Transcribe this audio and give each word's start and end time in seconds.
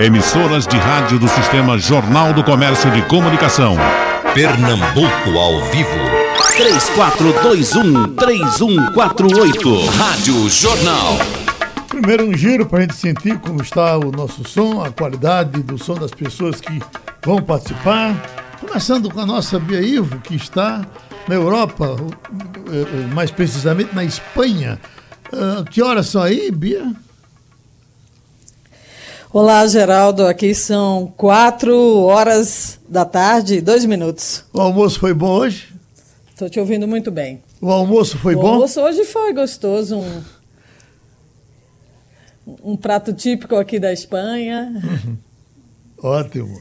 Emissoras 0.00 0.66
de 0.66 0.78
rádio 0.78 1.18
do 1.18 1.28
Sistema 1.28 1.78
Jornal 1.78 2.32
do 2.32 2.42
Comércio 2.42 2.90
de 2.90 3.02
Comunicação. 3.02 3.76
Pernambuco 4.32 5.38
ao 5.38 5.60
vivo. 5.66 5.90
3421-3148. 8.16 9.90
Rádio 9.90 10.48
Jornal. 10.48 11.18
Primeiro 11.86 12.26
um 12.26 12.34
giro 12.34 12.64
para 12.64 12.78
a 12.78 12.80
gente 12.80 12.94
sentir 12.94 13.38
como 13.40 13.60
está 13.60 13.98
o 13.98 14.10
nosso 14.10 14.42
som, 14.48 14.82
a 14.82 14.90
qualidade 14.90 15.62
do 15.62 15.76
som 15.76 15.96
das 15.96 16.12
pessoas 16.12 16.62
que 16.62 16.80
vão 17.22 17.42
participar. 17.42 18.16
Começando 18.58 19.10
com 19.10 19.20
a 19.20 19.26
nossa 19.26 19.58
Bia 19.58 19.82
Ivo, 19.82 20.18
que 20.20 20.34
está 20.34 20.80
na 21.28 21.34
Europa, 21.34 21.94
mais 23.12 23.30
precisamente 23.30 23.94
na 23.94 24.02
Espanha. 24.02 24.80
Uh, 25.30 25.62
que 25.64 25.82
horas 25.82 26.06
são 26.06 26.22
aí, 26.22 26.50
Bia? 26.50 26.90
Olá, 29.32 29.64
Geraldo. 29.66 30.26
Aqui 30.26 30.52
são 30.54 31.12
quatro 31.16 31.72
horas 32.02 32.80
da 32.88 33.04
tarde, 33.04 33.60
dois 33.60 33.84
minutos. 33.84 34.44
O 34.52 34.60
almoço 34.60 34.98
foi 34.98 35.14
bom 35.14 35.30
hoje? 35.38 35.72
Estou 36.30 36.50
te 36.50 36.58
ouvindo 36.58 36.88
muito 36.88 37.12
bem. 37.12 37.40
O 37.60 37.70
almoço 37.70 38.18
foi 38.18 38.34
o 38.34 38.40
bom? 38.40 38.44
O 38.44 38.50
almoço 38.54 38.80
hoje 38.80 39.04
foi 39.04 39.32
gostoso. 39.32 39.98
Um, 39.98 40.22
um 42.72 42.76
prato 42.76 43.12
típico 43.12 43.54
aqui 43.54 43.78
da 43.78 43.92
Espanha. 43.92 44.72
Uhum. 44.82 45.16
Ótimo. 46.02 46.60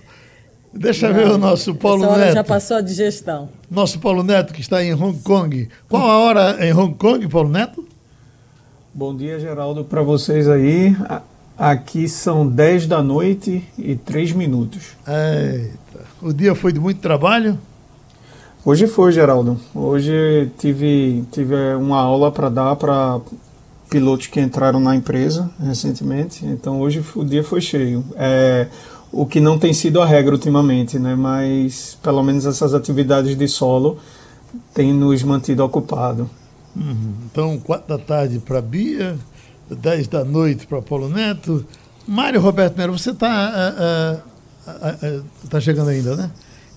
Deixa 0.71 1.07
eu 1.07 1.13
ver 1.15 1.27
o 1.31 1.40
nosso 1.40 1.73
Paulo 1.73 2.04
Essa 2.04 2.13
hora 2.13 2.26
Neto. 2.26 2.34
já 2.35 2.43
passou 2.43 2.77
a 2.77 2.81
digestão. 2.81 3.49
Nosso 3.71 3.98
Paulo 3.98 4.21
Neto, 4.21 4.54
que 4.54 4.62
está 4.62 4.84
em 4.84 4.93
Hong 4.93 5.17
Kong. 5.23 5.67
Qual 5.88 6.07
a 6.07 6.20
hora 6.20 6.63
em 6.63 6.71
Hong 6.71 6.93
Kong, 6.93 7.27
Paulo 7.29 7.49
Neto? 7.49 7.84
Bom 8.93 9.15
dia, 9.15 9.40
Geraldo, 9.40 9.84
para 9.84 10.04
vocês 10.04 10.48
aí. 10.48 10.95
Aqui 11.59 12.08
são 12.08 12.48
10 12.48 12.88
da 12.88 13.04
noite 13.04 13.68
e 13.77 13.94
3 13.94 14.31
minutos. 14.31 14.95
Eita. 15.05 16.05
O 16.22 16.32
dia 16.32 16.55
foi 16.55 16.72
de 16.72 16.80
muito 16.80 17.01
trabalho? 17.01 17.60
Hoje 18.63 18.88
foi, 18.88 19.12
Geraldo. 19.12 19.60
Hoje 19.76 20.49
tive, 20.57 21.26
tive 21.29 21.55
uma 21.76 21.99
aula 21.99 22.32
para 22.32 22.48
dar 22.48 22.77
para 22.77 23.20
pilotos 23.90 24.27
que 24.27 24.40
entraram 24.40 24.79
na 24.79 24.96
empresa 24.96 25.51
recentemente. 25.62 26.46
Então 26.46 26.79
hoje 26.79 27.04
o 27.13 27.26
dia 27.26 27.43
foi 27.43 27.60
cheio. 27.60 28.05
É, 28.16 28.68
o 29.12 29.26
que 29.26 29.41
não 29.41 29.60
tem 29.60 29.73
sido 29.73 30.01
a 30.01 30.05
regra 30.05 30.34
ultimamente, 30.34 30.98
né? 30.98 31.13
Mas 31.13 31.98
pelo 32.01 32.23
menos 32.23 32.46
essas 32.46 32.73
atividades 32.73 33.38
de 33.38 33.48
solo 33.49 33.98
têm 34.73 34.94
nos 34.94 35.21
mantido 35.23 35.62
ocupados. 35.66 36.26
Uhum. 36.73 37.13
Então, 37.29 37.60
4 37.60 37.98
da 37.98 38.01
tarde 38.01 38.40
para 38.40 38.62
Bia, 38.62 39.18
10 39.70 40.07
da 40.07 40.23
noite 40.23 40.65
para 40.67 40.81
Paulo 40.81 41.09
Neto. 41.09 41.65
Mário 42.07 42.41
Roberto 42.41 42.77
Melo, 42.77 42.98
você 42.98 43.12
está 43.12 44.23
uh, 44.67 44.70
uh, 44.70 45.20
uh, 45.20 45.26
tá 45.49 45.59
chegando 45.61 45.89
ainda, 45.89 46.15
né? 46.15 46.31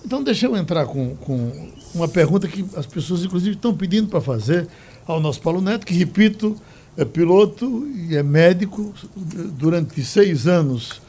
Então, 0.05 0.21
deixa 0.21 0.45
eu 0.45 0.55
entrar 0.55 0.85
com, 0.85 1.15
com 1.15 1.69
uma 1.95 2.07
pergunta 2.07 2.47
que 2.47 2.65
as 2.75 2.85
pessoas, 2.85 3.23
inclusive, 3.23 3.55
estão 3.55 3.73
pedindo 3.73 4.09
para 4.09 4.19
fazer 4.19 4.67
ao 5.07 5.19
nosso 5.19 5.41
Paulo 5.41 5.61
Neto, 5.61 5.85
que, 5.85 5.93
repito, 5.93 6.55
é 6.97 7.05
piloto 7.05 7.87
e 7.87 8.15
é 8.15 8.21
médico. 8.21 8.93
Durante 9.15 10.03
seis 10.03 10.45
anos 10.45 11.01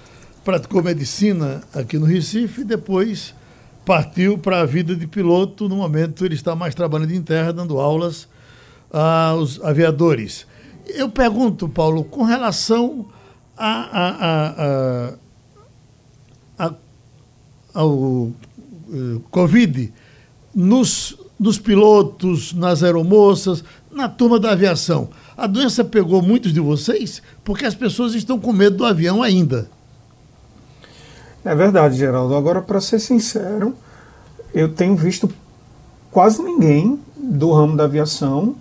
praticou 0.44 0.82
medicina 0.82 1.62
aqui 1.74 1.98
no 1.98 2.06
Recife 2.06 2.60
e 2.60 2.64
depois 2.64 3.34
partiu 3.84 4.38
para 4.38 4.60
a 4.60 4.66
vida 4.66 4.94
de 4.94 5.06
piloto. 5.06 5.68
No 5.68 5.76
momento, 5.76 6.24
ele 6.24 6.34
está 6.34 6.54
mais 6.54 6.74
trabalhando 6.74 7.12
em 7.12 7.22
terra, 7.22 7.52
dando 7.52 7.80
aulas 7.80 8.28
aos 8.92 9.60
aviadores. 9.62 10.46
Eu 10.86 11.08
pergunto, 11.08 11.68
Paulo, 11.68 12.04
com 12.04 12.22
relação 12.22 13.06
a, 13.56 13.68
a, 13.68 14.08
a, 16.58 16.66
a 16.66 16.74
ao 17.72 17.90
uh, 17.90 18.32
Covid, 19.30 19.92
nos, 20.54 21.16
nos 21.38 21.58
pilotos, 21.58 22.52
nas 22.52 22.82
aeromoças, 22.82 23.64
na 23.90 24.08
turma 24.08 24.38
da 24.38 24.52
aviação, 24.52 25.08
a 25.36 25.46
doença 25.46 25.84
pegou 25.84 26.22
muitos 26.22 26.52
de 26.52 26.60
vocês 26.60 27.20
porque 27.42 27.64
as 27.64 27.74
pessoas 27.74 28.14
estão 28.14 28.38
com 28.38 28.52
medo 28.52 28.76
do 28.76 28.84
avião 28.84 29.22
ainda. 29.22 29.68
É 31.44 31.54
verdade, 31.54 31.96
Geraldo. 31.96 32.34
Agora, 32.34 32.62
para 32.62 32.80
ser 32.80 32.98
sincero, 32.98 33.74
eu 34.54 34.72
tenho 34.72 34.96
visto 34.96 35.28
quase 36.10 36.42
ninguém 36.42 36.98
do 37.16 37.52
ramo 37.52 37.76
da 37.76 37.84
aviação 37.84 38.56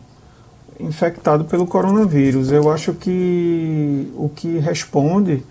infectado 0.83 1.45
pelo 1.45 1.65
coronavírus. 1.65 2.51
Eu 2.51 2.71
acho 2.71 2.93
que 2.93 4.11
o 4.15 4.29
que 4.29 4.59
responde 4.59 5.43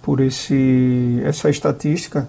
por 0.00 0.20
esse, 0.20 1.20
essa 1.24 1.50
estatística 1.50 2.28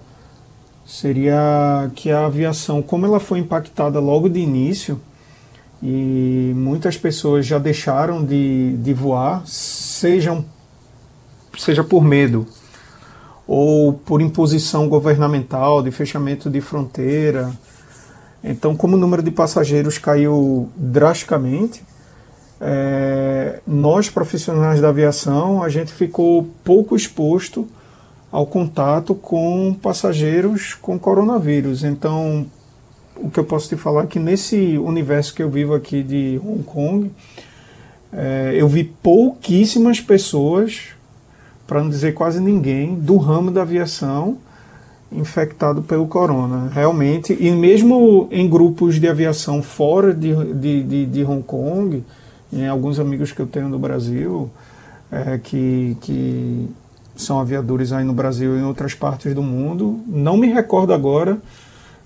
seria 0.86 1.90
que 1.94 2.10
a 2.10 2.26
aviação, 2.26 2.82
como 2.82 3.06
ela 3.06 3.18
foi 3.18 3.38
impactada 3.38 3.98
logo 3.98 4.28
de 4.28 4.40
início, 4.40 5.00
e 5.82 6.52
muitas 6.56 6.96
pessoas 6.96 7.44
já 7.44 7.58
deixaram 7.58 8.24
de, 8.24 8.76
de 8.78 8.94
voar, 8.94 9.42
sejam, 9.46 10.44
seja 11.58 11.84
por 11.84 12.02
medo 12.02 12.46
ou 13.46 13.92
por 13.92 14.22
imposição 14.22 14.88
governamental 14.88 15.82
de 15.82 15.90
fechamento 15.90 16.48
de 16.48 16.62
fronteira. 16.62 17.52
Então, 18.42 18.74
como 18.74 18.96
o 18.96 18.98
número 18.98 19.22
de 19.22 19.30
passageiros 19.30 19.98
caiu 19.98 20.70
drasticamente, 20.74 21.84
é, 22.66 23.60
nós 23.66 24.08
profissionais 24.08 24.80
da 24.80 24.88
aviação 24.88 25.62
a 25.62 25.68
gente 25.68 25.92
ficou 25.92 26.48
pouco 26.64 26.96
exposto 26.96 27.68
ao 28.32 28.46
contato 28.46 29.14
com 29.14 29.76
passageiros 29.82 30.72
com 30.72 30.98
coronavírus. 30.98 31.84
Então, 31.84 32.46
o 33.16 33.28
que 33.28 33.38
eu 33.38 33.44
posso 33.44 33.68
te 33.68 33.76
falar 33.76 34.04
é 34.04 34.06
que 34.06 34.18
nesse 34.18 34.78
universo 34.78 35.34
que 35.34 35.42
eu 35.42 35.50
vivo 35.50 35.74
aqui 35.74 36.02
de 36.02 36.40
Hong 36.42 36.62
Kong, 36.62 37.10
é, 38.10 38.54
eu 38.56 38.66
vi 38.66 38.82
pouquíssimas 38.82 40.00
pessoas, 40.00 40.88
para 41.66 41.82
não 41.82 41.90
dizer 41.90 42.14
quase 42.14 42.40
ninguém, 42.40 42.94
do 42.94 43.18
ramo 43.18 43.50
da 43.50 43.60
aviação 43.60 44.38
infectado 45.12 45.82
pelo 45.82 46.06
corona. 46.06 46.70
Realmente, 46.72 47.36
e 47.38 47.50
mesmo 47.50 48.26
em 48.30 48.48
grupos 48.48 48.98
de 48.98 49.06
aviação 49.06 49.62
fora 49.62 50.14
de, 50.14 50.34
de, 50.54 50.82
de, 50.82 51.06
de 51.06 51.24
Hong 51.24 51.42
Kong, 51.42 52.02
em 52.52 52.66
alguns 52.66 52.98
amigos 52.98 53.32
que 53.32 53.40
eu 53.40 53.46
tenho 53.46 53.68
no 53.68 53.78
Brasil, 53.78 54.50
é, 55.10 55.38
que, 55.38 55.96
que 56.00 56.68
são 57.16 57.40
aviadores 57.40 57.92
aí 57.92 58.04
no 58.04 58.12
Brasil 58.12 58.56
e 58.56 58.60
em 58.60 58.64
outras 58.64 58.94
partes 58.94 59.34
do 59.34 59.42
mundo, 59.42 60.00
não 60.06 60.36
me 60.36 60.48
recordo 60.48 60.92
agora 60.92 61.38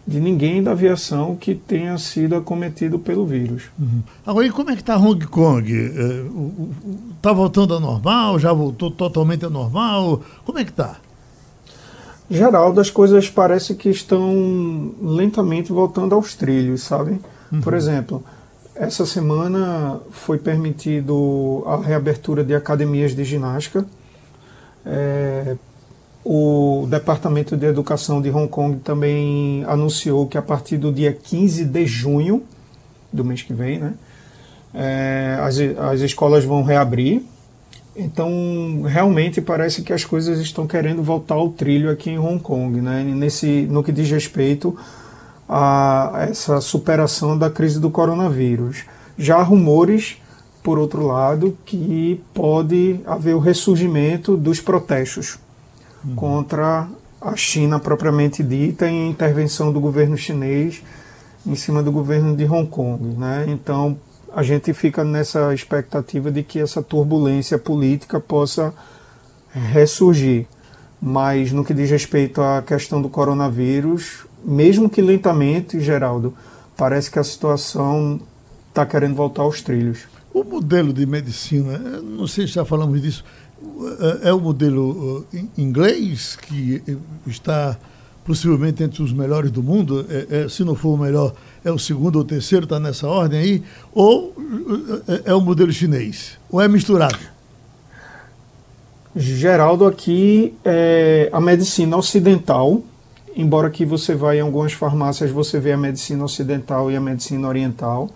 de 0.06 0.21
ninguém 0.21 0.62
da 0.62 0.71
aviação 0.71 1.37
que 1.37 1.54
tenha 1.54 1.99
sido 1.99 2.34
acometido 2.34 2.99
pelo 2.99 3.26
vírus. 3.26 3.65
Uhum. 3.78 4.03
Agora, 4.26 4.47
e 4.47 4.50
como 4.50 4.71
é 4.71 4.75
que 4.75 4.81
está 4.81 4.97
Hong 4.97 5.26
Kong? 5.26 5.71
Está 7.15 7.31
voltando 7.31 7.75
ao 7.75 7.81
normal? 7.81 8.38
Já 8.38 8.50
voltou 8.53 8.91
totalmente 8.91 9.44
ao 9.44 9.50
normal? 9.50 10.22
Como 10.47 10.59
é 10.59 10.65
que 10.65 10.70
está? 10.70 10.97
Geraldo, 12.31 12.81
as 12.81 12.91
coisas 12.91 13.28
parece 13.28 13.75
que 13.75 13.91
estão 13.91 14.94
lentamente 15.03 15.72
voltando 15.72 16.15
aos 16.15 16.34
trilhos, 16.34 16.82
sabe? 16.82 17.20
Uhum. 17.53 17.60
Por 17.60 17.75
exemplo, 17.75 18.25
essa 18.78 19.05
semana 19.05 20.00
foi 20.11 20.39
permitido 20.39 21.65
a 21.66 21.77
reabertura 21.78 22.44
de 22.44 22.55
academias 22.55 23.15
de 23.15 23.25
ginástica. 23.25 23.84
É, 24.87 25.56
o 26.25 26.87
Departamento 26.88 27.56
de 27.56 27.67
Educação 27.67 28.22
de 28.22 28.31
Hong 28.31 28.49
Kong 28.49 28.78
também 28.78 29.65
anunciou 29.67 30.27
que 30.28 30.38
a 30.38 30.43
partir 30.43 30.77
do 30.77 30.93
dia 30.93 31.12
15 31.12 31.65
de 31.65 31.87
junho 31.87 32.44
do 33.12 33.25
mês 33.25 33.43
que 33.43 33.53
vem, 33.53 33.81
né, 33.81 33.94
é, 34.72 35.38
as, 35.41 35.59
as 35.59 36.00
escolas 36.00 36.44
vão 36.44 36.62
reabrir. 36.62 37.22
Então, 37.97 38.83
realmente 38.87 39.41
parece 39.41 39.83
que 39.83 39.93
as 39.93 40.05
coisas 40.05 40.38
estão 40.38 40.69
querendo 40.69 41.03
voltar 41.03 41.34
ao 41.34 41.49
trilho 41.49 41.91
aqui 41.91 42.11
em 42.11 42.19
Hong 42.19 42.38
Kong, 42.38 42.81
né, 42.81 43.02
nesse, 43.02 43.67
no 43.69 43.82
que 43.82 43.91
diz 43.91 44.08
respeito 44.08 44.79
a 45.49 46.27
essa 46.29 46.61
superação 46.61 47.39
da 47.39 47.49
crise 47.49 47.81
do 47.81 47.91
coronavírus. 47.91 48.85
Já 49.17 49.39
há 49.39 49.43
rumores, 49.43 50.19
por 50.62 50.79
outro 50.79 51.06
lado, 51.06 51.56
que 51.65 52.23
pode 52.35 53.00
haver 53.06 53.35
o 53.35 53.39
ressurgimento 53.39 54.37
dos 54.37 54.61
protestos 54.61 55.39
uhum. 56.05 56.15
contra 56.15 56.89
a 57.21 57.35
China 57.35 57.81
propriamente 57.81 58.43
dita 58.43 58.87
e 58.87 58.89
a 58.89 59.06
intervenção 59.06 59.73
do 59.73 59.81
governo 59.81 60.17
chinês 60.17 60.83
em 61.47 61.55
cima 61.55 61.83
do 61.83 61.91
governo 61.91 62.37
de 62.37 62.45
Hong 62.45 62.69
Kong. 62.69 63.03
Né? 63.17 63.47
Então, 63.49 63.99
a 64.33 64.43
gente 64.43 64.73
fica 64.75 65.03
nessa 65.03 65.53
expectativa 65.55 66.31
de 66.31 66.43
que 66.43 66.61
essa 66.61 66.83
turbulência 66.83 67.59
política 67.59 68.21
possa 68.21 68.73
ressurgir. 69.53 70.47
Mas 71.00 71.53
no 71.53 71.65
que 71.65 71.73
diz 71.73 71.91
respeito 71.91 72.43
à 72.43 72.61
questão 72.61 73.00
do 73.00 73.09
coronavírus, 73.09 74.27
mesmo 74.44 74.88
que 74.88 75.00
lentamente, 75.00 75.81
Geraldo, 75.81 76.35
parece 76.76 77.11
que 77.11 77.19
a 77.19 77.25
situação 77.25 78.20
está 78.69 78.87
querendo 78.87 79.14
voltar 79.14 79.43
aos 79.43 79.62
trilhos. 79.62 80.06
O 80.32 80.44
modelo 80.44 80.93
de 80.93 81.05
medicina, 81.06 81.79
não 81.79 82.26
sei 82.26 82.46
se 82.46 82.55
já 82.55 82.64
falamos 82.64 83.00
disso, 83.02 83.25
é, 84.23 84.29
é 84.29 84.32
o 84.32 84.38
modelo 84.38 85.25
uh, 85.32 85.38
inglês 85.56 86.37
que 86.37 86.82
está 87.26 87.76
possivelmente 88.29 88.82
entre 88.82 89.02
os 89.02 89.11
melhores 89.11 89.50
do 89.50 89.62
mundo, 89.62 90.05
é, 90.11 90.43
é, 90.43 90.49
se 90.50 90.62
não 90.62 90.75
for 90.75 90.90
o 90.90 90.99
melhor, 90.99 91.32
é 91.64 91.73
o 91.73 91.79
segundo 91.79 92.17
ou 92.17 92.25
terceiro, 92.25 92.64
está 92.64 92.79
nessa 92.79 93.08
ordem 93.08 93.40
aí, 93.40 93.62
ou 93.90 94.35
é, 95.08 95.31
é 95.31 95.35
o 95.35 95.40
modelo 95.40 95.73
chinês? 95.73 96.38
Ou 96.50 96.61
é 96.61 96.69
misturado? 96.69 97.19
Geraldo, 99.17 99.87
aqui 99.87 100.55
é 100.62 101.31
a 101.32 101.40
medicina 101.40 101.96
ocidental, 101.96 102.82
embora 103.38 103.70
que 103.70 103.87
você 103.87 104.14
vá 104.14 104.35
em 104.35 104.40
algumas 104.40 104.73
farmácias 104.73 105.31
você 105.31 105.61
vê 105.61 105.73
a 105.73 105.76
medicina 105.76 106.25
ocidental 106.25 106.90
e 106.90 106.96
a 106.96 107.00
medicina 107.00 107.46
oriental, 107.46 108.11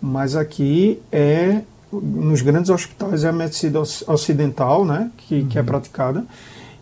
mas 0.00 0.36
aqui 0.36 1.02
é 1.10 1.62
nos 1.92 2.40
grandes 2.40 2.70
hospitais 2.70 3.24
é 3.24 3.28
a 3.28 3.32
medicina 3.32 3.80
ocidental, 3.80 4.84
né, 4.84 5.10
que, 5.18 5.40
uhum. 5.40 5.48
que 5.48 5.58
é 5.58 5.60
uhum. 5.60 5.66
praticada 5.66 6.24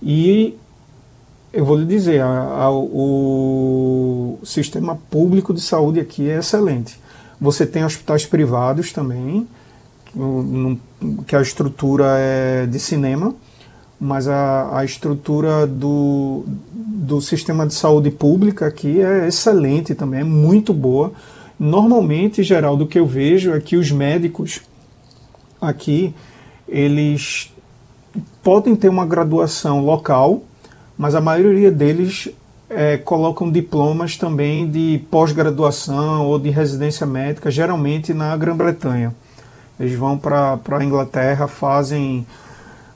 e 0.02 0.56
eu 1.52 1.64
vou 1.64 1.76
lhe 1.76 1.86
dizer, 1.86 2.20
a, 2.20 2.28
a, 2.28 2.70
o 2.70 4.38
sistema 4.44 4.96
público 5.10 5.52
de 5.52 5.60
saúde 5.60 5.98
aqui 5.98 6.30
é 6.30 6.38
excelente. 6.38 6.96
Você 7.40 7.66
tem 7.66 7.84
hospitais 7.84 8.24
privados 8.24 8.92
também, 8.92 9.48
que 11.26 11.34
a 11.34 11.40
estrutura 11.40 12.04
é 12.18 12.66
de 12.66 12.78
cinema, 12.78 13.34
mas 13.98 14.28
a, 14.28 14.78
a 14.78 14.84
estrutura 14.84 15.66
do, 15.66 16.44
do 17.00 17.18
sistema 17.18 17.66
de 17.66 17.72
saúde 17.72 18.10
pública 18.10 18.66
aqui 18.66 19.00
é 19.00 19.26
excelente 19.26 19.94
também, 19.94 20.20
é 20.20 20.24
muito 20.24 20.74
boa. 20.74 21.12
Normalmente, 21.58 22.42
geral, 22.42 22.76
do 22.76 22.86
que 22.86 22.98
eu 22.98 23.06
vejo 23.06 23.54
é 23.54 23.60
que 23.60 23.76
os 23.76 23.90
médicos 23.90 24.60
aqui, 25.58 26.14
eles 26.68 27.50
podem 28.42 28.76
ter 28.76 28.90
uma 28.90 29.06
graduação 29.06 29.82
local, 29.82 30.42
mas 30.98 31.14
a 31.14 31.22
maioria 31.22 31.70
deles 31.70 32.28
é, 32.68 32.98
colocam 32.98 33.50
diplomas 33.50 34.18
também 34.18 34.70
de 34.70 35.02
pós-graduação 35.10 36.26
ou 36.26 36.38
de 36.38 36.50
residência 36.50 37.06
médica, 37.06 37.50
geralmente 37.50 38.12
na 38.12 38.36
Grã-Bretanha. 38.36 39.14
Eles 39.78 39.94
vão 39.94 40.18
para 40.18 40.60
a 40.70 40.84
Inglaterra, 40.84 41.48
fazem 41.48 42.26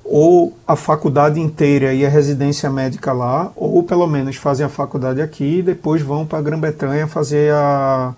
ou 0.05 0.55
a 0.69 0.77
faculdade 0.77 1.41
inteira 1.41 1.95
e 1.95 2.05
a 2.05 2.09
residência 2.09 2.69
médica 2.69 3.13
lá, 3.13 3.51
ou 3.57 3.83
pelo 3.83 4.07
menos 4.07 4.37
fazem 4.37 4.67
a 4.67 4.69
faculdade 4.69 5.23
aqui 5.23 5.59
e 5.59 5.63
depois 5.63 6.03
vão 6.03 6.27
para 6.27 6.39
a 6.39 6.43
Grã-Bretanha 6.43 7.07
fazer 7.07 7.51
a, 7.53 8.15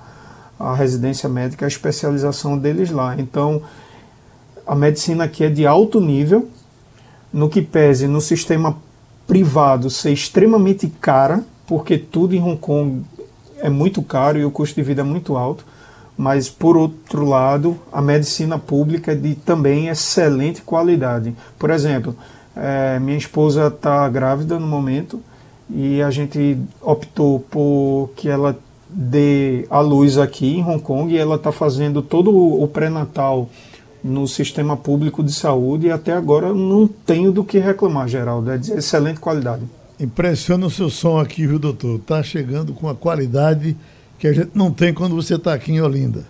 a 0.58 0.74
residência 0.74 1.28
médica, 1.28 1.64
a 1.64 1.68
especialização 1.68 2.58
deles 2.58 2.90
lá. 2.90 3.14
Então, 3.16 3.62
a 4.66 4.74
medicina 4.74 5.24
aqui 5.24 5.44
é 5.44 5.48
de 5.48 5.64
alto 5.64 6.00
nível, 6.00 6.48
no 7.32 7.48
que 7.48 7.62
pese 7.62 8.08
no 8.08 8.20
sistema 8.20 8.76
privado 9.26 9.88
ser 9.88 10.12
extremamente 10.12 10.88
cara, 11.00 11.44
porque 11.66 11.98
tudo 11.98 12.34
em 12.34 12.42
Hong 12.42 12.56
Kong 12.56 13.04
é 13.58 13.70
muito 13.70 14.02
caro 14.02 14.38
e 14.38 14.44
o 14.44 14.50
custo 14.50 14.74
de 14.74 14.82
vida 14.82 15.02
é 15.02 15.04
muito 15.04 15.36
alto 15.36 15.64
mas 16.16 16.48
por 16.48 16.76
outro 16.76 17.24
lado, 17.24 17.78
a 17.92 18.00
medicina 18.00 18.58
pública 18.58 19.12
é 19.12 19.14
de 19.14 19.34
também 19.34 19.88
excelente 19.88 20.62
qualidade. 20.62 21.34
Por 21.58 21.70
exemplo, 21.70 22.16
é, 22.56 22.98
minha 22.98 23.18
esposa 23.18 23.66
está 23.66 24.08
grávida 24.08 24.58
no 24.58 24.66
momento 24.66 25.20
e 25.68 26.00
a 26.00 26.10
gente 26.10 26.58
optou 26.80 27.40
por 27.40 28.10
que 28.16 28.28
ela 28.28 28.58
dê 28.88 29.66
a 29.68 29.80
luz 29.80 30.16
aqui 30.16 30.56
em 30.56 30.64
Hong 30.64 30.80
Kong 30.80 31.12
e 31.12 31.18
ela 31.18 31.36
está 31.36 31.52
fazendo 31.52 32.00
todo 32.00 32.34
o 32.34 32.66
pré-natal 32.68 33.50
no 34.02 34.26
sistema 34.28 34.76
público 34.76 35.22
de 35.22 35.32
saúde 35.32 35.88
e 35.88 35.90
até 35.90 36.12
agora 36.12 36.54
não 36.54 36.86
tenho 36.86 37.32
do 37.32 37.44
que 37.44 37.58
reclamar, 37.58 38.08
Geraldo. 38.08 38.50
É 38.50 38.56
de 38.56 38.72
excelente 38.72 39.18
qualidade. 39.18 39.64
Impressiona 39.98 40.66
o 40.66 40.70
seu 40.70 40.88
som 40.88 41.18
aqui, 41.18 41.46
viu, 41.46 41.58
doutor? 41.58 41.96
Está 41.96 42.22
chegando 42.22 42.72
com 42.72 42.88
a 42.88 42.94
qualidade 42.94 43.76
que 44.18 44.26
a 44.26 44.32
gente 44.32 44.50
não 44.54 44.70
tem 44.70 44.92
quando 44.92 45.14
você 45.14 45.34
está 45.34 45.54
aqui 45.54 45.72
em 45.72 45.80
Olinda. 45.80 46.24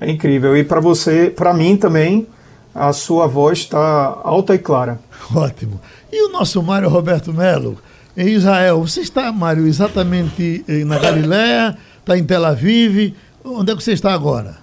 É 0.00 0.10
incrível. 0.10 0.56
E 0.56 0.64
para 0.64 0.80
você, 0.80 1.30
para 1.30 1.52
mim 1.52 1.76
também, 1.76 2.26
a 2.74 2.92
sua 2.92 3.26
voz 3.26 3.58
está 3.58 3.78
alta 4.22 4.54
e 4.54 4.58
clara. 4.58 5.00
Ótimo. 5.34 5.80
E 6.12 6.26
o 6.26 6.32
nosso 6.32 6.62
Mário 6.62 6.88
Roberto 6.88 7.32
Melo, 7.32 7.78
em 8.16 8.28
Israel, 8.28 8.80
você 8.80 9.00
está, 9.00 9.30
Mário, 9.32 9.66
exatamente 9.66 10.64
na 10.86 10.98
Galiléia, 10.98 11.76
está 12.00 12.16
em 12.16 12.24
Tel 12.24 12.44
Aviv, 12.44 13.14
onde 13.44 13.72
é 13.72 13.76
que 13.76 13.82
você 13.82 13.92
está 13.92 14.12
agora? 14.12 14.56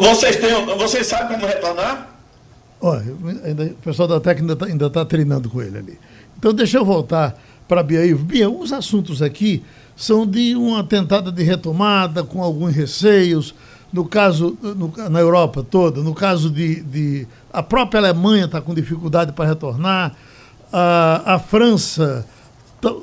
Vocês, 0.00 0.36
têm, 0.36 0.50
vocês 0.76 1.06
sabem 1.06 1.38
como 1.38 1.46
retornar? 1.46 2.10
Olha, 2.80 3.14
ainda, 3.44 3.64
o 3.64 3.74
pessoal 3.76 4.06
da 4.06 4.20
técnica 4.20 4.66
ainda 4.66 4.86
está 4.86 5.00
tá 5.00 5.04
treinando 5.04 5.48
com 5.48 5.60
ele 5.62 5.78
ali. 5.78 5.98
Então 6.38 6.52
deixa 6.52 6.78
eu 6.78 6.84
voltar 6.84 7.40
para 7.68 7.82
Bia 7.82 8.04
Ivo. 8.04 8.24
Bia, 8.24 8.48
os 8.50 8.72
assuntos 8.72 9.22
aqui 9.22 9.62
são 9.96 10.26
de 10.26 10.54
uma 10.54 10.82
tentada 10.84 11.30
de 11.30 11.42
retomada 11.42 12.24
com 12.24 12.42
alguns 12.42 12.74
receios. 12.74 13.54
No 13.92 14.04
caso, 14.04 14.58
no, 14.60 14.92
na 15.08 15.20
Europa 15.20 15.62
toda, 15.62 16.02
no 16.02 16.14
caso 16.14 16.50
de, 16.50 16.82
de 16.82 17.28
a 17.52 17.62
própria 17.62 18.00
Alemanha 18.00 18.46
está 18.46 18.60
com 18.60 18.74
dificuldade 18.74 19.32
para 19.32 19.46
retornar, 19.46 20.14
a, 20.72 21.34
a 21.34 21.38
França 21.38 22.26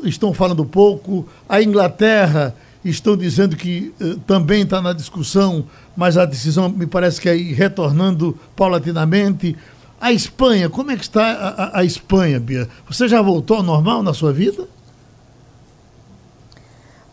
estão 0.03 0.33
falando 0.33 0.65
pouco, 0.65 1.27
a 1.47 1.61
Inglaterra 1.61 2.53
estão 2.83 3.15
dizendo 3.15 3.55
que 3.55 3.93
uh, 4.01 4.17
também 4.27 4.63
está 4.63 4.81
na 4.81 4.91
discussão, 4.91 5.63
mas 5.95 6.17
a 6.17 6.25
decisão 6.25 6.67
me 6.67 6.85
parece 6.85 7.21
que 7.21 7.29
é 7.29 7.35
ir 7.35 7.53
retornando 7.53 8.37
paulatinamente. 8.55 9.55
A 10.01 10.11
Espanha, 10.11 10.67
como 10.67 10.89
é 10.89 10.97
que 10.97 11.03
está 11.03 11.21
a, 11.21 11.49
a, 11.49 11.79
a 11.81 11.83
Espanha, 11.85 12.39
Bia? 12.39 12.67
Você 12.89 13.07
já 13.07 13.21
voltou 13.21 13.57
ao 13.57 13.63
normal 13.63 14.01
na 14.01 14.15
sua 14.15 14.33
vida? 14.33 14.67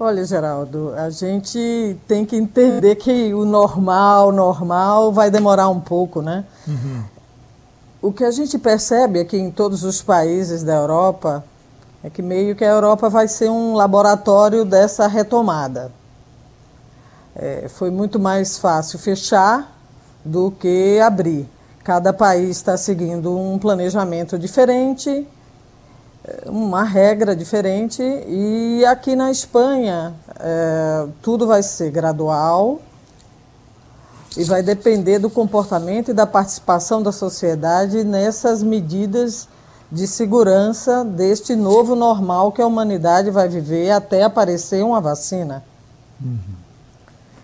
Olha, 0.01 0.25
Geraldo, 0.25 0.95
a 0.97 1.11
gente 1.11 1.99
tem 2.09 2.25
que 2.25 2.35
entender 2.35 2.95
que 2.95 3.35
o 3.35 3.45
normal, 3.45 4.33
normal, 4.33 5.13
vai 5.13 5.31
demorar 5.31 5.69
um 5.69 5.81
pouco, 5.81 6.23
né? 6.23 6.47
Uhum. 6.67 7.05
O 8.01 8.11
que 8.11 8.25
a 8.25 8.31
gente 8.31 8.59
percebe 8.59 9.21
aqui 9.21 9.37
em 9.37 9.51
todos 9.51 9.85
os 9.85 10.01
países 10.01 10.63
da 10.63 10.77
Europa 10.77 11.45
é 12.03 12.09
que 12.09 12.23
meio 12.23 12.57
que 12.57 12.65
a 12.65 12.69
Europa 12.69 13.11
vai 13.11 13.29
ser 13.29 13.51
um 13.51 13.75
laboratório 13.75 14.65
dessa 14.65 15.07
retomada. 15.07 15.93
É, 17.37 17.69
foi 17.69 17.91
muito 17.91 18.19
mais 18.19 18.57
fácil 18.57 18.99
fechar 18.99 19.77
do 20.25 20.51
que 20.51 20.99
abrir. 21.01 21.47
Cada 21.89 22.13
país 22.13 22.51
está 22.51 22.77
seguindo 22.77 23.35
um 23.35 23.59
planejamento 23.59 24.39
diferente 24.39 25.27
uma 26.45 26.83
regra 26.83 27.35
diferente 27.35 28.03
e 28.03 28.85
aqui 28.85 29.17
na 29.17 29.31
Espanha 29.31 30.13
é, 30.39 31.07
tudo 31.23 31.47
vai 31.47 31.63
ser 31.63 31.91
gradual 31.91 32.79
e 34.37 34.45
vai 34.45 34.63
depender 34.63 35.19
do 35.19 35.31
comportamento 35.31 36.11
e 36.11 36.13
da 36.13 36.27
participação 36.27 37.03
da 37.03 37.11
sociedade 37.11 38.05
nessas 38.05 38.63
medidas 38.63 39.49
de 39.91 40.07
segurança 40.07 41.03
deste 41.03 41.57
novo 41.57 41.97
normal 41.97 42.53
que 42.53 42.61
a 42.61 42.67
humanidade 42.67 43.31
vai 43.31 43.49
viver 43.49 43.93
até 43.93 44.25
aparecer 44.25 44.85
uma 44.85 45.01
vacina. 45.01 45.65
Uhum. 46.21 46.39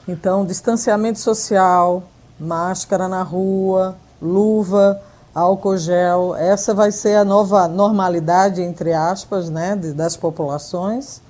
Então, 0.06 0.44
distanciamento 0.44 1.18
social, 1.18 2.02
máscara 2.38 3.08
na 3.08 3.22
rua, 3.22 3.96
luva, 4.24 5.00
álcool 5.34 5.76
gel. 5.76 6.34
Essa 6.34 6.72
vai 6.72 6.90
ser 6.90 7.16
a 7.16 7.24
nova 7.24 7.68
normalidade, 7.68 8.62
entre 8.62 8.92
aspas, 8.92 9.50
né, 9.50 9.76
das 9.76 10.16
populações. 10.16 11.20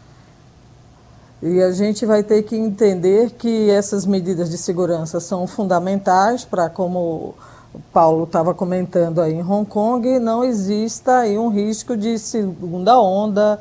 E 1.43 1.61
a 1.61 1.73
gente 1.73 2.07
vai 2.07 2.23
ter 2.23 2.43
que 2.43 2.57
entender 2.57 3.31
que 3.33 3.69
essas 3.69 4.07
medidas 4.07 4.49
de 4.49 4.57
segurança 4.57 5.21
são 5.21 5.47
fundamentais 5.47 6.45
para, 6.45 6.71
como 6.71 7.35
o 7.75 7.81
Paulo 7.93 8.25
estava 8.25 8.55
comentando 8.55 9.21
aí 9.21 9.35
em 9.35 9.43
Hong 9.43 9.69
Kong, 9.69 10.19
não 10.21 10.45
exista 10.45 11.19
aí 11.19 11.37
um 11.37 11.49
risco 11.49 11.97
de 11.97 12.19
segunda 12.19 12.99
onda, 12.99 13.61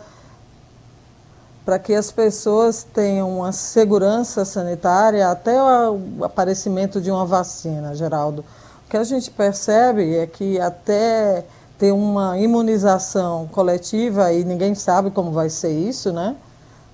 para 1.65 1.79
que 1.79 1.93
as 1.93 2.11
pessoas 2.11 2.83
tenham 2.83 3.39
uma 3.39 3.51
segurança 3.51 4.45
sanitária 4.45 5.29
até 5.29 5.61
o 5.61 6.23
aparecimento 6.23 7.01
de 7.01 7.09
uma 7.09 7.25
vacina, 7.25 7.95
Geraldo 7.95 8.45
que 8.93 8.97
a 8.97 9.03
gente 9.03 9.31
percebe 9.31 10.17
é 10.17 10.27
que 10.27 10.59
até 10.59 11.43
ter 11.79 11.91
uma 11.91 12.37
imunização 12.37 13.47
coletiva, 13.47 14.31
e 14.31 14.43
ninguém 14.43 14.75
sabe 14.75 15.09
como 15.09 15.31
vai 15.31 15.49
ser 15.49 15.71
isso, 15.71 16.13
né? 16.13 16.35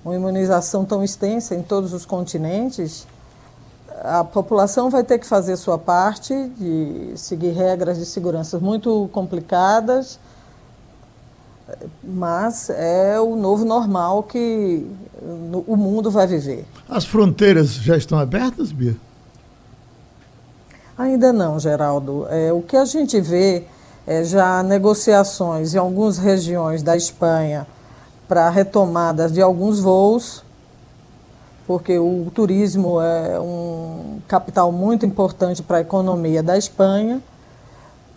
Uma 0.02 0.14
imunização 0.14 0.86
tão 0.86 1.04
extensa 1.04 1.54
em 1.54 1.62
todos 1.62 1.92
os 1.92 2.06
continentes, 2.06 3.06
a 4.02 4.24
população 4.24 4.88
vai 4.88 5.04
ter 5.04 5.18
que 5.18 5.26
fazer 5.26 5.58
sua 5.58 5.76
parte 5.76 6.32
de 6.58 7.12
seguir 7.16 7.50
regras 7.50 7.98
de 7.98 8.06
segurança 8.06 8.58
muito 8.58 9.10
complicadas, 9.12 10.18
mas 12.02 12.70
é 12.70 13.20
o 13.20 13.36
novo 13.36 13.66
normal 13.66 14.22
que 14.22 14.86
o 15.66 15.76
mundo 15.76 16.10
vai 16.10 16.26
viver. 16.26 16.64
As 16.88 17.04
fronteiras 17.04 17.74
já 17.74 17.94
estão 17.94 18.18
abertas, 18.18 18.72
Bia? 18.72 18.96
Ainda 21.00 21.32
não, 21.32 21.58
Geraldo. 21.58 22.26
É, 22.28 22.52
o 22.52 22.60
que 22.60 22.76
a 22.76 22.84
gente 22.84 23.18
vê 23.22 23.64
é, 24.06 24.22
já 24.22 24.62
negociações 24.62 25.72
em 25.72 25.78
algumas 25.78 26.18
regiões 26.18 26.82
da 26.82 26.94
Espanha 26.94 27.66
para 28.28 28.50
retomadas 28.50 29.32
de 29.32 29.40
alguns 29.40 29.80
voos, 29.80 30.44
porque 31.66 31.98
o 31.98 32.30
turismo 32.34 33.00
é 33.00 33.40
um 33.40 34.20
capital 34.28 34.70
muito 34.70 35.06
importante 35.06 35.62
para 35.62 35.78
a 35.78 35.80
economia 35.80 36.42
da 36.42 36.58
Espanha, 36.58 37.22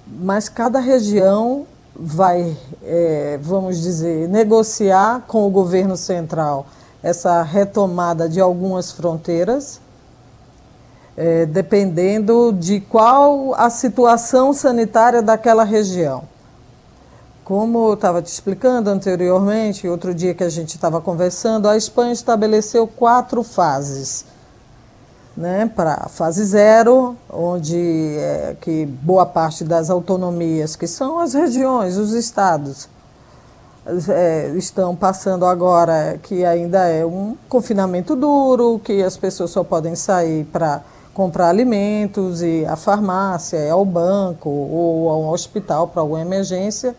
mas 0.05 0.49
cada 0.49 0.81
região 0.81 1.65
vai, 1.95 2.53
é, 2.83 3.39
vamos 3.41 3.81
dizer, 3.81 4.27
negociar 4.27 5.23
com 5.25 5.47
o 5.47 5.49
governo 5.49 5.95
central 5.95 6.65
essa 7.01 7.43
retomada 7.43 8.27
de 8.27 8.41
algumas 8.41 8.91
fronteiras, 8.91 9.79
é, 11.15 11.45
dependendo 11.45 12.51
de 12.51 12.79
qual 12.79 13.53
a 13.55 13.69
situação 13.69 14.53
sanitária 14.53 15.21
daquela 15.21 15.63
região. 15.63 16.23
Como 17.43 17.89
eu 17.89 17.93
estava 17.93 18.21
te 18.21 18.27
explicando 18.27 18.89
anteriormente, 18.89 19.87
outro 19.87 20.13
dia 20.13 20.33
que 20.33 20.43
a 20.43 20.49
gente 20.49 20.75
estava 20.75 21.01
conversando, 21.01 21.67
a 21.67 21.75
Espanha 21.75 22.13
estabeleceu 22.13 22.87
quatro 22.87 23.43
fases. 23.43 24.25
Né, 25.35 25.65
para 25.75 25.95
a 25.95 26.09
fase 26.09 26.45
zero, 26.45 27.17
onde 27.27 27.75
é, 28.19 28.55
que 28.61 28.85
boa 28.85 29.25
parte 29.25 29.63
das 29.63 29.89
autonomias, 29.89 30.75
que 30.75 30.85
são 30.85 31.17
as 31.17 31.33
regiões, 31.33 31.97
os 31.97 32.13
estados, 32.13 32.87
é, 34.07 34.53
estão 34.55 34.95
passando 34.95 35.43
agora, 35.43 36.19
que 36.21 36.45
ainda 36.45 36.87
é 36.87 37.03
um 37.03 37.35
confinamento 37.49 38.15
duro, 38.15 38.79
que 38.83 39.01
as 39.01 39.17
pessoas 39.17 39.49
só 39.49 39.63
podem 39.63 39.95
sair 39.95 40.45
para 40.45 40.83
comprar 41.13 41.49
alimentos, 41.49 42.41
e 42.41 42.65
a 42.65 42.75
farmácia, 42.75 43.71
ao 43.71 43.85
banco 43.85 44.49
ou 44.49 45.09
ao 45.09 45.29
hospital 45.29 45.87
para 45.87 46.01
alguma 46.01 46.21
emergência. 46.21 46.95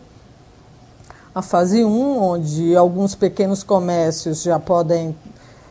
A 1.33 1.41
fase 1.41 1.83
1, 1.83 2.23
onde 2.23 2.75
alguns 2.75 3.13
pequenos 3.13 3.61
comércios 3.61 4.41
já 4.41 4.57
podem 4.57 5.13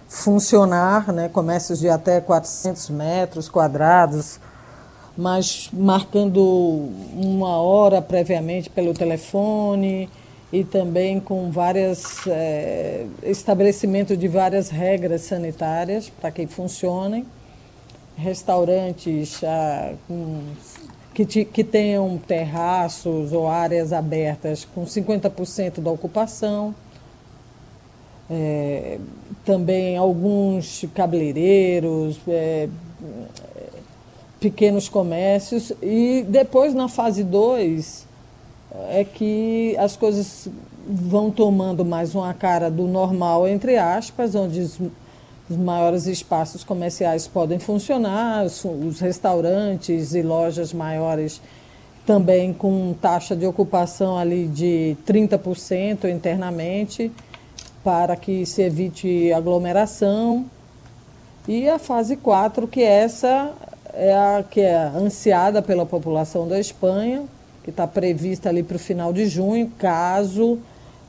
funcionar, 0.07 1.11
né, 1.11 1.29
comércios 1.29 1.79
de 1.79 1.89
até 1.89 2.21
400 2.21 2.91
metros 2.91 3.49
quadrados, 3.49 4.39
mas 5.17 5.71
marcando 5.73 6.41
uma 7.15 7.57
hora 7.63 8.03
previamente 8.03 8.69
pelo 8.69 8.93
telefone 8.93 10.11
e 10.53 10.65
também 10.65 11.19
com 11.19 11.51
várias 11.51 12.27
é, 12.27 13.07
estabelecimento 13.23 14.17
de 14.17 14.29
várias 14.29 14.69
regras 14.69 15.23
sanitárias 15.23 16.11
para 16.11 16.31
que 16.31 16.47
funcionem 16.47 17.27
restaurantes 18.17 19.43
ah, 19.45 19.95
com, 20.07 20.41
que, 21.13 21.25
te, 21.25 21.45
que 21.45 21.65
tenham 21.65 22.19
terraços 22.19 23.33
ou 23.33 23.49
áreas 23.49 23.93
abertas 23.93 24.67
com 24.75 24.85
50% 24.85 25.81
da 25.81 25.91
ocupação. 25.91 26.75
É, 28.31 28.99
também 29.45 29.99
alguns 29.99 30.87
cabeleireiros, 30.95 32.19
é, 32.27 32.69
pequenos 34.41 34.89
comércios. 34.89 35.73
E 35.83 36.25
depois, 36.29 36.75
na 36.75 36.89
fase 36.89 37.23
2, 37.23 38.07
é 38.91 39.05
que 39.05 39.77
as 39.79 39.97
coisas 39.97 40.49
vão 40.87 41.31
tomando 41.31 41.85
mais 41.85 42.15
uma 42.15 42.35
cara 42.35 42.71
do 42.71 42.87
normal, 42.87 43.49
entre 43.49 43.79
aspas, 43.79 44.35
onde 44.35 44.69
os 45.49 45.57
maiores 45.57 46.07
espaços 46.07 46.65
comerciais 46.65 47.27
podem 47.27 47.59
funcionar, 47.59 48.45
os, 48.45 49.01
restaurantes 49.01 50.15
e 50.15 50.23
lojas 50.23 50.73
maiores 50.73 51.41
também 52.07 52.53
com 52.53 52.95
taxa 53.01 53.35
de 53.35 53.47
ocupação 53.47 54.19
ali 54.19 54.47
de 54.47 54.97
30% 55.07 56.05
internamente, 56.09 57.11
para 57.83 58.17
que 58.17 58.45
se 58.47 58.63
evite 58.63 59.33
aglomeração. 59.33 60.47
E 61.47 61.69
a 61.69 61.79
fase 61.79 62.17
4, 62.17 62.67
que 62.67 62.83
essa 62.83 63.53
é 63.93 64.15
a 64.15 64.43
que 64.43 64.61
é 64.61 64.77
ansiada 64.77 65.63
pela 65.63 65.87
população 65.87 66.49
da 66.49 66.59
Espanha, 66.59 67.25
que 67.63 67.71
está 67.71 67.87
prevista 67.87 68.49
ali 68.49 68.63
para 68.63 68.77
o 68.77 68.79
final 68.79 69.13
de 69.13 69.27
junho, 69.27 69.71
caso 69.79 70.59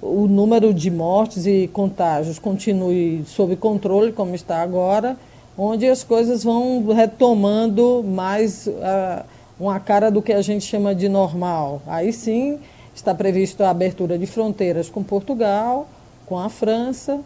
o 0.05 0.27
número 0.27 0.73
de 0.73 0.91
mortes 0.91 1.45
e 1.45 1.67
contágios 1.71 2.37
continue 2.37 3.23
sob 3.25 3.55
controle, 3.55 4.11
como 4.11 4.35
está 4.35 4.61
agora, 4.61 5.17
onde 5.57 5.87
as 5.87 6.03
coisas 6.03 6.43
vão 6.43 6.85
retomando 6.87 8.03
mais 8.03 8.67
uh, 8.67 9.25
uma 9.59 9.79
cara 9.79 10.11
do 10.11 10.21
que 10.21 10.33
a 10.33 10.41
gente 10.41 10.65
chama 10.65 10.93
de 10.93 11.09
normal. 11.09 11.81
Aí 11.87 12.13
sim 12.13 12.59
está 12.93 13.13
prevista 13.15 13.67
a 13.67 13.69
abertura 13.71 14.17
de 14.17 14.25
fronteiras 14.25 14.89
com 14.89 15.03
Portugal, 15.03 15.87
com 16.25 16.37
a 16.37 16.49
França, 16.49 17.19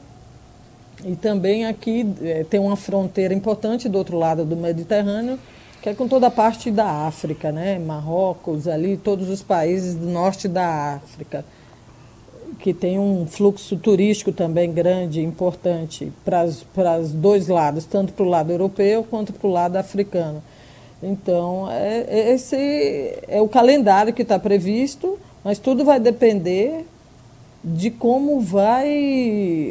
e 1.03 1.15
também 1.15 1.65
aqui 1.65 2.05
eh, 2.21 2.45
tem 2.49 2.59
uma 2.59 2.75
fronteira 2.75 3.33
importante 3.33 3.87
do 3.87 3.97
outro 3.97 4.17
lado 4.17 4.43
do 4.43 4.55
Mediterrâneo, 4.57 5.39
que 5.81 5.87
é 5.87 5.93
com 5.93 6.07
toda 6.07 6.27
a 6.27 6.31
parte 6.31 6.69
da 6.69 7.07
África, 7.07 7.53
né? 7.53 7.79
Marrocos, 7.79 8.67
ali, 8.67 8.97
todos 8.97 9.29
os 9.29 9.41
países 9.41 9.95
do 9.95 10.07
norte 10.07 10.47
da 10.47 10.95
África 10.95 11.45
que 12.59 12.73
tem 12.73 12.99
um 12.99 13.25
fluxo 13.25 13.77
turístico 13.77 14.31
também 14.31 14.71
grande, 14.71 15.21
importante 15.21 16.11
para 16.23 16.45
os 16.99 17.11
dois 17.13 17.47
lados, 17.47 17.85
tanto 17.85 18.13
para 18.13 18.25
o 18.25 18.29
lado 18.29 18.51
europeu 18.51 19.05
quanto 19.09 19.31
para 19.33 19.47
o 19.47 19.51
lado 19.51 19.77
africano. 19.77 20.43
Então, 21.01 21.71
é, 21.71 22.05
é, 22.07 22.33
esse 22.33 23.17
é 23.27 23.41
o 23.41 23.47
calendário 23.47 24.13
que 24.13 24.21
está 24.21 24.37
previsto, 24.37 25.17
mas 25.43 25.57
tudo 25.57 25.85
vai 25.85 25.99
depender 25.99 26.85
de 27.63 27.89
como 27.89 28.41
vai 28.41 28.87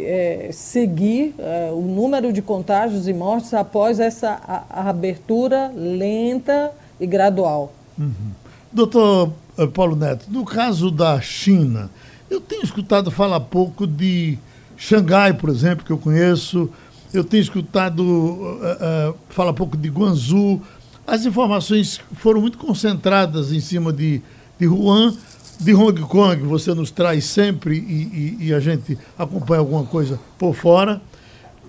é, 0.05 0.51
seguir 0.53 1.35
é, 1.39 1.71
o 1.73 1.83
número 1.83 2.33
de 2.33 2.41
contágios 2.41 3.07
e 3.07 3.13
mortes 3.13 3.53
após 3.53 4.01
essa 4.01 4.41
a, 4.47 4.65
a 4.71 4.91
abertura 4.91 5.71
lenta 5.75 6.73
e 6.99 7.07
gradual. 7.07 7.73
Uhum. 7.99 8.33
Doutor 8.73 9.33
eh, 9.57 9.67
Paulo 9.67 9.97
Neto, 9.97 10.27
no 10.29 10.45
caso 10.45 10.91
da 10.91 11.21
China, 11.21 11.91
eu 12.31 12.41
tenho 12.41 12.63
escutado 12.63 13.11
falar 13.11 13.41
pouco 13.41 13.87
de 13.87 14.39
Xangai, 14.77 15.33
por 15.33 15.51
exemplo, 15.51 15.85
que 15.85 15.91
eu 15.91 15.99
conheço. 15.99 16.71
Eu 17.13 17.25
tenho 17.25 17.41
escutado 17.41 18.01
uh, 18.01 19.11
uh, 19.11 19.15
falar 19.31 19.53
pouco 19.53 19.77
de 19.77 19.89
Guangzhou. 19.89 20.63
As 21.07 21.25
informações 21.25 22.01
foram 22.15 22.41
muito 22.41 22.59
concentradas 22.59 23.51
em 23.51 23.61
cima 23.61 23.93
de, 23.93 24.21
de 24.59 24.69
Wuhan, 24.69 25.17
de 25.59 25.75
Hong 25.75 26.01
Kong. 26.03 26.43
Você 26.43 26.75
nos 26.75 26.91
traz 26.91 27.25
sempre 27.25 27.77
e, 27.79 28.37
e, 28.41 28.47
e 28.49 28.55
a 28.55 28.61
gente 28.61 28.99
acompanha 29.19 29.61
alguma 29.61 29.85
coisa 29.85 30.21
por 30.39 30.55
fora. 30.55 31.01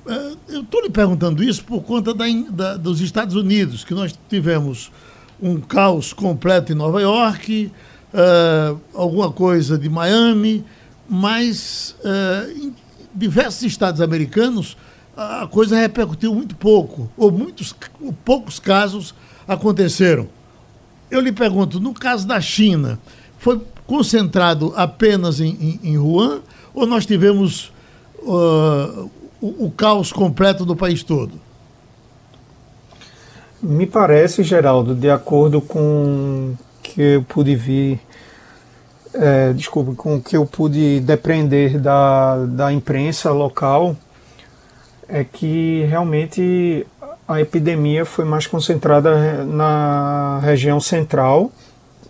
Uh, 0.06 0.38
eu 0.50 0.62
estou 0.62 0.82
lhe 0.82 0.90
perguntando 0.90 1.42
isso 1.42 1.64
por 1.64 1.82
conta 1.84 2.14
da, 2.14 2.26
da, 2.50 2.78
dos 2.78 3.00
Estados 3.00 3.36
Unidos, 3.36 3.84
que 3.84 3.94
nós 3.94 4.14
tivemos 4.30 4.92
um 5.42 5.60
caos 5.60 6.12
completo 6.12 6.74
em 6.74 6.76
Nova 6.76 7.02
York, 7.02 7.72
uh, 8.14 8.80
alguma 8.94 9.32
coisa 9.32 9.78
de 9.78 9.90
Miami, 9.90 10.64
mas 11.08 11.96
uh, 12.04 12.52
em 12.52 12.76
diversos 13.14 13.64
estados 13.64 14.02
americanos 14.02 14.78
a 15.18 15.48
coisa 15.48 15.76
repercutiu 15.76 16.34
muito 16.34 16.56
pouco, 16.56 17.12
ou 17.18 17.30
muitos 17.30 17.76
ou 18.00 18.14
poucos 18.14 18.58
casos 18.58 19.14
aconteceram. 19.48 20.30
Eu 21.12 21.20
lhe 21.20 21.32
pergunto, 21.32 21.80
no 21.80 21.94
caso 21.94 22.26
da 22.26 22.40
China, 22.40 22.98
foi 23.38 23.62
concentrado 23.86 24.72
apenas 24.78 25.42
em, 25.42 25.80
em, 25.84 25.92
em 25.92 25.98
Wuhan 25.98 26.42
ou 26.74 26.86
nós 26.86 27.06
tivemos 27.06 27.74
uh, 28.20 29.10
o, 29.42 29.66
o 29.66 29.72
caos 29.76 30.14
completo 30.14 30.66
do 30.66 30.76
país 30.76 31.04
todo? 31.04 31.34
Me 33.62 33.86
parece, 33.86 34.44
Geraldo, 34.44 34.96
de 34.96 35.10
acordo 35.10 35.60
com 35.60 36.56
que 36.90 37.02
eu 37.02 37.24
pude 37.24 37.56
vir, 37.56 38.00
é, 39.14 39.54
desculpe, 39.54 39.96
com 39.96 40.16
o 40.16 40.22
que 40.22 40.36
eu 40.36 40.46
pude 40.46 41.00
depreender 41.02 41.80
da, 41.80 42.46
da 42.46 42.74
imprensa 42.74 43.32
local, 43.32 43.96
é 45.08 45.24
que 45.24 45.86
realmente 45.88 46.86
a 47.28 47.40
epidemia 47.40 48.06
foi 48.06 48.26
mais 48.26 48.48
concentrada 48.48 49.44
na 49.46 50.40
região 50.42 50.80
central 50.80 51.52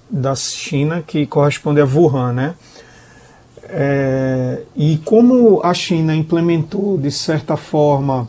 da 0.09 0.33
China, 0.35 1.03
que 1.05 1.25
corresponde 1.25 1.81
a 1.81 1.85
Wuhan, 1.85 2.33
né? 2.33 2.55
É, 3.71 4.61
e 4.75 4.97
como 5.05 5.61
a 5.63 5.73
China 5.73 6.15
implementou, 6.15 6.97
de 6.97 7.11
certa 7.11 7.55
forma, 7.55 8.27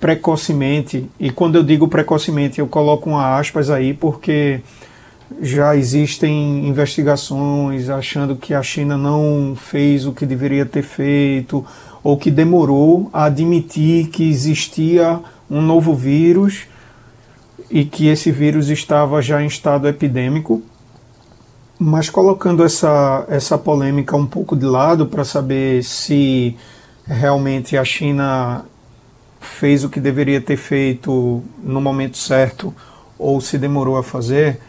precocemente, 0.00 1.08
e 1.20 1.30
quando 1.30 1.56
eu 1.56 1.62
digo 1.62 1.86
precocemente, 1.86 2.58
eu 2.58 2.66
coloco 2.66 3.10
uma 3.10 3.38
aspas 3.38 3.68
aí, 3.68 3.92
porque 3.92 4.60
já 5.40 5.76
existem 5.76 6.66
investigações 6.66 7.88
achando 7.90 8.34
que 8.34 8.54
a 8.54 8.62
China 8.62 8.96
não 8.96 9.54
fez 9.54 10.06
o 10.06 10.12
que 10.12 10.24
deveria 10.24 10.64
ter 10.64 10.82
feito, 10.82 11.64
ou 12.02 12.16
que 12.16 12.30
demorou 12.30 13.10
a 13.12 13.24
admitir 13.24 14.08
que 14.08 14.28
existia 14.28 15.20
um 15.50 15.60
novo 15.60 15.94
vírus 15.94 16.62
e 17.70 17.84
que 17.84 18.08
esse 18.08 18.32
vírus 18.32 18.70
estava 18.70 19.20
já 19.20 19.42
em 19.42 19.46
estado 19.46 19.86
epidêmico. 19.86 20.62
Mas 21.78 22.10
colocando 22.10 22.64
essa, 22.64 23.24
essa 23.28 23.56
polêmica 23.56 24.16
um 24.16 24.26
pouco 24.26 24.56
de 24.56 24.66
lado 24.66 25.06
para 25.06 25.24
saber 25.24 25.84
se 25.84 26.56
realmente 27.06 27.76
a 27.76 27.84
China 27.84 28.64
fez 29.40 29.82
o 29.82 29.88
que 29.88 29.98
deveria 29.98 30.40
ter 30.40 30.56
feito 30.56 31.42
no 31.62 31.80
momento 31.80 32.18
certo 32.18 32.74
ou 33.18 33.40
se 33.40 33.58
demorou 33.58 33.96
a 33.96 34.02
fazer, 34.02 34.60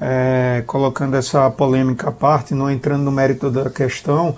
é, 0.00 0.62
colocando 0.66 1.16
essa 1.16 1.48
polêmica 1.50 2.08
à 2.08 2.12
parte, 2.12 2.54
não 2.54 2.70
entrando 2.70 3.02
no 3.02 3.12
mérito 3.12 3.50
da 3.50 3.70
questão, 3.70 4.36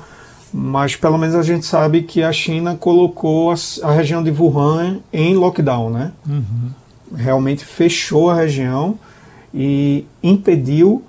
mas 0.52 0.95
pelo 0.95 1.18
menos 1.18 1.35
a 1.35 1.42
gente 1.42 1.66
sabe 1.66 2.02
que 2.02 2.23
a 2.23 2.33
China 2.33 2.76
colocou 2.76 3.50
a, 3.50 3.54
a 3.83 3.92
região 3.92 4.23
de 4.23 4.30
Wuhan 4.30 5.00
em 5.12 5.35
lockdown, 5.35 5.90
né? 5.90 6.12
Uhum. 6.26 6.71
Realmente 7.14 7.64
fechou 7.64 8.30
a 8.30 8.35
região 8.35 8.99
e 9.52 10.07
impediu 10.23 11.02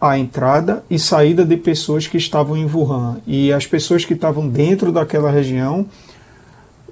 a 0.00 0.18
entrada 0.18 0.84
e 0.90 0.98
saída 0.98 1.44
de 1.44 1.56
pessoas 1.56 2.06
que 2.06 2.16
estavam 2.16 2.56
em 2.56 2.64
Wuhan. 2.64 3.18
E 3.26 3.52
as 3.52 3.66
pessoas 3.66 4.04
que 4.04 4.14
estavam 4.14 4.48
dentro 4.48 4.90
daquela 4.90 5.30
região 5.30 5.86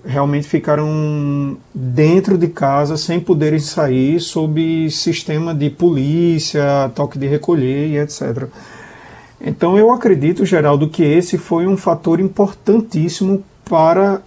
realmente 0.04 0.46
ficaram 0.46 1.56
dentro 1.74 2.38
de 2.38 2.48
casa 2.48 2.96
sem 2.96 3.20
poderem 3.20 3.58
sair 3.58 4.20
sob 4.20 4.90
sistema 4.90 5.54
de 5.54 5.70
polícia, 5.70 6.90
toque 6.94 7.18
de 7.18 7.26
recolher 7.26 7.88
e 7.88 7.98
etc. 7.98 8.48
Então 9.40 9.78
eu 9.78 9.92
acredito, 9.92 10.44
Geraldo, 10.44 10.88
que 10.88 11.02
esse 11.02 11.38
foi 11.38 11.66
um 11.66 11.76
fator 11.76 12.20
importantíssimo 12.20 13.42
para 13.64 14.22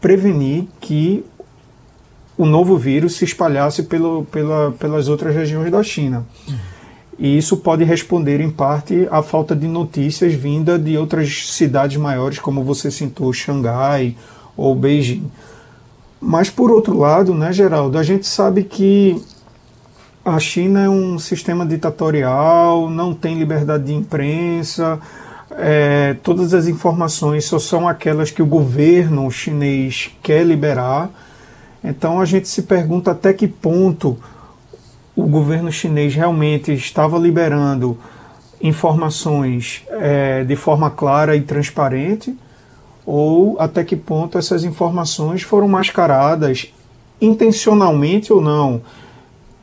prevenir 0.00 0.66
que 0.80 1.24
o 2.36 2.46
novo 2.46 2.78
vírus 2.78 3.16
se 3.16 3.24
espalhasse 3.24 3.82
pelo, 3.82 4.24
pela, 4.24 4.72
pelas 4.72 5.08
outras 5.08 5.34
regiões 5.34 5.70
da 5.70 5.82
China. 5.82 6.24
E 7.18 7.36
isso 7.36 7.58
pode 7.58 7.84
responder, 7.84 8.40
em 8.40 8.50
parte, 8.50 9.06
à 9.10 9.22
falta 9.22 9.54
de 9.54 9.68
notícias 9.68 10.32
vinda 10.32 10.78
de 10.78 10.96
outras 10.96 11.52
cidades 11.52 11.98
maiores, 11.98 12.38
como 12.38 12.64
você 12.64 12.90
citou, 12.90 13.30
Xangai 13.30 14.16
ou 14.60 14.74
Beijing. 14.74 15.30
Mas, 16.20 16.50
por 16.50 16.70
outro 16.70 16.98
lado, 16.98 17.34
né, 17.34 17.52
Geraldo, 17.52 17.96
a 17.96 18.02
gente 18.02 18.26
sabe 18.26 18.62
que 18.62 19.20
a 20.22 20.38
China 20.38 20.84
é 20.84 20.88
um 20.88 21.18
sistema 21.18 21.64
ditatorial, 21.64 22.90
não 22.90 23.14
tem 23.14 23.38
liberdade 23.38 23.84
de 23.84 23.94
imprensa, 23.94 25.00
é, 25.52 26.14
todas 26.22 26.52
as 26.52 26.68
informações 26.68 27.46
só 27.46 27.58
são 27.58 27.88
aquelas 27.88 28.30
que 28.30 28.42
o 28.42 28.46
governo 28.46 29.30
chinês 29.30 30.10
quer 30.22 30.44
liberar. 30.44 31.10
Então 31.82 32.20
a 32.20 32.26
gente 32.26 32.48
se 32.48 32.62
pergunta 32.62 33.12
até 33.12 33.32
que 33.32 33.48
ponto 33.48 34.18
o 35.16 35.26
governo 35.26 35.72
chinês 35.72 36.14
realmente 36.14 36.72
estava 36.72 37.18
liberando 37.18 37.98
informações 38.62 39.82
é, 39.88 40.44
de 40.44 40.54
forma 40.54 40.90
clara 40.90 41.34
e 41.34 41.40
transparente, 41.40 42.36
ou 43.04 43.56
até 43.58 43.82
que 43.84 43.96
ponto 43.96 44.38
essas 44.38 44.64
informações 44.64 45.42
foram 45.42 45.68
mascaradas 45.68 46.72
intencionalmente 47.20 48.32
ou 48.32 48.40
não. 48.40 48.80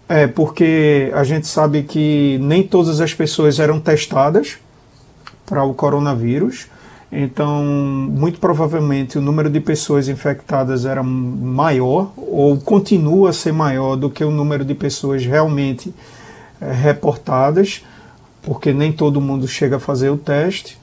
É, 0.10 0.25
porque 0.25 1.12
a 1.13 1.24
gente 1.24 1.48
sabe 1.48 1.84
que 1.84 2.38
nem 2.41 2.63
todas 2.63 3.01
as 3.01 3.13
pessoas 3.13 3.60
eram 3.60 3.79
testadas 3.79 4.58
para 5.46 5.63
o 5.63 5.74
coronavírus. 5.74 6.67
Então, 7.12 7.63
muito 7.63 8.39
provavelmente 8.39 9.17
o 9.17 9.22
número 9.22 9.50
de 9.50 9.62
pessoas 9.62 10.10
infectadas 10.10 10.86
era 10.86 11.01
maior 11.01 12.12
ou 12.17 12.58
continua 12.58 13.29
a 13.29 13.34
ser 13.34 13.53
maior 13.53 13.96
do 13.96 14.10
que 14.10 14.24
o 14.24 14.32
número 14.32 14.65
de 14.65 14.74
pessoas 14.74 15.25
realmente 15.25 15.94
é, 16.60 16.72
reportadas, 16.72 17.84
porque 18.41 18.74
nem 18.74 18.91
todo 18.91 19.22
mundo 19.22 19.48
chega 19.48 19.77
a 19.77 19.79
fazer 19.79 20.10
o 20.10 20.17
teste. 20.17 20.77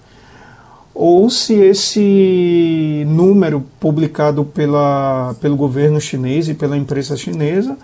Ou 0.94 1.28
se 1.28 1.54
esse 1.54 3.04
número 3.08 3.64
publicado 3.80 4.44
pela, 4.44 5.35
pelo 5.40 5.57
governo 5.57 6.00
chinês 6.00 6.48
e 6.48 6.54
pela 6.54 6.76
imprensa 6.76 7.16
chinesa 7.16 7.76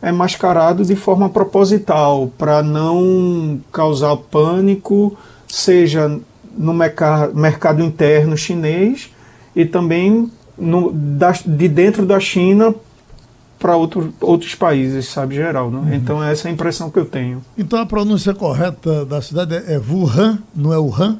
é 0.00 0.10
mascarado 0.10 0.84
de 0.84 0.96
forma 0.96 1.28
proposital 1.28 2.30
para 2.38 2.62
não 2.62 3.60
causar 3.70 4.16
pânico, 4.16 5.16
seja 5.46 6.18
no 6.56 6.72
mercado 6.72 7.82
interno 7.82 8.36
chinês 8.36 9.10
e 9.54 9.64
também 9.64 10.30
no, 10.56 10.92
da, 10.92 11.32
de 11.32 11.68
dentro 11.68 12.06
da 12.06 12.18
China 12.20 12.74
para 13.58 13.76
outro, 13.76 14.12
outros 14.20 14.54
países, 14.54 15.08
sabe, 15.08 15.36
geral. 15.36 15.70
Né? 15.70 15.78
Uhum. 15.78 15.94
Então, 15.94 16.22
essa 16.22 16.48
é 16.48 16.50
a 16.50 16.52
impressão 16.52 16.90
que 16.90 16.98
eu 16.98 17.06
tenho. 17.06 17.42
Então, 17.56 17.78
a 17.80 17.86
pronúncia 17.86 18.34
correta 18.34 19.06
da 19.06 19.22
cidade 19.22 19.54
é, 19.54 19.74
é 19.74 19.78
Wuhan, 19.78 20.38
não 20.54 20.72
é 20.72 20.78
Wuhan? 20.78 21.18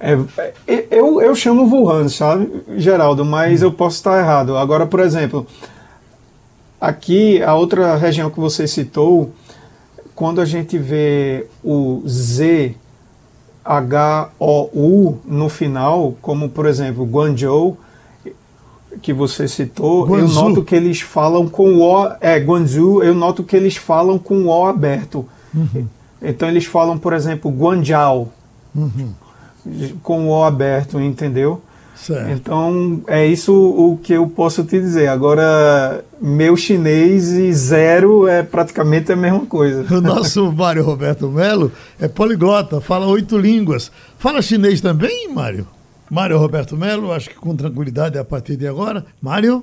É, 0.00 0.18
é, 0.66 0.86
eu, 0.90 1.20
eu 1.20 1.34
chamo 1.34 1.68
Wuhan, 1.70 2.08
sabe, 2.08 2.50
Geraldo, 2.76 3.24
mas 3.24 3.60
uhum. 3.60 3.68
eu 3.68 3.72
posso 3.72 3.96
estar 3.96 4.18
errado. 4.18 4.56
Agora, 4.56 4.86
por 4.86 5.00
exemplo, 5.00 5.46
aqui, 6.80 7.42
a 7.42 7.54
outra 7.54 7.96
região 7.96 8.30
que 8.30 8.40
você 8.40 8.66
citou, 8.66 9.30
quando 10.14 10.40
a 10.40 10.46
gente 10.46 10.78
vê 10.78 11.46
o 11.62 12.02
Z 12.08 12.74
H-O-U 13.64 15.18
no 15.24 15.48
final, 15.48 16.14
como 16.20 16.48
por 16.48 16.66
exemplo 16.66 17.04
Guangzhou, 17.04 17.76
que 19.02 19.12
você 19.12 19.46
citou, 19.46 20.06
Guangzhou. 20.06 20.44
eu 20.44 20.48
noto 20.48 20.64
que 20.64 20.74
eles 20.74 21.00
falam 21.00 21.48
com 21.48 21.74
o 21.74 21.82
O. 21.82 22.10
É, 22.20 22.38
Guangzhou, 22.38 23.04
eu 23.04 23.14
noto 23.14 23.44
que 23.44 23.54
eles 23.54 23.76
falam 23.76 24.18
com 24.18 24.34
o 24.42 24.46
O 24.46 24.66
aberto. 24.66 25.26
Uhum. 25.54 25.86
Então 26.20 26.48
eles 26.48 26.64
falam, 26.64 26.98
por 26.98 27.12
exemplo, 27.12 27.50
Guangzhou, 27.50 28.32
uhum. 28.74 29.12
Com 30.02 30.28
o 30.28 30.30
O 30.30 30.44
aberto, 30.44 31.00
entendeu? 31.00 31.60
Certo. 32.00 32.30
Então, 32.30 33.02
é 33.06 33.26
isso 33.26 33.52
o 33.54 33.98
que 33.98 34.14
eu 34.14 34.26
posso 34.26 34.64
te 34.64 34.80
dizer. 34.80 35.08
Agora, 35.08 36.02
meu 36.18 36.56
chinês 36.56 37.28
e 37.30 37.52
zero 37.52 38.26
é 38.26 38.42
praticamente 38.42 39.12
a 39.12 39.16
mesma 39.16 39.44
coisa. 39.44 39.94
O 39.94 40.00
nosso 40.00 40.50
Mário 40.52 40.82
Roberto 40.82 41.28
Melo 41.28 41.70
é 42.00 42.08
poliglota, 42.08 42.80
fala 42.80 43.06
oito 43.06 43.36
línguas. 43.36 43.92
Fala 44.16 44.40
chinês 44.40 44.80
também, 44.80 45.28
Mário? 45.28 45.66
Mário 46.10 46.38
Roberto 46.38 46.74
Melo, 46.74 47.12
acho 47.12 47.28
que 47.28 47.36
com 47.36 47.54
tranquilidade 47.54 48.18
a 48.18 48.24
partir 48.24 48.56
de 48.56 48.66
agora. 48.66 49.04
Mário? 49.20 49.62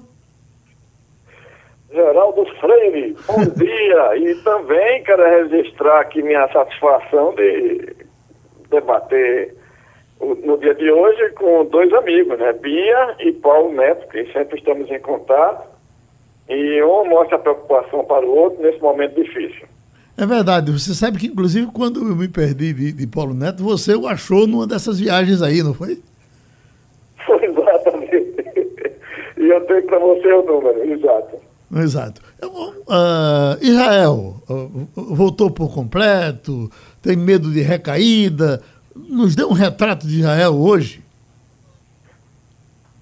Geraldo 1.91 2.45
Freire, 2.61 3.15
bom 3.25 3.43
dia. 3.57 4.17
E 4.17 4.35
também 4.43 5.03
quero 5.03 5.23
registrar 5.23 6.01
aqui 6.01 6.21
minha 6.21 6.47
satisfação 6.53 7.33
de 7.33 7.95
debater 8.69 9.56
no 10.19 10.57
dia 10.57 10.73
de 10.73 10.91
hoje 10.91 11.29
com 11.31 11.65
dois 11.65 11.91
amigos, 11.93 12.37
né? 12.39 12.53
Bia 12.53 13.15
e 13.19 13.31
Paulo 13.33 13.73
Neto, 13.73 14.07
que 14.09 14.25
sempre 14.31 14.57
estamos 14.57 14.89
em 14.89 14.99
contato. 14.99 15.67
E 16.49 16.81
um 16.83 17.05
mostra 17.09 17.37
preocupação 17.37 18.03
para 18.05 18.25
o 18.25 18.35
outro 18.35 18.61
nesse 18.61 18.79
momento 18.81 19.15
difícil. 19.21 19.67
É 20.17 20.25
verdade. 20.25 20.71
Você 20.71 20.93
sabe 20.93 21.19
que, 21.19 21.27
inclusive, 21.27 21.67
quando 21.67 21.99
eu 21.99 22.15
me 22.15 22.27
perdi 22.27 22.73
de, 22.73 22.91
de 22.91 23.07
Paulo 23.07 23.33
Neto, 23.33 23.63
você 23.63 23.93
o 23.95 24.07
achou 24.07 24.47
numa 24.47 24.65
dessas 24.65 24.99
viagens 24.99 25.41
aí, 25.41 25.61
não 25.61 25.73
foi? 25.73 26.01
Foi, 27.25 27.43
exatamente. 27.43 28.15
E 29.37 29.49
eu 29.49 29.61
tenho 29.65 29.83
para 29.83 29.99
você 29.99 30.31
o 30.31 30.43
número, 30.43 30.83
exato. 30.93 31.37
Exato. 31.75 32.21
Uh, 32.41 33.61
Israel 33.61 34.35
uh, 34.49 34.87
voltou 34.95 35.51
por 35.51 35.73
completo, 35.73 36.71
tem 37.01 37.17
medo 37.17 37.51
de 37.51 37.59
recaída 37.61 38.61
nos 39.09 39.35
dê 39.35 39.43
um 39.43 39.53
retrato 39.53 40.07
de 40.07 40.19
Israel 40.19 40.53
hoje. 40.55 41.03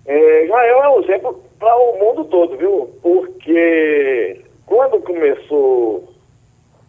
É, 0.05 0.45
Israel 0.45 0.83
é 0.83 0.89
um 0.89 1.03
exemplo 1.03 1.43
para 1.59 1.75
o 1.75 1.99
mundo 1.99 2.25
todo, 2.25 2.57
viu? 2.57 2.93
Porque 3.01 4.41
quando 4.65 5.01
começou 5.01 6.13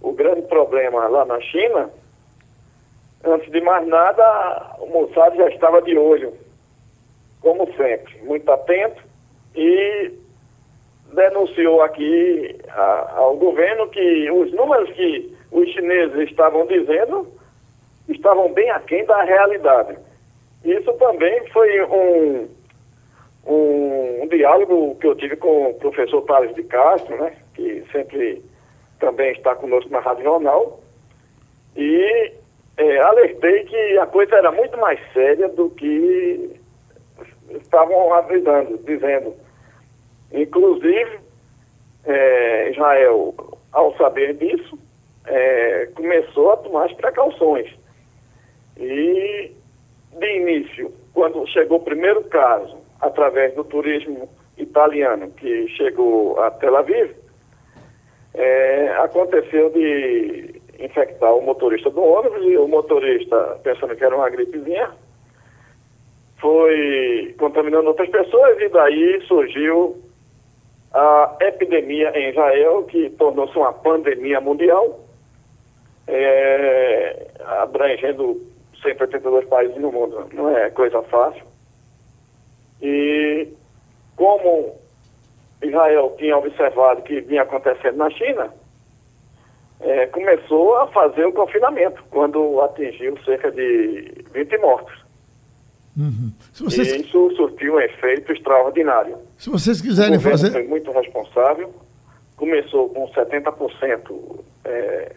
o 0.03 0.12
grande 0.12 0.42
problema 0.42 1.09
lá 1.09 1.25
na 1.25 1.40
China, 1.40 1.90
antes 3.25 3.51
de 3.51 3.61
mais 3.61 3.87
nada, 3.87 4.77
o 4.81 4.87
Mossad 4.87 5.37
já 5.37 5.49
estava 5.49 5.81
de 5.83 5.97
olho, 5.97 6.35
como 7.40 7.66
sempre, 7.77 8.21
muito 8.23 8.51
atento, 8.51 9.03
e 9.55 10.12
denunciou 11.14 11.81
aqui 11.83 12.57
a, 12.69 13.14
ao 13.16 13.37
governo 13.37 13.88
que 13.88 14.31
os 14.31 14.53
números 14.53 14.90
que 14.90 15.35
os 15.51 15.69
chineses 15.71 16.29
estavam 16.29 16.66
dizendo 16.66 17.27
estavam 18.09 18.53
bem 18.53 18.71
aquém 18.71 19.05
da 19.05 19.23
realidade. 19.23 19.97
Isso 20.64 20.92
também 20.95 21.47
foi 21.49 21.83
um, 21.85 22.49
um, 23.47 24.23
um, 24.23 24.29
diálogo 24.29 24.97
que 24.97 25.07
eu 25.07 25.14
tive 25.14 25.37
com 25.37 25.71
o 25.71 25.75
professor 25.75 26.23
Tales 26.23 26.55
de 26.55 26.62
Castro, 26.64 27.16
né, 27.16 27.33
que 27.55 27.85
sempre 27.92 28.42
também 28.99 29.33
está 29.33 29.55
conosco 29.55 29.90
na 29.90 30.01
Rádio 30.01 30.25
Jornal, 30.25 30.81
e 31.77 32.33
é, 32.77 32.99
alertei 32.99 33.64
que 33.64 33.99
a 33.99 34.07
coisa 34.07 34.37
era 34.37 34.51
muito 34.51 34.77
mais 34.79 34.99
séria 35.12 35.49
do 35.49 35.71
que 35.71 36.59
estavam 37.51 38.12
avisando, 38.14 38.79
dizendo. 38.79 39.35
Inclusive, 40.33 41.21
é, 42.05 42.71
Israel, 42.71 43.35
ao 43.73 43.97
saber 43.97 44.35
disso, 44.35 44.79
é, 45.27 45.88
começou 45.95 46.53
a 46.53 46.57
tomar 46.57 46.87
as 46.87 46.92
precauções. 46.95 47.73
E, 48.79 49.53
de 50.19 50.37
início, 50.37 50.93
quando 51.15 51.47
chegou 51.49 51.79
o 51.79 51.85
primeiro 51.85 52.23
caso, 52.25 52.77
através 53.01 53.55
do 53.55 53.65
turismo 53.65 54.29
italiano, 54.59 55.31
que 55.33 55.69
chegou 55.69 56.39
a 56.41 56.51
Tel 56.51 56.77
Aviv, 56.77 57.15
é, 58.35 58.95
aconteceu 58.99 59.71
de 59.71 60.61
infectar 60.79 61.35
o 61.35 61.43
motorista 61.43 61.91
do 61.91 62.03
ônibus 62.03 62.45
e 62.45 62.57
o 62.59 62.69
motorista, 62.69 63.59
pensando 63.62 63.97
que 63.97 64.05
era 64.05 64.15
uma 64.15 64.29
gripezinha, 64.29 64.91
foi 66.39 67.35
contaminando 67.39 67.89
outras 67.89 68.11
pessoas 68.11 68.61
e 68.61 68.69
daí 68.69 69.23
surgiu 69.27 69.97
a 70.93 71.37
epidemia 71.41 72.11
em 72.15 72.31
Israel, 72.31 72.85
que 72.85 73.11
tornou-se 73.11 73.57
uma 73.57 73.73
pandemia 73.73 74.41
mundial, 74.41 75.01
é, 76.07 77.27
abrangendo 77.62 78.41
182 78.83 79.47
países 79.47 79.77
no 79.77 79.93
mundo. 79.93 80.29
Não 80.33 80.57
é 80.57 80.71
coisa 80.71 81.03
fácil. 81.03 81.45
E 82.83 83.49
como 84.17 84.75
Israel 85.62 86.15
tinha 86.19 86.37
observado 86.37 87.03
que 87.03 87.21
vinha 87.21 87.43
acontecendo 87.43 87.97
na 87.97 88.11
China, 88.11 88.53
é, 89.81 90.07
começou 90.07 90.77
a 90.77 90.87
fazer 90.89 91.25
o 91.27 91.33
confinamento, 91.33 92.03
quando 92.11 92.61
atingiu 92.62 93.17
cerca 93.25 93.51
de 93.51 94.25
20 94.33 94.59
mortos. 94.59 95.07
Uhum. 95.97 96.33
E 96.61 96.81
isso 96.83 97.31
surtiu 97.37 97.75
um 97.75 97.81
efeito 97.81 98.31
extraordinário. 98.33 99.19
Se 99.39 99.49
vocês 99.49 99.81
quiserem 99.81 100.19
o 100.19 100.21
fazer. 100.21 100.51
foi 100.51 100.67
muito 100.67 100.91
responsável. 100.91 101.75
Começou 102.37 102.91
com 102.91 103.09
70% 103.09 104.45
é, 104.67 105.17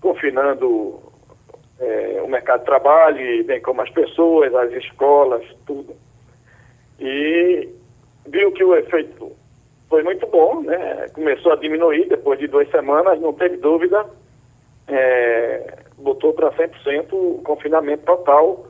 confinando 0.00 1.02
é, 1.80 2.20
o 2.22 2.28
mercado 2.28 2.60
de 2.60 2.66
trabalho, 2.66 3.44
bem 3.44 3.60
como 3.60 3.80
as 3.82 3.90
pessoas, 3.90 4.54
as 4.54 4.72
escolas, 4.72 5.44
tudo. 5.66 5.94
E 6.98 7.68
viu 8.26 8.52
que 8.52 8.64
o 8.64 8.74
efeito 8.74 9.32
foi 9.88 10.02
muito 10.02 10.26
bom, 10.26 10.62
né? 10.62 11.08
Começou 11.14 11.52
a 11.52 11.56
diminuir 11.56 12.08
depois 12.08 12.38
de 12.38 12.46
duas 12.46 12.68
semanas, 12.70 13.20
não 13.20 13.32
teve 13.32 13.56
dúvida. 13.56 14.06
É, 14.86 15.78
botou 15.96 16.32
para 16.32 16.50
100% 16.52 17.12
o 17.12 17.42
confinamento 17.44 18.04
total. 18.04 18.66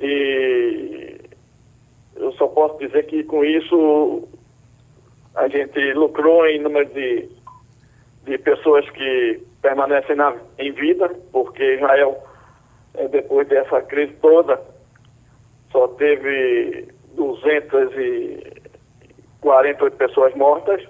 E 0.00 1.20
eu 2.16 2.32
só 2.32 2.46
posso 2.48 2.78
dizer 2.78 3.06
que 3.06 3.24
com 3.24 3.44
isso 3.44 4.28
a 5.34 5.48
gente 5.48 5.92
lucrou 5.94 6.46
em 6.46 6.60
número 6.60 6.86
de, 6.86 7.28
de 8.24 8.38
pessoas 8.38 8.88
que 8.90 9.40
permanecem 9.60 10.16
na, 10.16 10.34
em 10.58 10.72
vida, 10.72 11.14
porque 11.30 11.74
Israel, 11.74 12.24
é, 12.94 13.06
depois 13.08 13.46
dessa 13.48 13.82
crise 13.82 14.14
toda, 14.14 14.58
só 15.70 15.86
teve 15.88 16.88
248 17.14 19.96
pessoas 19.96 20.34
mortas. 20.34 20.82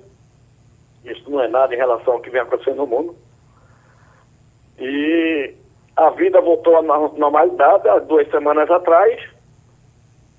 Isso 1.04 1.28
não 1.30 1.42
é 1.42 1.48
nada 1.48 1.74
em 1.74 1.78
relação 1.78 2.14
ao 2.14 2.20
que 2.20 2.30
vem 2.30 2.40
acontecendo 2.40 2.76
no 2.76 2.86
mundo. 2.86 3.16
E 4.78 5.54
a 5.96 6.10
vida 6.10 6.40
voltou 6.40 6.76
à 6.76 6.82
normalidade 6.82 7.88
há 7.88 7.98
duas 7.98 8.30
semanas 8.30 8.70
atrás, 8.70 9.20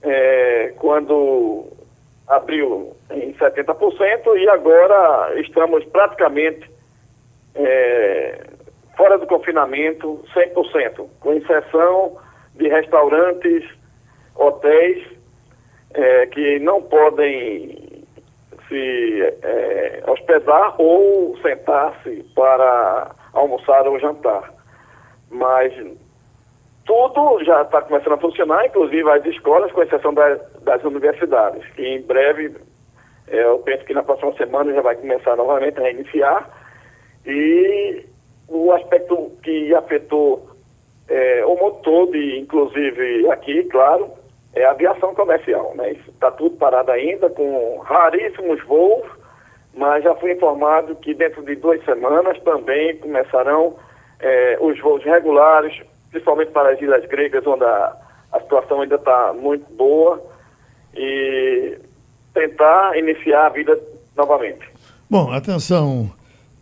é, 0.01 0.73
quando 0.77 1.65
abriu 2.27 2.95
em 3.11 3.33
70%, 3.33 4.37
e 4.37 4.49
agora 4.49 5.39
estamos 5.39 5.85
praticamente 5.85 6.74
é, 7.55 8.43
fora 8.97 9.17
do 9.17 9.27
confinamento 9.27 10.23
100%, 10.33 11.07
com 11.19 11.33
exceção 11.33 12.17
de 12.55 12.67
restaurantes, 12.67 13.63
hotéis 14.35 15.05
é, 15.93 16.25
que 16.27 16.59
não 16.59 16.81
podem 16.81 18.05
se 18.67 19.21
é, 19.43 20.03
hospedar 20.07 20.75
ou 20.79 21.37
sentar-se 21.37 22.23
para 22.35 23.11
almoçar 23.33 23.87
ou 23.87 23.99
jantar. 23.99 24.53
Mas 25.29 25.73
tudo 26.85 27.43
já 27.43 27.61
está 27.63 27.81
começando 27.81 28.13
a 28.13 28.17
funcionar, 28.17 28.65
inclusive 28.65 29.09
as 29.09 29.25
escolas, 29.25 29.71
com 29.71 29.83
exceção 29.83 30.13
das, 30.13 30.39
das 30.61 30.83
universidades, 30.83 31.65
que 31.73 31.85
em 31.85 32.01
breve, 32.01 32.55
é, 33.27 33.43
eu 33.43 33.59
penso 33.59 33.85
que 33.85 33.93
na 33.93 34.03
próxima 34.03 34.33
semana 34.33 34.73
já 34.73 34.81
vai 34.81 34.95
começar 34.95 35.35
novamente 35.35 35.79
a 35.79 35.83
reiniciar. 35.83 36.49
E 37.25 38.05
o 38.47 38.71
aspecto 38.71 39.31
que 39.41 39.73
afetou 39.73 40.49
é, 41.07 41.45
o 41.45 41.55
mundo 41.55 41.77
todo, 41.83 42.15
inclusive 42.15 43.29
aqui, 43.31 43.63
claro, 43.65 44.11
é 44.53 44.65
a 44.65 44.71
aviação 44.71 45.13
comercial. 45.13 45.73
Né? 45.75 45.91
Está 46.07 46.31
tudo 46.31 46.55
parado 46.57 46.91
ainda, 46.91 47.29
com 47.29 47.79
raríssimos 47.79 48.63
voos, 48.65 49.05
mas 49.73 50.03
já 50.03 50.15
fui 50.15 50.31
informado 50.31 50.95
que 50.95 51.13
dentro 51.13 51.43
de 51.43 51.55
duas 51.55 51.83
semanas 51.83 52.39
também 52.43 52.97
começarão 52.97 53.75
é, 54.19 54.57
os 54.61 54.79
voos 54.79 55.03
regulares, 55.03 55.81
principalmente 56.09 56.51
para 56.51 56.71
as 56.71 56.81
ilhas 56.81 57.05
gregas, 57.07 57.45
onde 57.45 57.63
a, 57.63 57.95
a 58.31 58.39
situação 58.39 58.81
ainda 58.81 58.95
está 58.95 59.33
muito 59.33 59.65
boa, 59.73 60.23
e 60.95 61.77
tentar 62.33 62.97
iniciar 62.97 63.47
a 63.47 63.49
vida 63.49 63.77
novamente. 64.15 64.65
Bom, 65.09 65.31
atenção, 65.31 66.09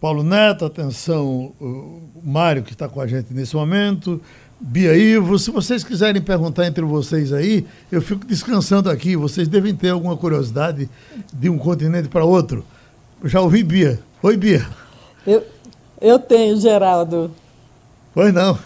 Paulo 0.04 0.22
Neto, 0.22 0.66
atenção, 0.66 1.54
o 1.62 2.02
Mário, 2.22 2.62
que 2.62 2.74
está 2.74 2.90
com 2.90 3.00
a 3.00 3.08
gente 3.08 3.34
nesse 3.34 3.56
momento, 3.56 4.20
Bia 4.60 4.94
Ivo, 4.98 5.40
se 5.40 5.50
vocês 5.50 5.82
quiserem 5.82 6.22
perguntar 6.22 6.68
entre 6.68 6.84
vocês 6.84 7.32
aí, 7.32 7.66
eu 7.90 8.02
fico 8.02 8.26
descansando 8.26 8.90
aqui. 8.90 9.16
Vocês 9.16 9.48
devem 9.48 9.74
ter 9.74 9.92
alguma 9.92 10.18
curiosidade 10.18 10.90
de 11.34 11.50
um 11.50 11.58
continente 11.58 12.10
para 12.10 12.26
outro. 12.26 12.66
Já 13.24 13.40
ouvi 13.40 13.64
Bia. 13.64 13.98
Oi, 14.22 14.36
Bia. 14.36 14.68
Eu, 15.26 15.42
eu 16.02 16.20
tenho, 16.20 16.58
Geraldo. 16.60 17.32
Oi, 18.14 18.34
não. 18.34 18.60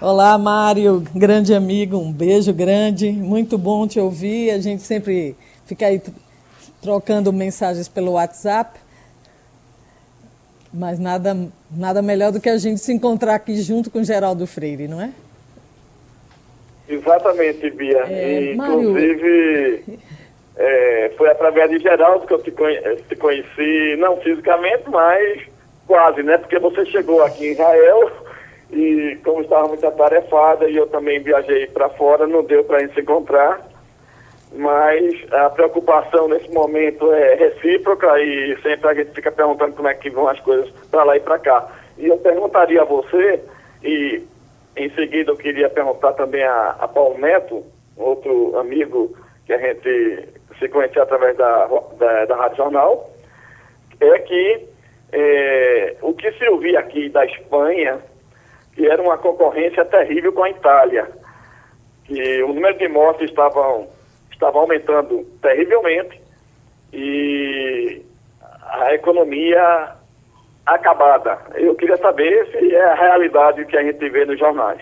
Olá, 0.00 0.36
Mário, 0.36 1.04
grande 1.14 1.54
amigo, 1.54 1.98
um 1.98 2.12
beijo 2.12 2.52
grande. 2.52 3.12
Muito 3.12 3.56
bom 3.56 3.86
te 3.86 4.00
ouvir. 4.00 4.50
A 4.50 4.58
gente 4.58 4.82
sempre 4.82 5.36
fica 5.66 5.86
aí 5.86 6.02
trocando 6.82 7.32
mensagens 7.32 7.86
pelo 7.86 8.14
WhatsApp. 8.14 8.82
Mas 10.76 10.98
nada, 10.98 11.36
nada 11.70 12.02
melhor 12.02 12.32
do 12.32 12.40
que 12.40 12.48
a 12.48 12.58
gente 12.58 12.80
se 12.80 12.92
encontrar 12.92 13.36
aqui 13.36 13.54
junto 13.58 13.92
com 13.92 14.02
Geraldo 14.02 14.44
Freire, 14.44 14.88
não 14.88 15.00
é? 15.00 15.12
Exatamente, 16.88 17.70
Bia. 17.70 18.04
É, 18.08 18.54
Inclusive, 18.54 20.00
é, 20.56 21.12
foi 21.16 21.30
através 21.30 21.70
de 21.70 21.78
Geraldo 21.78 22.26
que 22.26 22.34
eu 22.34 22.42
te, 22.42 22.50
conheci, 22.50 23.02
te 23.08 23.14
conheci, 23.14 23.96
não 23.98 24.16
fisicamente, 24.16 24.82
mas 24.88 25.42
quase, 25.86 26.24
né? 26.24 26.38
Porque 26.38 26.58
você 26.58 26.84
chegou 26.86 27.22
aqui 27.22 27.46
em 27.46 27.52
Israel 27.52 28.10
e 28.72 29.16
como 29.24 29.42
estava 29.42 29.68
muito 29.68 29.86
atarefada 29.86 30.68
e 30.68 30.76
eu 30.76 30.88
também 30.88 31.22
viajei 31.22 31.68
para 31.68 31.88
fora, 31.90 32.26
não 32.26 32.42
deu 32.42 32.64
para 32.64 32.78
a 32.78 32.80
gente 32.80 32.94
se 32.94 33.00
encontrar. 33.00 33.64
Mas 34.56 35.32
a 35.32 35.50
preocupação 35.50 36.28
nesse 36.28 36.48
momento 36.52 37.12
é 37.12 37.34
recíproca 37.34 38.20
e 38.20 38.56
sempre 38.62 38.88
a 38.88 38.94
gente 38.94 39.10
fica 39.12 39.32
perguntando 39.32 39.74
como 39.74 39.88
é 39.88 39.94
que 39.94 40.08
vão 40.10 40.28
as 40.28 40.38
coisas 40.40 40.70
para 40.90 41.02
lá 41.02 41.16
e 41.16 41.20
para 41.20 41.38
cá. 41.40 41.68
E 41.98 42.06
eu 42.06 42.16
perguntaria 42.18 42.82
a 42.82 42.84
você, 42.84 43.40
e 43.82 44.22
em 44.76 44.90
seguida, 44.90 45.32
eu 45.32 45.36
queria 45.36 45.68
perguntar 45.68 46.12
também 46.12 46.42
a, 46.44 46.76
a 46.78 46.88
Paulo 46.88 47.18
Neto, 47.18 47.64
outro 47.96 48.56
amigo 48.58 49.16
que 49.46 49.52
a 49.52 49.58
gente 49.58 50.28
se 50.58 50.68
conhecia 50.68 51.02
através 51.02 51.36
da, 51.36 51.66
da, 51.98 52.24
da 52.24 52.36
Rádio 52.36 52.56
Jornal, 52.56 53.10
é 54.00 54.18
que 54.18 54.68
é, 55.12 55.96
o 56.02 56.12
que 56.12 56.30
se 56.32 56.48
ouvia 56.48 56.80
aqui 56.80 57.08
da 57.08 57.24
Espanha, 57.24 57.98
que 58.74 58.86
era 58.86 59.00
uma 59.00 59.16
concorrência 59.18 59.84
terrível 59.84 60.32
com 60.32 60.42
a 60.42 60.50
Itália, 60.50 61.08
que 62.04 62.42
o 62.42 62.48
número 62.48 62.76
de 62.78 62.88
mortes 62.88 63.30
estavam 63.30 63.88
estava 64.44 64.58
aumentando 64.58 65.24
terrivelmente 65.40 66.20
e 66.92 68.02
a 68.62 68.94
economia 68.94 69.92
acabada. 70.66 71.38
Eu 71.54 71.74
queria 71.74 71.96
saber 71.96 72.46
se 72.50 72.74
é 72.74 72.84
a 72.84 72.94
realidade 72.94 73.64
que 73.66 73.76
a 73.76 73.82
gente 73.82 74.08
vê 74.10 74.24
nos 74.24 74.38
jornais. 74.38 74.80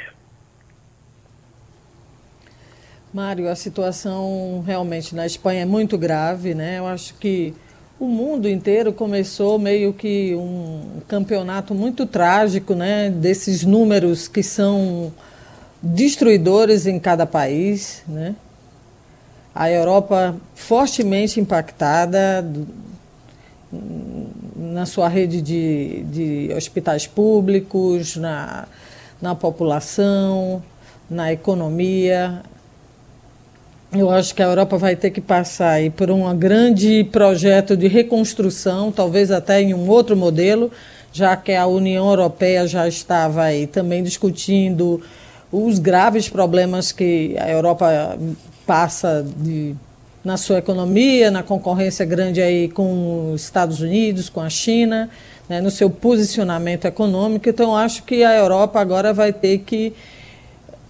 Mário, 3.13 3.49
a 3.49 3.55
situação 3.55 4.63
realmente 4.67 5.15
na 5.15 5.27
Espanha 5.27 5.63
é 5.63 5.67
muito 5.67 5.99
grave, 5.99 6.55
né? 6.55 6.79
Eu 6.79 6.87
acho 6.87 7.15
que 7.15 7.55
o 8.01 8.07
mundo 8.07 8.49
inteiro 8.49 8.93
começou 8.93 9.59
meio 9.59 9.93
que 9.93 10.35
um 10.35 11.01
campeonato 11.07 11.75
muito 11.75 12.07
trágico, 12.07 12.75
né? 12.75 13.11
Desses 13.11 13.65
números 13.65 14.29
que 14.29 14.43
são 14.43 15.13
destruidores 15.83 16.87
em 16.87 16.99
cada 16.99 17.27
país, 17.27 18.03
né? 18.09 18.35
A 19.55 19.71
Europa 19.71 20.35
fortemente 20.55 21.39
impactada, 21.39 22.45
na 24.57 24.87
sua 24.87 25.09
rede 25.09 25.41
de, 25.41 26.03
de 26.05 26.55
hospitais 26.55 27.07
públicos, 27.07 28.17
na, 28.17 28.67
na 29.21 29.35
população, 29.35 30.63
na 31.09 31.33
economia. 31.33 32.43
Eu 33.93 34.11
acho 34.11 34.35
que 34.35 34.43
a 34.43 34.47
Europa 34.47 34.79
vai 34.79 34.97
ter 34.97 35.11
que 35.11 35.21
passar 35.21 35.73
aí 35.73 35.91
por 35.91 36.11
um 36.11 36.35
grande 36.37 37.05
projeto 37.05 37.77
de 37.77 37.89
reconstrução, 37.89 38.91
talvez 38.91 39.31
até 39.31 39.61
em 39.61 39.75
um 39.75 39.89
outro 39.89 40.17
modelo, 40.17 40.71
já 41.13 41.37
que 41.37 41.53
a 41.53 41.67
União 41.67 42.09
Europeia 42.09 42.67
já 42.67 42.89
estava 42.89 43.43
aí 43.43 43.67
também 43.67 44.03
discutindo 44.03 45.03
os 45.51 45.79
graves 45.79 46.31
problemas 46.31 46.91
que 46.91 47.37
a 47.39 47.51
Europa 47.51 48.17
passa 48.73 49.23
de, 49.37 49.75
na 50.25 50.39
sua 50.39 50.57
economia, 50.57 51.31
na 51.31 51.43
concorrência 51.43 52.07
grande 52.07 52.41
aí 52.41 52.71
com 52.71 53.35
os 53.35 53.43
Estados 53.43 53.83
Unidos, 53.83 54.31
com 54.31 54.41
a 54.41 54.49
China, 54.49 55.11
né, 55.47 55.61
no 55.61 55.71
seu 55.71 55.91
posicionamento 55.91 56.87
econômico. 56.87 57.47
Então, 57.47 57.77
acho 57.77 58.03
que 58.05 58.25
a 58.25 58.35
Europa 58.35 58.81
agora 58.81 59.13
vai 59.13 59.31
ter 59.31 59.59
que 59.59 59.93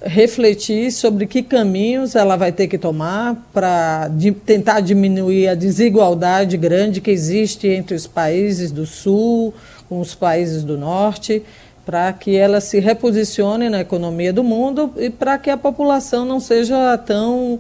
refletir 0.01 0.93
sobre 0.93 1.27
que 1.27 1.43
caminhos 1.43 2.15
ela 2.15 2.37
vai 2.37 2.53
ter 2.53 2.69
que 2.69 2.79
tomar 2.79 3.51
para 3.53 4.09
tentar 4.47 4.79
diminuir 4.79 5.49
a 5.49 5.57
desigualdade 5.57 6.57
grande 6.57 7.01
que 7.01 7.11
existe 7.11 7.67
entre 7.67 7.97
os 7.97 8.07
países 8.07 8.71
do 8.71 8.87
Sul 8.87 9.53
com 9.89 10.01
os 10.01 10.15
países 10.15 10.63
do 10.63 10.79
Norte, 10.79 11.43
para 11.85 12.13
que 12.13 12.37
ela 12.37 12.61
se 12.61 12.79
reposicione 12.79 13.69
na 13.69 13.81
economia 13.81 14.33
do 14.33 14.45
mundo 14.45 14.93
e 14.97 15.11
para 15.11 15.37
que 15.39 15.51
a 15.51 15.57
população 15.57 16.25
não 16.25 16.39
seja 16.39 16.97
tão 16.99 17.59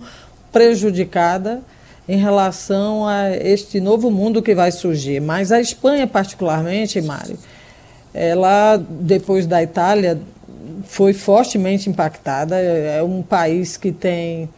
prejudicada 0.52 1.60
em 2.08 2.16
relação 2.16 3.06
a 3.06 3.30
este 3.30 3.80
novo 3.80 4.10
mundo 4.10 4.42
que 4.42 4.54
vai 4.54 4.70
surgir. 4.70 5.20
Mas 5.20 5.50
a 5.50 5.60
Espanha, 5.60 6.06
particularmente, 6.06 7.00
Mário, 7.00 7.38
ela, 8.12 8.76
depois 8.76 9.46
da 9.46 9.62
Itália, 9.62 10.20
foi 10.84 11.12
fortemente 11.12 11.88
impactada. 11.88 12.56
É 12.56 13.02
um 13.02 13.22
país 13.22 13.76
que 13.76 13.92
tem, 13.92 14.48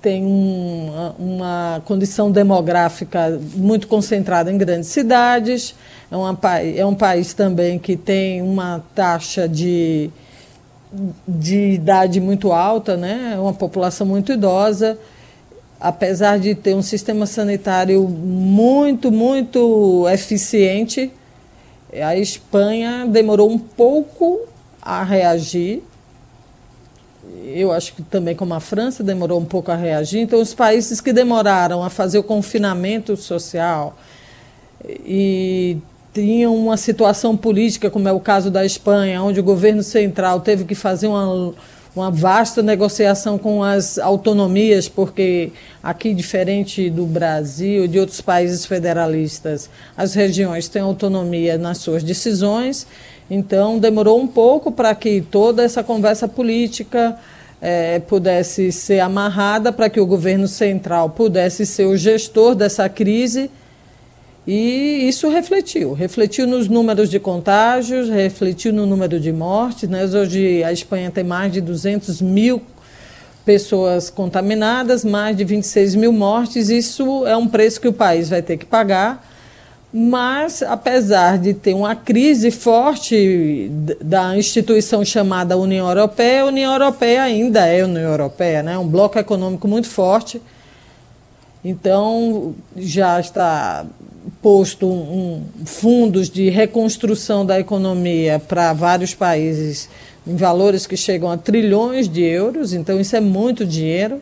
tem 0.00 0.24
um, 0.24 1.12
uma 1.18 1.82
condição 1.84 2.30
demográfica 2.30 3.38
muito 3.54 3.88
concentrada 3.88 4.52
em 4.52 4.58
grandes 4.58 4.90
cidades. 4.90 5.74
É, 6.12 6.16
uma, 6.16 6.38
é 6.58 6.84
um 6.84 6.94
país 6.94 7.32
também 7.32 7.78
que 7.78 7.96
tem 7.96 8.42
uma 8.42 8.84
taxa 8.94 9.48
de, 9.48 10.10
de 11.26 11.70
idade 11.70 12.20
muito 12.20 12.52
alta, 12.52 12.98
né? 12.98 13.32
É 13.34 13.38
uma 13.38 13.54
população 13.54 14.06
muito 14.06 14.30
idosa. 14.30 14.98
Apesar 15.80 16.38
de 16.38 16.54
ter 16.54 16.74
um 16.74 16.82
sistema 16.82 17.24
sanitário 17.24 18.06
muito, 18.06 19.10
muito 19.10 20.06
eficiente, 20.10 21.10
a 21.94 22.14
Espanha 22.14 23.06
demorou 23.08 23.50
um 23.50 23.58
pouco 23.58 24.40
a 24.82 25.02
reagir. 25.02 25.82
Eu 27.42 27.72
acho 27.72 27.94
que 27.94 28.02
também, 28.02 28.36
como 28.36 28.52
a 28.52 28.60
França, 28.60 29.02
demorou 29.02 29.40
um 29.40 29.46
pouco 29.46 29.72
a 29.72 29.76
reagir. 29.76 30.20
Então, 30.20 30.42
os 30.42 30.52
países 30.52 31.00
que 31.00 31.10
demoraram 31.10 31.82
a 31.82 31.88
fazer 31.88 32.18
o 32.18 32.22
confinamento 32.22 33.16
social 33.16 33.96
e 34.84 35.78
tinham 36.12 36.54
uma 36.54 36.76
situação 36.76 37.36
política, 37.36 37.90
como 37.90 38.08
é 38.08 38.12
o 38.12 38.20
caso 38.20 38.50
da 38.50 38.64
Espanha, 38.64 39.22
onde 39.22 39.40
o 39.40 39.42
governo 39.42 39.82
central 39.82 40.40
teve 40.40 40.64
que 40.64 40.74
fazer 40.74 41.06
uma, 41.06 41.54
uma 41.96 42.10
vasta 42.10 42.62
negociação 42.62 43.38
com 43.38 43.62
as 43.62 43.98
autonomias, 43.98 44.88
porque 44.88 45.52
aqui, 45.82 46.12
diferente 46.12 46.90
do 46.90 47.06
Brasil 47.06 47.84
e 47.84 47.88
de 47.88 47.98
outros 47.98 48.20
países 48.20 48.66
federalistas, 48.66 49.70
as 49.96 50.14
regiões 50.14 50.68
têm 50.68 50.82
autonomia 50.82 51.56
nas 51.56 51.78
suas 51.78 52.02
decisões. 52.02 52.86
Então, 53.30 53.78
demorou 53.78 54.20
um 54.20 54.26
pouco 54.26 54.70
para 54.70 54.94
que 54.94 55.22
toda 55.22 55.62
essa 55.62 55.82
conversa 55.82 56.28
política 56.28 57.16
é, 57.60 58.00
pudesse 58.00 58.70
ser 58.70 59.00
amarrada, 59.00 59.72
para 59.72 59.88
que 59.88 60.00
o 60.00 60.04
governo 60.04 60.46
central 60.46 61.08
pudesse 61.08 61.64
ser 61.64 61.86
o 61.86 61.96
gestor 61.96 62.54
dessa 62.54 62.88
crise. 62.88 63.50
E 64.46 65.08
isso 65.08 65.28
refletiu. 65.28 65.92
Refletiu 65.92 66.46
nos 66.46 66.68
números 66.68 67.08
de 67.08 67.18
contágios, 67.20 68.08
refletiu 68.08 68.72
no 68.72 68.86
número 68.86 69.20
de 69.20 69.32
mortes. 69.32 69.88
Né? 69.88 70.04
Hoje 70.04 70.64
a 70.64 70.72
Espanha 70.72 71.10
tem 71.10 71.24
mais 71.24 71.52
de 71.52 71.60
200 71.60 72.20
mil 72.20 72.60
pessoas 73.44 74.10
contaminadas, 74.10 75.04
mais 75.04 75.36
de 75.36 75.44
26 75.44 75.94
mil 75.94 76.12
mortes. 76.12 76.70
Isso 76.70 77.26
é 77.26 77.36
um 77.36 77.46
preço 77.46 77.80
que 77.80 77.88
o 77.88 77.92
país 77.92 78.28
vai 78.30 78.42
ter 78.42 78.56
que 78.56 78.66
pagar 78.66 79.32
mas, 79.92 80.62
apesar 80.62 81.36
de 81.36 81.52
ter 81.52 81.74
uma 81.74 81.94
crise 81.94 82.50
forte 82.50 83.70
da 84.00 84.34
instituição 84.34 85.04
chamada 85.04 85.58
União 85.58 85.86
Europeia, 85.86 86.42
a 86.42 86.46
União 86.46 86.72
Europeia 86.72 87.22
ainda 87.24 87.66
é 87.66 87.84
União 87.84 88.10
Europeia, 88.10 88.62
né? 88.62 88.78
um 88.78 88.88
bloco 88.88 89.18
econômico 89.18 89.68
muito 89.68 89.88
forte. 89.88 90.40
Então, 91.64 92.54
já 92.76 93.20
está 93.20 93.86
posto 94.40 94.86
um, 94.86 95.44
fundos 95.64 96.28
de 96.28 96.50
reconstrução 96.50 97.46
da 97.46 97.60
economia 97.60 98.40
para 98.40 98.72
vários 98.72 99.14
países 99.14 99.88
em 100.26 100.36
valores 100.36 100.86
que 100.86 100.96
chegam 100.96 101.30
a 101.30 101.36
trilhões 101.36 102.08
de 102.08 102.22
euros, 102.22 102.72
então 102.72 103.00
isso 103.00 103.14
é 103.14 103.20
muito 103.20 103.64
dinheiro. 103.64 104.20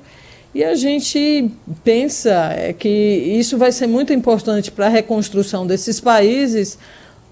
E 0.55 0.65
a 0.65 0.75
gente 0.75 1.51
pensa 1.85 2.53
é, 2.57 2.73
que 2.73 2.89
isso 2.89 3.57
vai 3.57 3.71
ser 3.71 3.87
muito 3.87 4.13
importante 4.13 4.71
para 4.71 4.87
a 4.87 4.89
reconstrução 4.89 5.67
desses 5.67 6.01
países, 6.01 6.77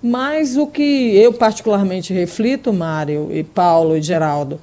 mas 0.00 0.56
o 0.56 0.66
que 0.66 1.16
eu 1.16 1.32
particularmente 1.32 2.12
reflito, 2.12 2.72
Mário 2.72 3.28
e 3.32 3.42
Paulo 3.42 3.96
e 3.96 4.02
Geraldo, 4.02 4.60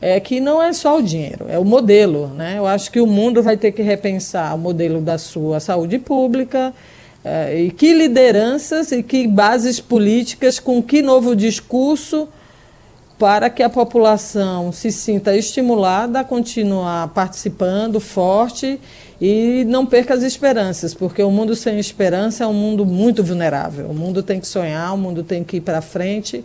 é 0.00 0.20
que 0.20 0.40
não 0.40 0.62
é 0.62 0.72
só 0.72 0.98
o 0.98 1.02
dinheiro, 1.02 1.46
é 1.48 1.58
o 1.58 1.64
modelo. 1.64 2.28
Né? 2.28 2.58
Eu 2.58 2.66
acho 2.66 2.90
que 2.90 3.00
o 3.00 3.06
mundo 3.06 3.42
vai 3.42 3.56
ter 3.56 3.72
que 3.72 3.82
repensar 3.82 4.54
o 4.54 4.58
modelo 4.58 5.00
da 5.00 5.18
sua 5.18 5.60
saúde 5.60 5.98
pública, 5.98 6.74
é, 7.24 7.60
e 7.60 7.70
que 7.72 7.92
lideranças 7.92 8.92
e 8.92 9.02
que 9.02 9.26
bases 9.26 9.80
políticas, 9.80 10.60
com 10.60 10.80
que 10.80 11.02
novo 11.02 11.34
discurso 11.34 12.28
para 13.18 13.50
que 13.50 13.62
a 13.62 13.70
população 13.70 14.70
se 14.70 14.92
sinta 14.92 15.34
estimulada 15.34 16.20
a 16.20 16.24
continuar 16.24 17.08
participando 17.08 17.98
forte 17.98 18.78
e 19.20 19.64
não 19.66 19.86
perca 19.86 20.14
as 20.14 20.22
esperanças, 20.22 20.92
porque 20.92 21.22
o 21.22 21.30
mundo 21.30 21.56
sem 21.56 21.78
esperança 21.78 22.44
é 22.44 22.46
um 22.46 22.52
mundo 22.52 22.84
muito 22.84 23.24
vulnerável. 23.24 23.86
O 23.86 23.94
mundo 23.94 24.22
tem 24.22 24.38
que 24.38 24.46
sonhar, 24.46 24.94
o 24.94 24.98
mundo 24.98 25.24
tem 25.24 25.42
que 25.42 25.56
ir 25.56 25.62
para 25.62 25.80
frente. 25.80 26.44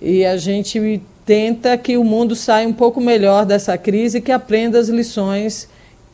E 0.00 0.24
a 0.24 0.36
gente 0.36 1.02
tenta 1.26 1.76
que 1.76 1.96
o 1.96 2.04
mundo 2.04 2.34
saia 2.34 2.66
um 2.66 2.72
pouco 2.72 3.00
melhor 3.00 3.44
dessa 3.44 3.76
crise 3.76 4.18
e 4.18 4.20
que 4.20 4.32
aprenda 4.32 4.78
as 4.78 4.88
lições 4.88 5.68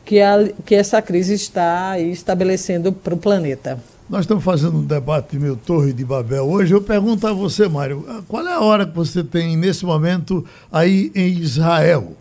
que, 0.05 0.21
a, 0.21 0.49
que 0.65 0.75
essa 0.75 1.01
crise 1.01 1.33
está 1.33 1.97
estabelecendo 1.99 2.93
para 2.93 3.13
o 3.13 3.17
planeta. 3.17 3.79
Nós 4.09 4.21
estamos 4.21 4.43
fazendo 4.43 4.77
um 4.77 4.85
debate 4.85 5.31
de 5.31 5.39
meu 5.39 5.57
Torre 5.57 5.91
de 5.91 6.05
Babel 6.05 6.45
hoje. 6.45 6.73
Eu 6.73 6.81
pergunto 6.81 7.27
a 7.27 7.33
você, 7.33 7.67
Mário, 7.67 8.05
qual 8.27 8.47
é 8.47 8.53
a 8.53 8.61
hora 8.61 8.85
que 8.85 8.95
você 8.95 9.23
tem 9.23 9.57
nesse 9.57 9.85
momento 9.85 10.45
aí 10.71 11.11
em 11.13 11.39
Israel? 11.39 12.13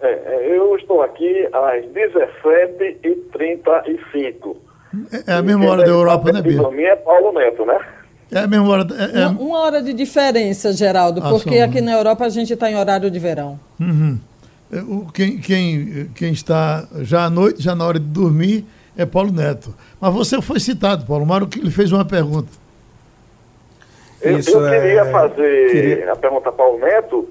É, 0.00 0.08
é 0.08 0.56
eu 0.56 0.76
estou 0.76 1.02
aqui 1.02 1.48
às 1.52 1.84
17h35. 1.86 4.56
É, 5.12 5.32
é 5.32 5.34
a 5.34 5.42
mesma 5.42 5.70
hora 5.70 5.84
da 5.84 5.90
Europa, 5.90 6.32
né, 6.32 6.42
Bia? 6.42 6.62
Para 6.62 6.72
mim 6.72 6.82
é 6.82 6.96
Paulo 6.96 7.32
Neto, 7.32 7.64
né? 7.64 7.78
É 8.30 8.40
a 8.40 8.46
mesma 8.46 8.68
hora. 8.68 8.86
É, 8.94 9.22
é... 9.22 9.26
Uma, 9.26 9.40
uma, 9.40 9.58
hora 9.60 9.82
de 9.82 9.92
diferença, 9.92 10.72
Geraldo, 10.72 11.20
ah, 11.22 11.30
porque 11.30 11.58
aqui 11.58 11.80
na 11.80 11.92
Europa 11.92 12.24
a 12.24 12.28
gente 12.28 12.52
está 12.52 12.70
em 12.70 12.76
horário 12.76 13.10
de 13.10 13.18
verão. 13.18 13.58
Uhum. 13.80 14.18
É, 14.70 14.78
quem, 15.14 15.38
quem, 15.38 16.10
quem 16.14 16.32
está 16.32 16.86
já 17.00 17.24
à 17.24 17.30
noite, 17.30 17.62
já 17.62 17.74
na 17.74 17.86
hora 17.86 17.98
de 17.98 18.06
dormir, 18.06 18.66
é 18.96 19.06
Paulo 19.06 19.32
Neto. 19.32 19.74
Mas 20.00 20.12
você 20.12 20.42
foi 20.42 20.60
citado, 20.60 21.06
Paulo 21.06 21.24
Mário, 21.24 21.46
que 21.46 21.60
lhe 21.60 21.70
fez 21.70 21.90
uma 21.90 22.04
pergunta. 22.04 22.48
Eu, 24.20 24.38
eu 24.38 24.42
queria 24.42 25.00
é... 25.00 25.10
fazer 25.10 25.70
queria... 25.70 26.12
a 26.12 26.16
pergunta 26.16 26.48
a 26.48 26.52
Paulo 26.52 26.78
Neto 26.80 27.28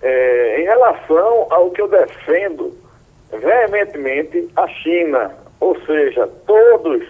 é, 0.00 0.62
em 0.62 0.64
relação 0.64 1.46
ao 1.50 1.70
que 1.70 1.82
eu 1.82 1.88
defendo 1.88 2.72
veementemente 3.30 4.48
a 4.56 4.66
China, 4.68 5.32
ou 5.60 5.78
seja, 5.84 6.26
todos 6.46 7.02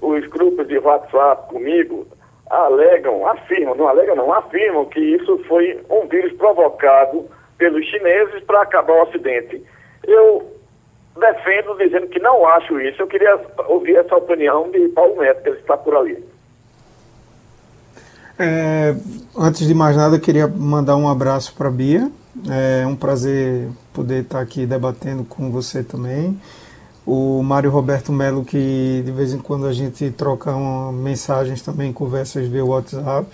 os 0.00 0.26
grupos 0.28 0.68
de 0.68 0.78
WhatsApp 0.78 1.48
comigo 1.48 2.06
alegam, 2.50 3.26
afirmam, 3.26 3.74
não 3.74 3.88
alegam 3.88 4.16
não, 4.16 4.32
afirmam 4.32 4.86
que 4.86 5.00
isso 5.00 5.38
foi 5.46 5.80
um 5.90 6.06
vírus 6.08 6.32
provocado 6.36 7.26
pelos 7.56 7.84
chineses 7.86 8.42
para 8.44 8.62
acabar 8.62 8.92
o 8.92 9.02
Ocidente. 9.02 9.62
Eu 10.06 10.58
defendo 11.18 11.76
dizendo 11.76 12.06
que 12.06 12.20
não 12.20 12.46
acho 12.46 12.80
isso. 12.80 13.02
Eu 13.02 13.06
queria 13.06 13.38
ouvir 13.68 13.96
essa 13.96 14.16
opinião 14.16 14.70
de 14.70 14.88
Paulo 14.90 15.20
Neto, 15.20 15.42
que 15.42 15.48
ele 15.48 15.58
está 15.58 15.76
por 15.76 15.96
ali. 15.96 16.24
É, 18.38 18.94
antes 19.36 19.66
de 19.66 19.74
mais 19.74 19.96
nada, 19.96 20.16
eu 20.16 20.20
queria 20.20 20.46
mandar 20.46 20.96
um 20.96 21.08
abraço 21.08 21.54
para 21.56 21.68
a 21.68 21.72
Bia. 21.72 22.10
É 22.48 22.86
um 22.86 22.94
prazer 22.94 23.68
poder 23.92 24.22
estar 24.22 24.40
aqui 24.40 24.64
debatendo 24.64 25.24
com 25.24 25.50
você 25.50 25.82
também. 25.82 26.40
O 27.10 27.42
Mário 27.42 27.70
Roberto 27.70 28.12
Melo, 28.12 28.44
que 28.44 29.02
de 29.02 29.10
vez 29.10 29.32
em 29.32 29.38
quando 29.38 29.66
a 29.66 29.72
gente 29.72 30.10
troca 30.10 30.52
mensagens 30.92 31.62
também, 31.62 31.90
conversas 31.90 32.46
via 32.46 32.62
WhatsApp. 32.62 33.26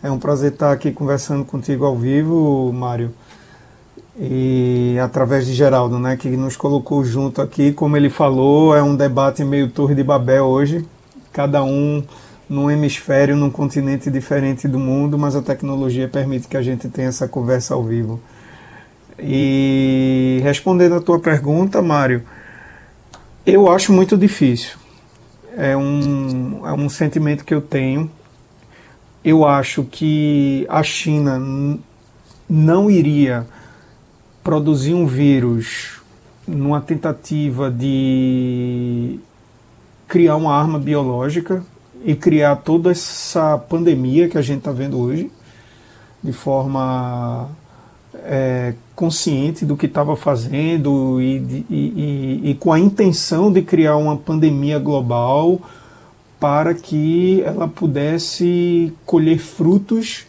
É 0.00 0.08
um 0.08 0.20
prazer 0.20 0.52
estar 0.52 0.70
aqui 0.70 0.92
conversando 0.92 1.44
contigo 1.44 1.84
ao 1.84 1.96
vivo, 1.96 2.72
Mário. 2.72 3.12
E 4.16 4.96
através 5.02 5.46
de 5.46 5.52
Geraldo, 5.52 5.98
né, 5.98 6.16
que 6.16 6.28
nos 6.36 6.56
colocou 6.56 7.04
junto 7.04 7.42
aqui, 7.42 7.72
como 7.72 7.96
ele 7.96 8.08
falou, 8.08 8.76
é 8.76 8.80
um 8.80 8.94
debate 8.94 9.42
meio 9.42 9.68
Torre 9.68 9.96
de 9.96 10.04
Babel 10.04 10.44
hoje, 10.44 10.86
cada 11.32 11.64
um 11.64 12.04
num 12.48 12.70
hemisfério, 12.70 13.34
num 13.34 13.50
continente 13.50 14.12
diferente 14.12 14.68
do 14.68 14.78
mundo, 14.78 15.18
mas 15.18 15.34
a 15.34 15.42
tecnologia 15.42 16.06
permite 16.06 16.46
que 16.46 16.56
a 16.56 16.62
gente 16.62 16.88
tenha 16.88 17.08
essa 17.08 17.26
conversa 17.26 17.74
ao 17.74 17.82
vivo. 17.82 18.20
E 19.18 20.38
respondendo 20.44 20.94
a 20.94 21.00
tua 21.00 21.18
pergunta, 21.18 21.82
Mário, 21.82 22.22
eu 23.44 23.70
acho 23.70 23.92
muito 23.92 24.16
difícil. 24.16 24.76
É 25.56 25.76
um, 25.76 26.66
é 26.66 26.72
um 26.72 26.88
sentimento 26.88 27.44
que 27.44 27.52
eu 27.52 27.60
tenho. 27.60 28.10
Eu 29.24 29.44
acho 29.46 29.84
que 29.84 30.66
a 30.68 30.82
China 30.82 31.40
não 32.48 32.90
iria 32.90 33.46
produzir 34.42 34.94
um 34.94 35.06
vírus 35.06 36.00
numa 36.46 36.80
tentativa 36.80 37.70
de 37.70 39.20
criar 40.08 40.36
uma 40.36 40.54
arma 40.54 40.78
biológica 40.78 41.62
e 42.04 42.16
criar 42.16 42.56
toda 42.56 42.90
essa 42.90 43.56
pandemia 43.56 44.28
que 44.28 44.36
a 44.36 44.42
gente 44.42 44.58
está 44.58 44.72
vendo 44.72 44.98
hoje 44.98 45.30
de 46.22 46.32
forma 46.32 47.48
é, 48.24 48.74
consciente 48.94 49.64
do 49.64 49.76
que 49.76 49.86
estava 49.86 50.16
fazendo 50.16 51.20
e, 51.20 51.64
e, 51.68 51.76
e, 51.76 52.50
e, 52.50 52.54
com 52.54 52.72
a 52.72 52.78
intenção 52.78 53.52
de 53.52 53.62
criar 53.62 53.96
uma 53.96 54.16
pandemia 54.16 54.78
global 54.78 55.60
para 56.38 56.74
que 56.74 57.42
ela 57.44 57.68
pudesse 57.68 58.92
colher 59.06 59.38
frutos 59.38 60.26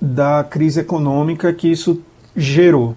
da 0.00 0.44
crise 0.44 0.80
econômica 0.80 1.52
que 1.52 1.68
isso 1.68 2.00
gerou. 2.36 2.94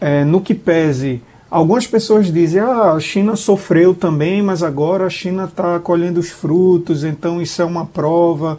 É, 0.00 0.24
no 0.24 0.40
que 0.40 0.54
pese, 0.54 1.22
algumas 1.50 1.86
pessoas 1.86 2.32
dizem 2.32 2.60
ah, 2.60 2.92
a 2.92 3.00
China 3.00 3.36
sofreu 3.36 3.94
também, 3.94 4.42
mas 4.42 4.62
agora 4.62 5.06
a 5.06 5.10
China 5.10 5.44
está 5.44 5.78
colhendo 5.78 6.20
os 6.20 6.30
frutos, 6.30 7.04
então 7.04 7.40
isso 7.40 7.62
é 7.62 7.64
uma 7.64 7.86
prova 7.86 8.58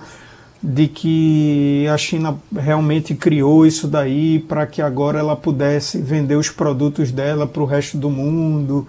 de 0.68 0.88
que 0.88 1.88
a 1.94 1.98
China 1.98 2.40
realmente 2.56 3.14
criou 3.14 3.68
isso 3.68 3.88
daí 3.88 4.40
para 4.40 4.66
que 4.66 4.82
agora 4.82 5.20
ela 5.20 5.36
pudesse 5.36 6.00
vender 6.00 6.36
os 6.36 6.50
produtos 6.50 7.12
dela 7.12 7.46
para 7.46 7.62
o 7.62 7.66
resto 7.66 8.00
do 8.00 8.10
mundo 8.10 8.88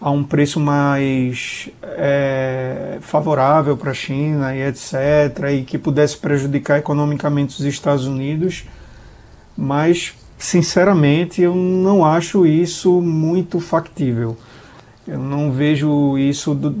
a 0.00 0.10
um 0.12 0.22
preço 0.22 0.60
mais 0.60 1.68
é, 1.82 2.98
favorável 3.00 3.76
para 3.76 3.90
a 3.90 3.94
China 3.94 4.54
e 4.54 4.62
etc. 4.62 4.94
e 5.52 5.62
que 5.64 5.76
pudesse 5.76 6.16
prejudicar 6.16 6.78
economicamente 6.78 7.58
os 7.58 7.64
Estados 7.66 8.06
Unidos, 8.06 8.64
mas 9.56 10.14
sinceramente 10.38 11.42
eu 11.42 11.54
não 11.54 12.04
acho 12.04 12.46
isso 12.46 13.00
muito 13.00 13.58
factível. 13.58 14.36
Eu 15.06 15.18
não 15.18 15.50
vejo 15.50 16.16
isso 16.16 16.54
do, 16.54 16.72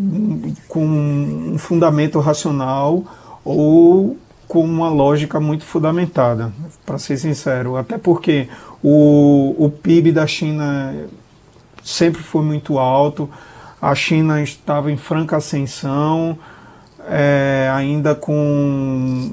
com 0.68 0.84
um 0.84 1.58
fundamento 1.58 2.20
racional 2.20 3.04
ou 3.44 4.16
com 4.46 4.64
uma 4.64 4.90
lógica 4.90 5.40
muito 5.40 5.64
fundamentada, 5.64 6.52
para 6.84 6.98
ser 6.98 7.16
sincero. 7.16 7.76
Até 7.76 7.96
porque 7.96 8.48
o, 8.82 9.54
o 9.58 9.70
PIB 9.70 10.12
da 10.12 10.26
China 10.26 10.94
sempre 11.82 12.22
foi 12.22 12.42
muito 12.42 12.78
alto, 12.78 13.30
a 13.80 13.94
China 13.94 14.42
estava 14.42 14.92
em 14.92 14.96
franca 14.96 15.38
ascensão, 15.38 16.38
é, 17.08 17.70
ainda 17.74 18.14
com 18.14 19.32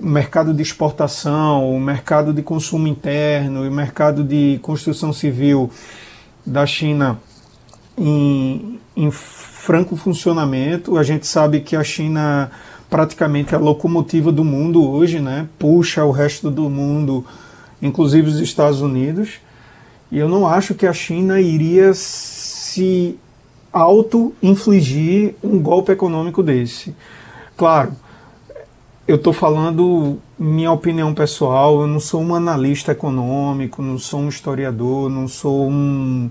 o 0.00 0.06
mercado 0.06 0.52
de 0.52 0.62
exportação, 0.62 1.74
o 1.74 1.80
mercado 1.80 2.32
de 2.32 2.42
consumo 2.42 2.86
interno 2.86 3.64
e 3.64 3.68
o 3.68 3.72
mercado 3.72 4.22
de 4.22 4.58
construção 4.62 5.12
civil 5.12 5.70
da 6.44 6.66
China 6.66 7.18
em, 7.96 8.78
em 8.94 9.10
franco 9.10 9.96
funcionamento. 9.96 10.98
A 10.98 11.02
gente 11.02 11.26
sabe 11.26 11.60
que 11.60 11.74
a 11.74 11.82
China 11.82 12.50
praticamente 12.88 13.54
a 13.54 13.58
locomotiva 13.58 14.30
do 14.30 14.44
mundo 14.44 14.88
hoje, 14.88 15.20
né? 15.20 15.48
Puxa 15.58 16.04
o 16.04 16.10
resto 16.10 16.50
do 16.50 16.68
mundo, 16.68 17.24
inclusive 17.80 18.28
os 18.28 18.40
Estados 18.40 18.80
Unidos. 18.80 19.40
E 20.10 20.18
eu 20.18 20.28
não 20.28 20.46
acho 20.46 20.74
que 20.74 20.86
a 20.86 20.92
China 20.92 21.40
iria 21.40 21.92
se 21.94 23.18
auto-infligir 23.72 25.34
um 25.42 25.58
golpe 25.58 25.90
econômico 25.90 26.42
desse. 26.42 26.94
Claro, 27.56 27.92
eu 29.06 29.16
estou 29.16 29.32
falando 29.32 30.18
minha 30.38 30.72
opinião 30.72 31.12
pessoal, 31.12 31.80
eu 31.80 31.86
não 31.86 32.00
sou 32.00 32.22
um 32.22 32.34
analista 32.34 32.92
econômico, 32.92 33.82
não 33.82 33.98
sou 33.98 34.20
um 34.20 34.28
historiador, 34.28 35.10
não 35.10 35.28
sou 35.28 35.68
um, 35.68 36.30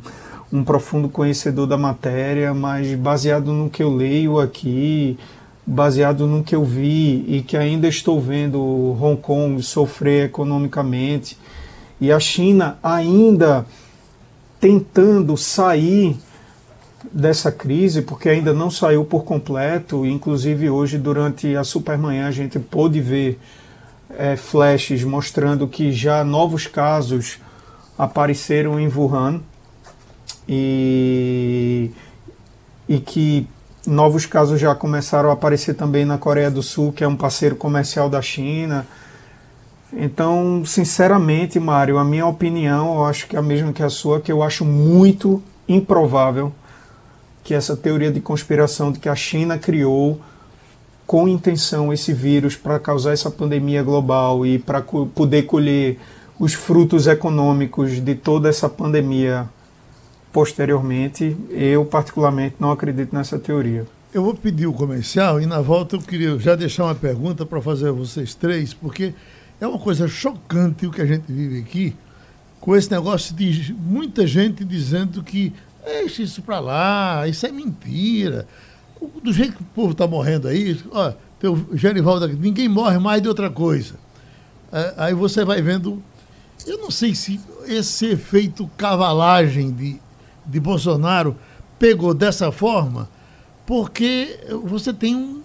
um 0.52 0.64
profundo 0.64 1.08
conhecedor 1.10 1.68
da 1.68 1.78
matéria, 1.78 2.54
mas 2.54 2.96
baseado 2.96 3.54
no 3.54 3.70
que 3.70 3.84
eu 3.84 3.94
leio 3.94 4.40
aqui, 4.40 5.18
baseado 5.66 6.28
no 6.28 6.44
que 6.44 6.56
eu 6.56 6.64
vi 6.64 7.24
e 7.28 7.42
que 7.42 7.56
ainda 7.56 7.88
estou 7.88 8.20
vendo 8.20 8.60
Hong 9.00 9.20
Kong 9.22 9.62
sofrer 9.62 10.26
economicamente. 10.26 11.38
E 12.00 12.12
a 12.12 12.20
China 12.20 12.78
ainda 12.84 13.66
tentando 14.60 15.38
sair 15.38 16.18
dessa 17.12 17.52
crise, 17.52 18.02
porque 18.02 18.30
ainda 18.30 18.54
não 18.54 18.70
saiu 18.70 19.06
por 19.06 19.24
completo, 19.24 20.06
inclusive 20.06 20.70
hoje 20.70 20.98
durante 20.98 21.56
a 21.56 21.64
Supermanhã 21.64 22.28
a 22.28 22.32
gente 22.32 22.60
pôde 22.60 23.00
ver 23.02 23.40
é, 24.18 24.36
flashes 24.36 25.04
mostrando 25.04 25.68
que 25.68 25.92
já 25.92 26.24
novos 26.24 26.68
casos 26.68 27.40
apareceram 27.98 28.80
em 28.80 28.88
Wuhan. 28.88 29.42
E, 30.48 31.92
e 32.88 33.00
que 33.00 33.48
Novos 33.86 34.26
casos 34.26 34.62
já 34.62 34.74
começaram 34.74 35.30
a 35.30 35.34
aparecer 35.34 35.74
também 35.74 36.06
na 36.06 36.18
Coreia 36.18 36.50
do 36.50 36.64
Sul, 36.64 36.94
que 36.94 37.04
é 37.04 37.08
um 37.08 37.18
parceiro 37.18 37.56
comercial 37.58 38.10
da 38.10 38.22
China. 38.22 38.88
Então, 39.92 40.64
sinceramente, 40.66 41.60
Mário, 41.60 41.98
a 41.98 42.04
minha 42.04 42.26
opinião, 42.26 42.96
eu 42.96 43.06
acho 43.06 43.28
que 43.28 43.36
é 43.36 43.40
a 43.40 43.42
mesma 43.42 43.74
que 43.74 43.84
a 43.84 43.90
sua, 43.90 44.22
que 44.22 44.32
eu 44.32 44.42
acho 44.42 44.64
muito 44.64 45.44
improvável 45.68 46.54
que 47.44 47.54
essa 47.54 47.76
teoria 47.76 48.10
de 48.10 48.22
conspiração 48.22 48.90
de 48.90 49.00
que 49.00 49.10
a 49.10 49.16
China 49.16 49.58
criou 49.58 50.20
com 51.06 51.28
intenção 51.28 51.92
esse 51.92 52.14
vírus 52.14 52.56
para 52.56 52.80
causar 52.80 53.12
essa 53.12 53.30
pandemia 53.30 53.84
global 53.84 54.46
e 54.46 54.58
para 54.58 54.82
poder 54.82 55.44
colher 55.44 56.00
os 56.40 56.54
frutos 56.54 57.06
econômicos 57.06 58.04
de 58.04 58.16
toda 58.16 58.48
essa 58.48 58.70
pandemia 58.70 59.48
posteriormente, 60.34 61.38
eu 61.52 61.86
particularmente 61.86 62.56
não 62.60 62.72
acredito 62.72 63.16
nessa 63.16 63.38
teoria. 63.38 63.86
Eu 64.12 64.24
vou 64.24 64.34
pedir 64.34 64.66
o 64.66 64.74
comercial 64.74 65.40
e 65.40 65.46
na 65.46 65.62
volta 65.62 65.96
eu 65.96 66.02
queria 66.02 66.38
já 66.40 66.56
deixar 66.56 66.86
uma 66.86 66.96
pergunta 66.96 67.46
para 67.46 67.62
fazer 67.62 67.90
a 67.90 67.92
vocês 67.92 68.34
três, 68.34 68.74
porque 68.74 69.14
é 69.62 69.68
uma 69.68 69.78
coisa 69.78 70.08
chocante 70.08 70.88
o 70.88 70.92
que 70.92 71.02
a 71.02 71.06
gente 71.06 71.32
vive 71.32 71.60
aqui, 71.60 71.96
com 72.60 72.76
esse 72.76 72.90
negócio 72.90 73.36
de 73.36 73.74
muita 73.78 74.26
gente 74.26 74.66
dizendo 74.66 75.22
que 75.24 75.54
deixa 75.86 76.24
isso 76.24 76.42
para 76.42 76.60
lá, 76.60 77.28
isso 77.28 77.46
é 77.46 77.52
mentira. 77.52 78.48
Do 79.22 79.32
jeito 79.32 79.58
que 79.58 79.62
o 79.62 79.68
povo 79.76 79.92
está 79.92 80.08
morrendo 80.08 80.48
aí, 80.48 80.80
ó, 80.92 81.14
teu 81.40 81.68
Gerivaldo 81.74 82.26
aqui, 82.26 82.36
ninguém 82.36 82.68
morre 82.68 82.98
mais 82.98 83.22
de 83.22 83.28
outra 83.28 83.50
coisa. 83.50 83.96
É, 84.72 84.94
aí 84.98 85.14
você 85.14 85.46
vai 85.46 85.62
vendo, 85.62 86.02
eu 86.66 86.80
não 86.80 86.90
sei 86.90 87.14
se 87.14 87.40
esse 87.68 88.08
efeito 88.08 88.70
cavalagem 88.78 89.72
de 89.72 90.03
de 90.46 90.60
Bolsonaro 90.60 91.36
pegou 91.80 92.14
dessa 92.14 92.52
forma, 92.52 93.10
porque 93.66 94.40
você 94.64 94.94
tem 94.94 95.16
um, 95.16 95.42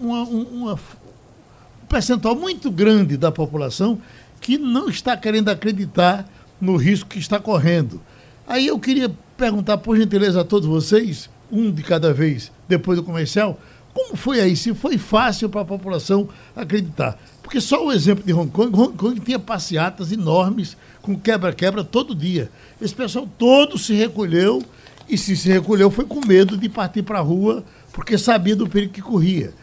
uma, 0.00 0.22
uma, 0.22 0.74
um 0.74 1.86
percentual 1.88 2.34
muito 2.34 2.70
grande 2.70 3.16
da 3.16 3.32
população 3.32 4.00
que 4.40 4.56
não 4.56 4.88
está 4.88 5.16
querendo 5.16 5.48
acreditar 5.48 6.28
no 6.60 6.76
risco 6.76 7.10
que 7.10 7.18
está 7.18 7.38
correndo. 7.38 8.00
Aí 8.46 8.66
eu 8.66 8.78
queria 8.78 9.10
perguntar, 9.36 9.78
por 9.78 9.96
gentileza, 9.96 10.40
a 10.40 10.44
todos 10.44 10.68
vocês, 10.68 11.28
um 11.50 11.70
de 11.70 11.82
cada 11.82 12.12
vez, 12.12 12.50
depois 12.66 12.98
do 12.98 13.04
comercial, 13.04 13.58
como 13.92 14.16
foi 14.16 14.40
aí? 14.40 14.54
Se 14.54 14.74
foi 14.74 14.96
fácil 14.96 15.48
para 15.48 15.62
a 15.62 15.64
população 15.64 16.28
acreditar? 16.54 17.18
Porque 17.42 17.60
só 17.60 17.84
o 17.84 17.92
exemplo 17.92 18.24
de 18.24 18.32
Hong 18.32 18.50
Kong, 18.50 18.74
Hong 18.78 18.96
Kong 18.96 19.20
tinha 19.20 19.38
passeatas 19.38 20.12
enormes 20.12 20.76
com 21.08 21.18
quebra-quebra 21.18 21.82
todo 21.82 22.14
dia. 22.14 22.50
Esse 22.82 22.94
pessoal 22.94 23.26
todo 23.38 23.78
se 23.78 23.94
recolheu 23.94 24.62
e 25.08 25.16
se 25.16 25.34
se 25.34 25.48
recolheu 25.48 25.90
foi 25.90 26.04
com 26.04 26.20
medo 26.26 26.54
de 26.58 26.68
partir 26.68 27.02
para 27.02 27.18
a 27.18 27.22
rua 27.22 27.64
porque 27.94 28.18
sabia 28.18 28.54
do 28.54 28.68
perigo 28.68 28.92
que 28.92 29.00
corria. 29.00 29.54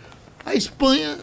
A 0.43 0.55
Espanha, 0.55 1.19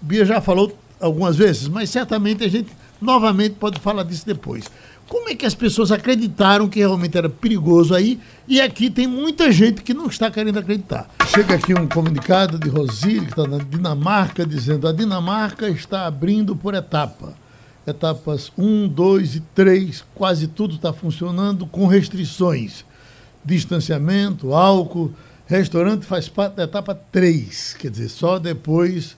Bia 0.00 0.24
já 0.24 0.40
falou 0.40 0.74
algumas 0.98 1.36
vezes, 1.36 1.68
mas 1.68 1.90
certamente 1.90 2.42
a 2.42 2.48
gente 2.48 2.70
novamente 2.98 3.56
pode 3.56 3.78
falar 3.78 4.02
disso 4.02 4.24
depois. 4.26 4.64
Como 5.06 5.28
é 5.28 5.34
que 5.34 5.44
as 5.44 5.54
pessoas 5.54 5.92
acreditaram 5.92 6.68
que 6.68 6.78
realmente 6.78 7.18
era 7.18 7.28
perigoso 7.28 7.94
aí? 7.94 8.18
E 8.48 8.62
aqui 8.62 8.90
tem 8.90 9.06
muita 9.06 9.52
gente 9.52 9.82
que 9.82 9.92
não 9.92 10.06
está 10.06 10.30
querendo 10.30 10.58
acreditar. 10.58 11.08
Chega 11.28 11.54
aqui 11.54 11.74
um 11.74 11.86
comunicado 11.86 12.58
de 12.58 12.70
Rosílio, 12.70 13.26
que 13.26 13.30
está 13.30 13.46
na 13.46 13.58
Dinamarca, 13.58 14.46
dizendo 14.46 14.88
a 14.88 14.92
Dinamarca 14.92 15.68
está 15.68 16.06
abrindo 16.06 16.56
por 16.56 16.74
etapa. 16.74 17.34
Etapas 17.86 18.50
1, 18.58 18.88
2 18.88 19.36
e 19.36 19.40
3, 19.54 20.04
quase 20.14 20.48
tudo 20.48 20.74
está 20.74 20.92
funcionando 20.92 21.66
com 21.66 21.86
restrições. 21.86 22.84
Distanciamento, 23.44 24.52
álcool, 24.52 25.12
restaurante 25.46 26.04
faz 26.04 26.28
parte 26.28 26.54
da 26.54 26.64
etapa 26.64 26.94
3, 26.94 27.76
quer 27.78 27.90
dizer, 27.90 28.08
só 28.08 28.38
depois 28.38 29.16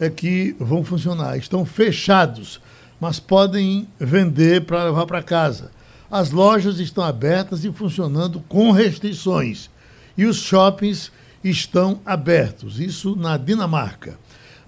é 0.00 0.10
que 0.10 0.56
vão 0.58 0.82
funcionar. 0.82 1.36
Estão 1.36 1.64
fechados 1.64 2.60
mas 3.00 3.20
podem 3.20 3.86
vender 3.98 4.64
para 4.64 4.84
levar 4.84 5.06
para 5.06 5.22
casa. 5.22 5.70
As 6.10 6.30
lojas 6.30 6.78
estão 6.80 7.04
abertas 7.04 7.64
e 7.64 7.72
funcionando 7.72 8.40
com 8.48 8.70
restrições. 8.70 9.70
E 10.16 10.24
os 10.24 10.38
shoppings 10.38 11.12
estão 11.44 12.00
abertos. 12.04 12.80
Isso 12.80 13.14
na 13.14 13.36
Dinamarca. 13.36 14.18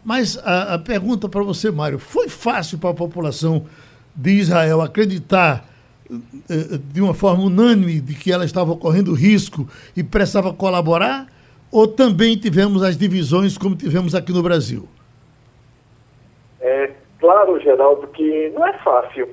Mas 0.05 0.39
a, 0.39 0.75
a 0.75 0.79
pergunta 0.79 1.29
para 1.29 1.43
você, 1.43 1.71
Mário: 1.71 1.99
foi 1.99 2.29
fácil 2.29 2.79
para 2.79 2.91
a 2.91 2.95
população 2.95 3.67
de 4.15 4.31
Israel 4.33 4.81
acreditar 4.81 5.65
eh, 6.11 6.79
de 6.93 7.01
uma 7.01 7.15
forma 7.15 7.45
unânime 7.45 8.01
de 8.01 8.15
que 8.15 8.33
ela 8.33 8.45
estava 8.45 8.75
correndo 8.77 9.15
risco 9.15 9.69
e 9.97 10.03
precisava 10.03 10.53
colaborar? 10.53 11.27
Ou 11.71 11.87
também 11.87 12.37
tivemos 12.37 12.83
as 12.83 12.97
divisões 12.97 13.57
como 13.57 13.77
tivemos 13.77 14.15
aqui 14.15 14.33
no 14.33 14.43
Brasil? 14.43 14.89
É, 16.61 16.91
claro, 17.21 17.61
Geraldo, 17.61 18.09
que 18.09 18.51
não 18.51 18.67
é 18.67 18.73
fácil 18.79 19.29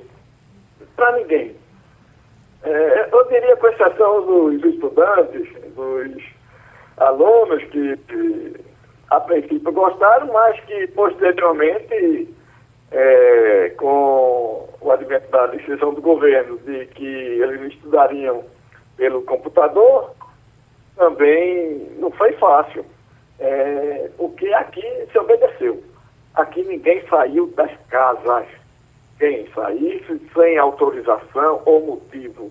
para 0.94 1.18
ninguém. 1.18 1.54
É, 2.62 3.08
eu 3.12 3.28
diria, 3.28 3.56
com 3.56 3.66
exceção 3.68 4.26
dos 4.26 4.64
estudantes, 4.64 5.48
dos 5.74 6.22
alunos 6.96 7.62
que, 7.64 7.96
que 8.08 8.67
a 9.10 9.20
princípio 9.20 9.72
gostaram, 9.72 10.26
mas 10.32 10.60
que 10.60 10.86
posteriormente, 10.88 12.28
é, 12.90 13.70
com 13.76 14.68
o 14.80 14.92
advento 14.92 15.30
da 15.30 15.46
decisão 15.46 15.94
do 15.94 16.02
governo 16.02 16.58
de 16.58 16.86
que 16.86 17.04
eles 17.04 17.72
estudariam 17.72 18.44
pelo 18.96 19.22
computador, 19.22 20.12
também 20.96 21.88
não 21.98 22.10
foi 22.10 22.32
fácil. 22.32 22.84
É, 23.38 24.10
porque 24.16 24.52
aqui 24.52 24.84
se 25.10 25.18
obedeceu. 25.18 25.82
Aqui 26.34 26.62
ninguém 26.64 27.02
saiu 27.08 27.46
das 27.48 27.70
casas. 27.88 28.46
Quem 29.18 29.48
saísse 29.52 30.20
sem 30.34 30.58
autorização 30.58 31.62
ou 31.64 31.86
motivo 31.86 32.50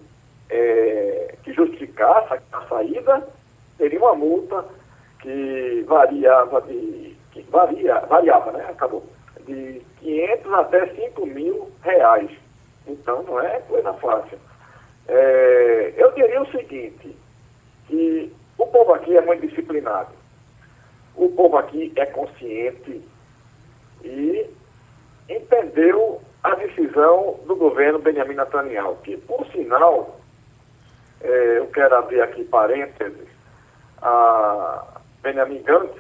é, 0.50 1.36
que 1.44 1.54
justificasse 1.54 2.42
a 2.52 2.62
saída, 2.68 3.28
teria 3.78 4.00
uma 4.00 4.16
multa 4.16 4.66
que 5.20 5.84
variava 5.88 6.62
de. 6.62 7.16
Que 7.32 7.42
varia, 7.50 8.00
variava, 8.02 8.52
né? 8.52 8.66
Acabou. 8.70 9.06
De 9.46 9.82
500 10.00 10.54
até 10.54 10.88
5 10.88 11.26
mil 11.26 11.72
reais. 11.82 12.32
Então 12.88 13.24
não 13.24 13.40
é 13.40 13.60
coisa 13.62 13.94
fácil. 13.94 14.38
É, 15.08 15.94
eu 15.98 16.12
diria 16.14 16.42
o 16.42 16.52
seguinte, 16.52 17.16
que 17.88 18.34
o 18.58 18.68
povo 18.68 18.94
aqui 18.94 19.16
é 19.16 19.22
muito 19.22 19.48
disciplinado. 19.48 20.12
O 21.16 21.30
povo 21.30 21.58
aqui 21.58 21.92
é 21.96 22.06
consciente 22.08 23.02
e 24.04 24.50
entendeu 25.30 26.22
a 26.44 26.56
decisão 26.56 27.40
do 27.46 27.56
governo 27.56 28.00
Benjamin 28.00 28.36
Netanyahu, 28.36 28.98
que, 28.98 29.18
por 29.18 29.46
sinal, 29.48 30.20
é, 31.22 31.58
eu 31.58 31.68
quero 31.68 31.96
abrir 31.96 32.22
aqui 32.22 32.44
parênteses, 32.46 33.28
a 34.02 34.97
Benjamin 35.22 35.62
Gantz, 35.64 35.96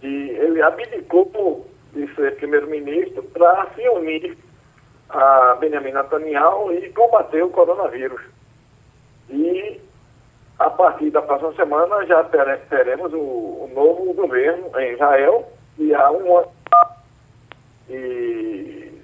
que 0.00 0.06
ele 0.06 0.62
abdicou 0.62 1.66
de 1.92 2.14
ser 2.14 2.36
primeiro-ministro 2.36 3.22
para 3.24 3.66
se 3.74 3.88
unir 3.88 4.36
a 5.08 5.56
Benjamin 5.60 5.92
Netanyahu 5.92 6.72
e 6.72 6.92
combater 6.92 7.42
o 7.42 7.50
coronavírus. 7.50 8.20
E 9.30 9.80
a 10.58 10.70
partir 10.70 11.10
da 11.10 11.22
próxima 11.22 11.54
semana 11.54 12.04
já 12.06 12.24
teremos 12.24 13.12
o, 13.12 13.16
o 13.18 13.70
novo 13.74 14.12
governo 14.14 14.70
em 14.78 14.92
Israel 14.94 15.50
e 15.78 15.94
há 15.94 16.10
um 16.10 16.38
ano 16.38 16.58
e 17.90 19.00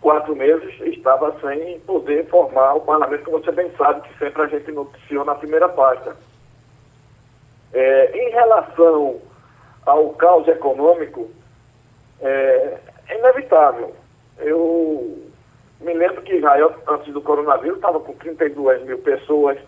quatro 0.00 0.34
meses 0.34 0.74
estava 0.80 1.34
sem 1.40 1.78
poder 1.80 2.26
formar 2.28 2.74
o 2.74 2.80
parlamento, 2.80 3.24
como 3.24 3.38
você 3.38 3.52
bem 3.52 3.70
sabe, 3.76 4.08
que 4.08 4.18
sempre 4.18 4.42
a 4.42 4.46
gente 4.46 4.72
noticiou 4.72 5.24
na 5.24 5.34
primeira 5.34 5.68
página. 5.68 6.16
É, 7.72 8.16
em 8.16 8.30
relação 8.30 9.20
ao 9.84 10.10
caos 10.10 10.46
econômico, 10.48 11.30
é, 12.20 12.78
é, 13.08 13.18
inevitável. 13.18 13.94
Eu 14.38 15.18
me 15.80 15.94
lembro 15.94 16.22
que 16.22 16.36
Israel, 16.36 16.74
antes 16.86 17.12
do 17.12 17.20
coronavírus, 17.20 17.76
estava 17.76 18.00
com 18.00 18.12
32 18.14 18.84
mil 18.84 18.98
pessoas 18.98 19.58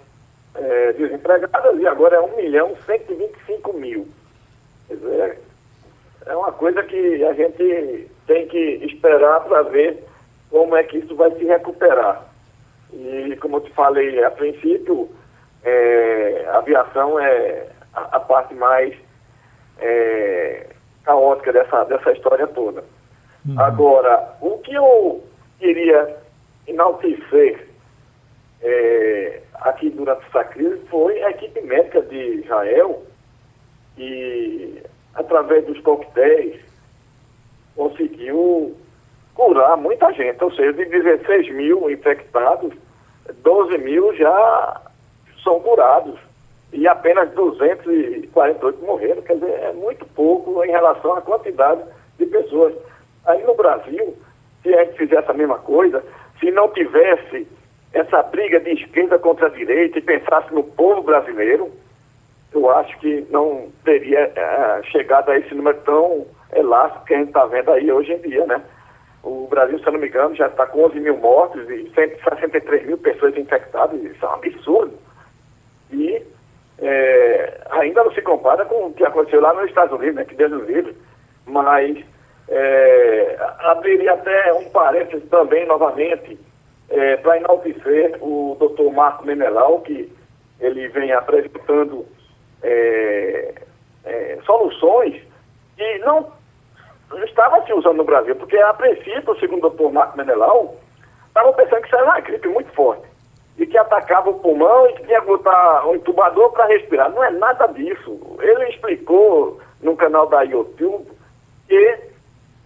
é, 0.55 0.93
desempregadas 0.93 1.79
e 1.79 1.87
agora 1.87 2.17
é 2.17 2.21
1 2.21 2.37
milhão 2.37 2.77
125 2.87 3.73
mil. 3.75 4.09
Quer 4.89 4.97
dizer, 4.97 5.39
é 6.27 6.37
uma 6.37 6.53
coisa 6.53 6.83
que 6.83 7.25
a 7.25 7.33
gente 7.33 8.11
tem 8.27 8.47
que 8.49 8.59
esperar 8.85 9.41
para 9.45 9.63
ver 9.63 10.05
como 10.51 10.77
é 10.77 10.83
que 10.83 10.99
isso 10.99 11.15
vai 11.15 11.31
se 11.33 11.45
recuperar. 11.45 12.25
E 12.93 13.37
como 13.41 13.57
eu 13.57 13.61
te 13.61 13.71
falei 13.71 14.23
a 14.25 14.31
princípio, 14.31 15.09
é, 15.63 16.47
a 16.49 16.59
aviação 16.59 17.19
é 17.21 17.67
a, 17.95 18.17
a 18.17 18.21
parte 18.21 18.55
mais 18.55 18.95
é, 19.79 20.67
caótica 21.05 21.53
dessa, 21.53 21.85
dessa 21.85 22.13
história 22.13 22.47
toda. 22.49 22.85
Uhum. 23.47 23.61
Agora, 23.61 24.37
o 24.41 24.59
que 24.59 24.75
eu 24.75 25.25
queria 25.59 26.17
enaltecer 26.67 27.69
é, 28.63 29.41
aqui 29.55 29.91
durante 29.91 30.25
essa 30.27 30.45
crise 30.45 30.81
foi 30.91 31.23
a 31.23 31.31
equipe 31.31 31.61
médica 31.63 32.03
de 32.03 32.41
Israel, 32.41 33.03
que 33.97 34.83
através 35.15 35.65
dos 35.67 35.81
coquetéis 35.81 36.61
conseguiu 37.75 38.77
curar 39.35 39.77
muita 39.77 40.13
gente. 40.13 40.43
Ou 40.43 40.53
seja, 40.53 40.73
de 40.73 40.85
16 40.85 41.51
mil 41.53 41.91
infectados, 41.91 42.75
12 43.43 43.79
mil 43.79 44.15
já 44.17 44.81
são 45.43 45.61
curados. 45.61 46.19
E 46.73 46.87
apenas 46.87 47.31
248 47.33 48.85
morreram. 48.85 49.23
Quer 49.23 49.35
dizer, 49.35 49.51
é 49.51 49.73
muito 49.73 50.07
pouco 50.07 50.65
em 50.65 50.71
relação 50.71 51.15
à 51.15 51.21
quantidade 51.21 51.83
de 52.19 52.27
pessoas. 52.27 52.75
Aí 53.27 53.43
no 53.45 53.55
Brasil, 53.55 54.17
se 54.63 54.75
a 54.75 54.85
gente 54.85 54.97
fizesse 54.97 55.31
a 55.31 55.35
mesma 55.35 55.59
coisa, 55.59 56.03
se 56.39 56.51
não 56.51 56.69
tivesse 56.69 57.47
essa 57.93 58.23
briga 58.23 58.61
de 58.61 58.71
esquerda 58.71 59.19
contra 59.19 59.47
a 59.47 59.51
direita 59.51 59.99
e 59.99 60.03
pensasse 60.03 60.53
no 60.55 60.63
povo 60.63 61.03
brasileiro, 61.03 61.71
eu 62.53 62.71
acho 62.71 62.99
que 62.99 63.27
não 63.31 63.69
teria 63.85 64.29
uh, 64.29 64.85
chegado 64.87 65.31
a 65.31 65.39
esse 65.39 65.55
número 65.55 65.79
tão 65.79 66.27
elástico 66.53 67.05
que 67.05 67.15
a 67.15 67.19
gente 67.19 67.29
está 67.29 67.45
vendo 67.47 67.71
aí 67.71 67.91
hoje 67.91 68.13
em 68.13 68.19
dia, 68.21 68.47
né? 68.47 68.63
O 69.23 69.47
Brasil, 69.49 69.79
se 69.79 69.87
eu 69.87 69.93
não 69.93 70.01
me 70.01 70.09
engano, 70.09 70.35
já 70.35 70.47
está 70.47 70.67
com 70.67 70.85
11 70.85 70.99
mil 71.01 71.17
mortos 71.19 71.69
e 71.69 71.91
163 71.95 72.87
mil 72.87 72.99
pessoas 72.99 73.37
infectadas. 73.37 74.03
Isso 74.03 74.25
é 74.25 74.29
um 74.29 74.33
absurdo. 74.33 74.99
E 75.93 76.23
é, 76.83 77.61
ainda 77.71 78.05
não 78.05 78.13
se 78.13 78.23
compara 78.23 78.65
com 78.65 78.87
o 78.87 78.93
que 78.93 79.05
aconteceu 79.05 79.41
lá 79.41 79.53
nos 79.53 79.67
Estados 79.67 79.97
Unidos, 79.99 80.17
né? 80.17 80.25
Que 80.25 80.35
Deus 80.35 80.51
nos 80.51 80.67
livre. 80.67 80.97
Mas 81.47 82.03
é, 82.49 83.37
abriria 83.61 84.13
até 84.15 84.53
um 84.55 84.69
parênteses 84.71 85.29
também, 85.29 85.67
novamente, 85.67 86.39
é, 86.89 87.17
para 87.19 87.37
enaltecer 87.37 88.17
o 88.21 88.57
doutor 88.59 88.93
Marco 88.93 89.27
Menelau, 89.27 89.81
que 89.81 90.11
ele 90.59 90.89
vem 90.89 91.13
apresentando 91.13 92.07
é, 92.63 93.55
é, 94.05 94.39
soluções 94.45 95.23
que 95.77 95.99
não 95.99 96.33
estava 97.25 97.65
se 97.65 97.73
usando 97.73 97.99
no 97.99 98.05
Brasil, 98.05 98.37
porque 98.37 98.57
a 98.57 98.73
princípio, 98.75 99.39
segundo 99.39 99.67
o 99.67 99.71
doutor 99.71 99.93
Marco 99.93 100.17
Menelau, 100.17 100.77
estavam 101.29 101.53
pensando 101.55 101.81
que 101.81 101.87
isso 101.87 101.97
era 101.97 102.05
uma 102.05 102.21
gripe 102.21 102.49
muito 102.49 102.73
forte 102.73 103.10
e 103.61 103.67
que 103.67 103.77
atacava 103.77 104.31
o 104.31 104.39
pulmão 104.41 104.89
e 104.89 104.95
que 104.95 105.05
tinha 105.05 105.21
que 105.21 105.27
botar 105.27 105.87
um 105.87 105.95
intubador 105.95 106.51
para 106.51 106.67
respirar. 106.67 107.11
Não 107.11 107.23
é 107.23 107.31
nada 107.31 107.67
disso. 107.67 108.19
Ele 108.41 108.71
explicou 108.71 109.61
no 109.83 109.95
canal 109.97 110.27
da 110.27 110.41
YouTube 110.43 111.07
que 111.69 111.99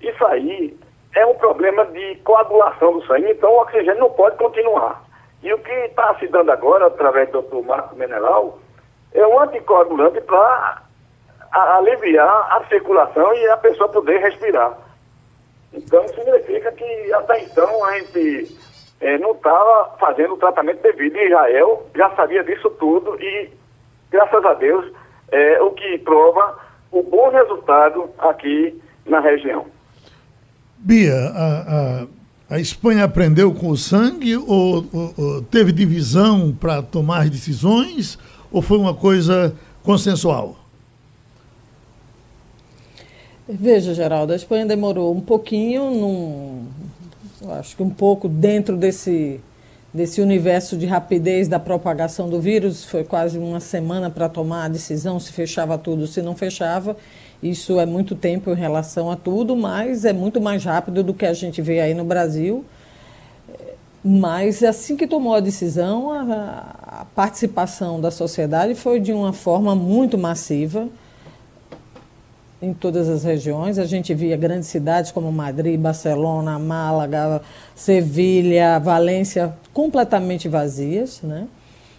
isso 0.01 0.24
aí 0.26 0.78
é 1.16 1.26
um 1.26 1.34
problema 1.34 1.84
de 1.86 2.14
coagulação 2.24 2.92
do 2.92 3.07
sangue, 3.07 3.32
então 3.32 3.51
o 3.51 3.62
oxigênio 3.62 3.99
não 3.99 4.11
pode 4.11 4.36
continuar. 4.36 5.03
E 5.42 5.53
o 5.53 5.59
que 5.59 5.72
está 5.72 6.14
se 6.14 6.28
dando 6.28 6.51
agora, 6.51 6.86
através 6.86 7.28
do 7.28 7.42
doutor 7.42 7.64
Marco 7.64 7.97
Menelau, 7.97 8.61
é 9.12 9.26
um 9.26 9.40
anticoagulante 9.40 10.20
para 10.20 10.82
aliviar 11.53 12.57
a 12.57 12.64
circulação 12.68 13.34
e 13.34 13.49
a 13.49 13.57
pessoa 13.57 13.88
poder 13.88 14.18
respirar. 14.20 14.78
Então, 15.72 16.07
significa 16.09 16.70
que 16.72 17.12
até 17.12 17.42
então 17.42 17.84
a 17.84 17.99
gente 17.99 18.57
é, 19.05 19.18
não 19.18 19.32
estava 19.32 19.94
fazendo 20.00 20.32
o 20.32 20.38
tratamento 20.38 20.80
devido. 20.82 21.16
E 21.16 21.26
Israel 21.26 21.86
já 21.94 22.11
sabia 22.16 22.42
disso 22.42 22.70
tudo 22.70 23.14
e, 23.20 23.50
graças 24.11 24.42
a 24.44 24.55
Deus, 24.55 24.90
é 25.30 25.61
o 25.61 25.70
que 25.72 25.98
prova 25.98 26.59
o 26.90 27.02
bom 27.02 27.28
resultado 27.28 28.09
aqui 28.18 28.80
na 29.05 29.20
região. 29.20 29.66
Bia, 30.78 31.14
a, 31.14 32.07
a, 32.50 32.55
a 32.57 32.59
Espanha 32.59 33.05
aprendeu 33.05 33.52
com 33.55 33.68
o 33.68 33.76
sangue 33.76 34.36
ou, 34.36 34.86
ou, 34.92 35.14
ou 35.18 35.42
teve 35.42 35.70
divisão 35.70 36.57
para 36.59 36.82
tomar 36.82 37.28
decisões 37.28 38.18
ou 38.50 38.62
foi 38.62 38.78
uma 38.78 38.94
coisa 38.94 39.55
consensual? 39.82 40.57
Veja, 43.46 43.92
Geraldo, 43.92 44.32
a 44.32 44.36
Espanha 44.36 44.64
demorou 44.64 45.14
um 45.14 45.20
pouquinho, 45.20 45.90
num, 45.90 46.66
acho 47.53 47.76
que 47.76 47.82
um 47.82 47.90
pouco 47.90 48.28
dentro 48.28 48.76
desse, 48.76 49.40
desse 49.92 50.20
universo 50.20 50.76
de 50.76 50.86
rapidez 50.86 51.49
da 51.49 51.59
propagação 51.59 52.28
do 52.28 52.40
vírus, 52.40 52.84
foi 52.84 53.05
quase 53.05 53.38
uma 53.38 53.61
semana 53.61 54.11
para 54.11 54.28
tomar 54.28 54.64
a 54.64 54.68
decisão 54.68 55.20
se 55.20 55.32
fechava 55.32 55.78
tudo, 55.78 56.07
se 56.07 56.20
não 56.22 56.34
fechava. 56.34 56.97
Isso 57.42 57.78
é 57.78 57.86
muito 57.86 58.14
tempo 58.14 58.51
em 58.51 58.55
relação 58.55 59.11
a 59.11 59.16
tudo, 59.16 59.55
mas 59.55 60.05
é 60.05 60.12
muito 60.12 60.40
mais 60.40 60.64
rápido 60.64 61.03
do 61.03 61.12
que 61.12 61.26
a 61.26 61.34
gente 61.34 61.61
vê 61.61 61.80
aí 61.80 61.95
no 61.95 62.05
Brasil. 62.05 62.64
Mas 64.03 64.62
assim 64.62 64.97
que 64.97 65.07
tomou 65.07 65.34
a 65.34 65.40
decisão, 65.40 66.11
a, 66.11 67.01
a 67.01 67.07
participação 67.14 68.01
da 68.01 68.11
sociedade 68.11 68.74
foi 68.74 69.01
de 69.01 69.12
uma 69.12 69.32
forma 69.32 69.74
muito 69.74 70.18
massiva 70.18 70.88
em 72.64 72.74
todas 72.74 73.08
as 73.08 73.22
regiões. 73.24 73.78
A 73.78 73.84
gente 73.84 74.14
via 74.14 74.36
grandes 74.36 74.68
cidades 74.68 75.12
como 75.12 75.30
Madrid, 75.30 75.78
Barcelona, 75.78 76.58
Málaga, 76.58 77.42
Sevilha, 77.74 78.78
Valência 78.78 79.54
completamente 79.72 80.48
vazias, 80.48 81.20
né? 81.22 81.46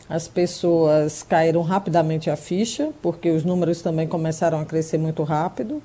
As 0.07 0.28
pessoas 0.28 1.24
caíram 1.24 1.61
rapidamente 1.61 2.30
a 2.30 2.36
ficha, 2.36 2.89
porque 3.01 3.32
os 3.32 3.43
números 3.43 3.82
também 3.82 4.07
começaram 4.07 4.59
a 4.59 4.66
crescer 4.66 4.97
muito 4.97 5.24
rápido. 5.24 5.82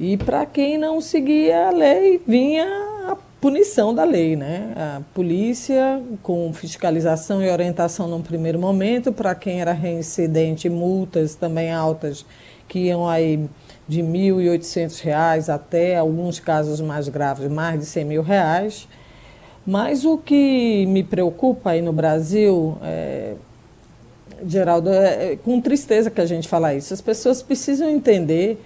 E 0.00 0.16
para 0.16 0.46
quem 0.46 0.78
não 0.78 1.00
seguia 1.00 1.68
a 1.68 1.70
lei, 1.70 2.20
vinha 2.26 2.66
a 3.06 3.16
punição 3.40 3.94
da 3.94 4.02
lei, 4.04 4.34
né? 4.34 4.72
A 4.74 5.02
polícia 5.12 6.02
com 6.22 6.52
fiscalização 6.54 7.42
e 7.42 7.50
orientação 7.50 8.08
num 8.08 8.22
primeiro 8.22 8.58
momento, 8.58 9.12
para 9.12 9.34
quem 9.34 9.60
era 9.60 9.72
reincidente, 9.72 10.68
multas 10.70 11.34
também 11.34 11.70
altas 11.70 12.24
que 12.74 12.80
iam 12.80 13.08
aí 13.08 13.48
de 13.86 14.02
R$ 14.02 14.08
1.800 14.08 15.48
até 15.48 15.96
alguns 15.96 16.40
casos 16.40 16.80
mais 16.80 17.08
graves, 17.08 17.48
mais 17.48 17.78
de 17.78 17.86
100 17.86 18.04
mil 18.04 18.20
reais. 18.22 18.88
Mas 19.64 20.04
o 20.04 20.18
que 20.18 20.84
me 20.86 21.04
preocupa 21.04 21.70
aí 21.70 21.80
no 21.80 21.92
Brasil, 21.92 22.76
é, 22.82 23.34
Geraldo, 24.44 24.90
é, 24.90 25.34
é 25.34 25.36
com 25.36 25.60
tristeza 25.60 26.10
que 26.10 26.20
a 26.20 26.26
gente 26.26 26.48
fala 26.48 26.74
isso. 26.74 26.92
As 26.92 27.00
pessoas 27.00 27.44
precisam 27.44 27.88
entender 27.88 28.60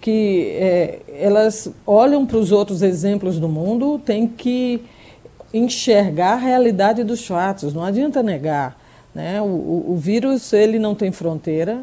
que 0.00 0.48
é, 0.56 0.98
elas 1.16 1.70
olham 1.86 2.26
para 2.26 2.38
os 2.38 2.50
outros 2.50 2.82
exemplos 2.82 3.38
do 3.38 3.48
mundo, 3.48 4.00
tem 4.04 4.26
que 4.26 4.82
enxergar 5.52 6.32
a 6.32 6.38
realidade 6.38 7.04
dos 7.04 7.24
fatos, 7.24 7.72
não 7.72 7.84
adianta 7.84 8.20
negar. 8.20 8.76
Né? 9.14 9.40
O, 9.40 9.44
o, 9.44 9.92
o 9.92 9.96
vírus 9.96 10.52
ele 10.52 10.80
não 10.80 10.92
tem 10.92 11.12
fronteira, 11.12 11.80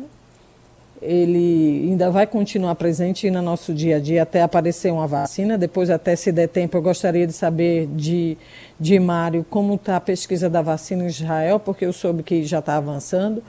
ele 1.02 1.88
ainda 1.90 2.12
vai 2.12 2.28
continuar 2.28 2.76
presente 2.76 3.32
no 3.32 3.42
nosso 3.42 3.74
dia 3.74 3.96
a 3.96 4.00
dia 4.00 4.22
até 4.22 4.44
aparecer 4.44 4.94
uma 4.94 5.08
vacina. 5.08 5.58
Depois, 5.58 5.90
até 5.90 6.16
se 6.16 6.32
der 6.32 6.48
tempo, 6.48 6.78
eu 6.78 6.82
gostaria 6.82 7.26
de 7.26 7.34
saber 7.34 7.88
de, 7.88 8.38
de 8.80 9.00
Mário 9.00 9.44
como 9.50 9.74
está 9.76 9.96
a 9.96 10.02
pesquisa 10.02 10.48
da 10.48 10.62
vacina 10.62 11.04
em 11.04 11.08
Israel, 11.08 11.60
porque 11.60 11.86
eu 11.86 11.94
soube 11.94 12.22
que 12.22 12.44
já 12.44 12.60
está 12.60 12.76
avançando. 12.76 13.42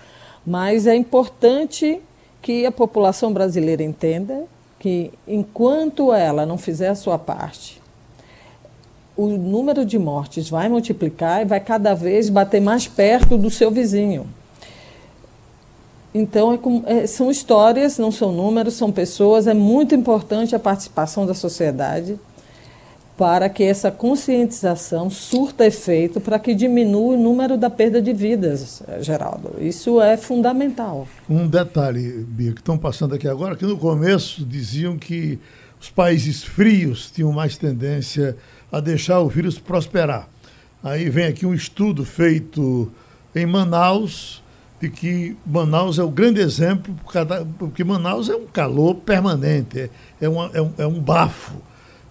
Mas 0.47 0.87
é 0.87 0.95
importante 0.95 2.01
que 2.41 2.65
a 2.65 2.73
população 2.73 3.33
brasileira 3.33 3.83
entenda 3.83 4.45
que, 4.79 5.13
enquanto 5.29 6.13
ela 6.13 6.47
não 6.47 6.57
fizer 6.57 6.89
a 6.89 6.95
sua 6.95 7.19
parte, 7.19 7.81
o 9.15 9.29
número 9.29 9.85
de 9.85 9.99
mortes 9.99 10.49
vai 10.49 10.71
multiplicar 10.71 11.43
e 11.43 11.45
vai 11.45 11.61
cada 11.61 11.95
vez 11.95 12.31
bater 12.31 12.61
mais 12.61 12.89
perto 12.89 13.37
do 13.37 13.51
seu 13.51 13.71
vizinho. 13.71 14.27
Então, 16.15 16.83
é, 16.87 16.99
é, 16.99 17.07
são 17.07 17.31
histórias, 17.31 17.99
não 17.99 18.13
são 18.13 18.33
números, 18.33 18.75
são 18.75 18.93
pessoas. 18.93 19.47
É 19.47 19.55
muito 19.55 19.95
importante 19.95 20.55
a 20.55 20.59
participação 20.59 21.25
da 21.25 21.35
sociedade 21.35 22.19
para 23.17 23.49
que 23.49 23.63
essa 23.63 23.91
conscientização 23.91 25.09
surta 25.09 25.67
efeito, 25.67 26.21
para 26.21 26.39
que 26.39 26.55
diminua 26.55 27.15
o 27.15 27.17
número 27.17 27.57
da 27.57 27.71
perda 27.71 28.01
de 28.01 28.13
vidas, 28.13 28.83
Geraldo. 29.01 29.55
Isso 29.61 30.01
é 30.01 30.17
fundamental. 30.17 31.07
Um 31.29 31.47
detalhe, 31.47 32.25
Bia, 32.27 32.53
que 32.53 32.61
estão 32.61 32.77
passando 32.77 33.15
aqui 33.15 33.29
agora, 33.29 33.55
que 33.55 33.67
no 33.67 33.77
começo 33.77 34.45
diziam 34.45 34.97
que 34.97 35.39
os 35.81 35.91
países 35.91 36.43
frios 36.43 37.11
tinham 37.11 37.31
mais 37.33 37.57
tendência 37.57 38.37
a 38.73 38.81
deixar 38.81 39.21
o 39.21 39.29
vírus 39.29 39.59
prosperar. 39.59 40.29
Aí 40.83 41.09
vem 41.09 41.27
aqui 41.27 41.47
um 41.47 41.55
estudo 41.55 42.05
feito 42.05 42.91
em 43.35 43.47
Manaus, 43.47 44.42
de 44.83 44.91
que 44.91 45.37
Manaus 45.47 45.97
é 46.01 46.03
o 46.03 46.11
grande 46.11 46.41
exemplo, 46.41 46.93
porque 47.57 47.85
Manaus 47.85 48.29
é 48.29 48.35
um 48.35 48.49
calor 48.49 48.97
permanente, 48.97 49.79
é, 49.79 49.91
é, 50.21 50.29
uma, 50.29 50.51
é, 50.53 50.61
um, 50.61 50.73
é 50.77 50.85
um 50.85 50.99
bafo, 50.99 51.55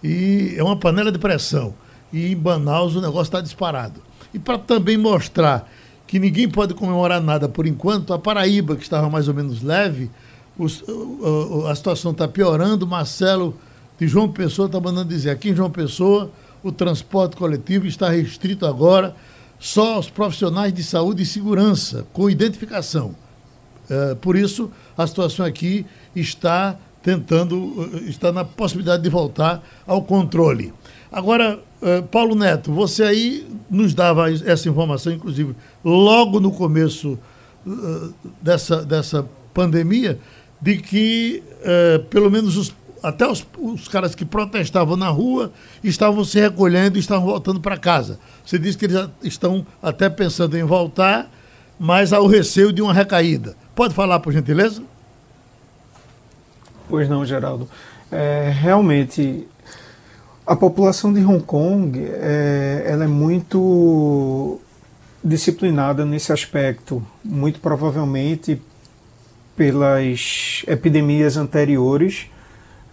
e 0.02 0.56
é 0.56 0.64
uma 0.64 0.78
panela 0.78 1.12
de 1.12 1.20
pressão. 1.20 1.74
E 2.14 2.32
em 2.32 2.36
Manaus 2.36 2.96
o 2.96 3.02
negócio 3.02 3.24
está 3.24 3.42
disparado. 3.42 4.00
E 4.34 4.40
para 4.40 4.58
também 4.58 4.96
mostrar 4.96 5.70
que 6.08 6.18
ninguém 6.18 6.48
pode 6.48 6.74
comemorar 6.74 7.22
nada 7.22 7.50
por 7.50 7.68
enquanto, 7.68 8.14
a 8.14 8.20
Paraíba, 8.20 8.78
que 8.78 8.84
estava 8.84 9.10
mais 9.10 9.28
ou 9.28 9.34
menos 9.34 9.62
leve, 9.62 10.10
os, 10.58 10.82
a, 11.66 11.72
a 11.72 11.76
situação 11.76 12.12
está 12.12 12.26
piorando. 12.26 12.88
Marcelo 12.88 13.54
de 14.00 14.08
João 14.08 14.32
Pessoa 14.32 14.68
está 14.68 14.80
mandando 14.80 15.10
dizer: 15.10 15.32
aqui 15.32 15.50
em 15.50 15.56
João 15.56 15.70
Pessoa, 15.70 16.32
o 16.64 16.72
transporte 16.72 17.36
coletivo 17.36 17.86
está 17.86 18.10
restrito 18.10 18.66
agora 18.66 19.14
só 19.62 20.00
os 20.00 20.10
profissionais 20.10 20.74
de 20.74 20.84
saúde 20.84 21.22
e 21.22 21.26
segurança, 21.26 22.08
com 22.12 22.28
identificação. 22.28 23.16
É, 23.88 24.16
por 24.16 24.36
isso, 24.36 24.72
a 24.98 25.06
situação 25.06 25.46
aqui 25.46 25.86
está 26.16 26.76
tentando, 27.04 27.90
eh, 27.94 28.10
está 28.10 28.32
na 28.32 28.44
possibilidade 28.44 29.04
de 29.04 29.10
voltar 29.10 29.64
ao 29.86 30.02
controle. 30.02 30.74
Agora, 31.12 31.60
é, 31.82 32.02
Paulo 32.02 32.36
Neto, 32.36 32.72
você 32.72 33.04
aí 33.04 33.48
nos 33.70 33.94
dava 33.94 34.32
essa 34.32 34.70
informação, 34.70 35.12
inclusive, 35.14 35.56
logo 35.84 36.40
no 36.40 36.52
começo 36.52 37.18
é, 37.68 37.72
dessa, 38.42 38.84
dessa 38.84 39.28
pandemia, 39.54 40.20
de 40.60 40.78
que 40.78 41.44
pelo 42.10 42.30
menos 42.30 42.56
os 42.56 42.74
até 43.02 43.28
os, 43.28 43.46
os, 43.58 43.88
caras 43.88 44.14
que 44.14 44.24
protestavam 44.24 44.96
na 44.96 45.10
rua 45.10 45.52
estavam 45.84 46.24
se 46.24 46.40
recolhendo 46.40 46.98
e 46.98 47.00
estavam 47.00 47.26
voltando 47.26 47.60
para 47.60 47.78
casa. 47.78 48.20
Você 48.46 48.60
disse 48.60 48.78
que 48.78 48.86
eles 48.86 49.10
estão 49.24 49.66
até 49.82 50.10
pensando 50.10 50.58
em 50.58 50.64
voltar, 50.64 51.30
mas 51.80 52.14
há 52.14 52.20
o 52.20 52.28
receio 52.28 52.72
de 52.72 52.82
uma 52.82 52.94
recaída. 52.94 53.56
Pode 53.76 53.94
falar, 53.94 54.20
por 54.20 54.32
gentileza? 54.32 54.84
Pois 56.88 57.10
não, 57.10 57.26
Geraldo. 57.26 57.68
É, 58.12 58.54
realmente, 58.54 59.48
a 60.46 60.56
população 60.56 61.12
de 61.14 61.24
Hong 61.24 61.44
Kong 61.44 62.00
é, 62.06 62.84
ela 62.86 63.06
é 63.06 63.08
muito 63.08 64.60
disciplinada 65.24 66.06
nesse 66.06 66.34
aspecto, 66.34 67.06
muito 67.24 67.60
provavelmente 67.60 68.62
pelas 69.56 70.64
epidemias 70.68 71.38
anteriores 71.38 72.28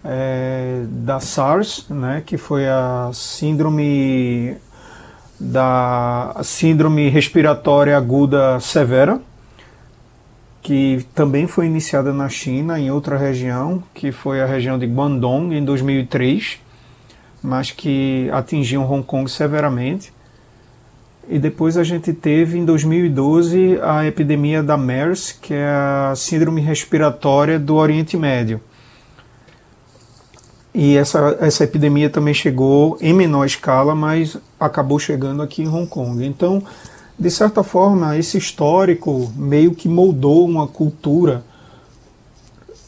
é, 0.03 0.83
da 0.87 1.19
SARS, 1.19 1.85
né, 1.89 2.23
que 2.25 2.37
foi 2.37 2.67
a 2.67 3.09
síndrome 3.13 4.55
da 5.39 6.35
síndrome 6.43 7.07
respiratória 7.07 7.95
aguda 7.95 8.59
severa, 8.59 9.21
que 10.61 11.05
também 11.15 11.47
foi 11.47 11.65
iniciada 11.65 12.11
na 12.11 12.27
China, 12.27 12.77
em 12.77 12.91
outra 12.91 13.17
região, 13.17 13.81
que 13.93 14.11
foi 14.11 14.41
a 14.41 14.45
região 14.45 14.77
de 14.77 14.85
Guangdong, 14.85 15.55
em 15.55 15.63
2003, 15.63 16.59
mas 17.41 17.71
que 17.71 18.29
atingiu 18.33 18.81
Hong 18.83 19.03
Kong 19.03 19.31
severamente. 19.31 20.11
E 21.29 21.39
depois 21.39 21.77
a 21.77 21.83
gente 21.83 22.11
teve, 22.11 22.57
em 22.57 22.65
2012, 22.65 23.79
a 23.81 24.05
epidemia 24.05 24.61
da 24.61 24.75
MERS, 24.75 25.31
que 25.31 25.53
é 25.53 25.67
a 25.67 26.13
síndrome 26.17 26.59
respiratória 26.59 27.57
do 27.57 27.75
Oriente 27.75 28.17
Médio 28.17 28.59
e 30.73 30.95
essa, 30.95 31.37
essa 31.39 31.63
epidemia 31.63 32.09
também 32.09 32.33
chegou 32.33 32.97
em 33.01 33.13
menor 33.13 33.45
escala, 33.45 33.95
mas 33.95 34.37
acabou 34.59 34.99
chegando 34.99 35.41
aqui 35.41 35.63
em 35.63 35.67
Hong 35.67 35.87
Kong. 35.87 36.23
Então, 36.25 36.63
de 37.17 37.31
certa 37.31 37.63
forma, 37.63 38.17
esse 38.17 38.37
histórico 38.37 39.31
meio 39.35 39.73
que 39.73 39.89
moldou 39.89 40.45
uma 40.45 40.67
cultura 40.67 41.43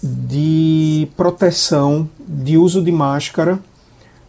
de 0.02 1.08
proteção, 1.18 2.10
de 2.20 2.58
uso 2.58 2.84
de 2.84 2.92
máscara, 2.92 3.60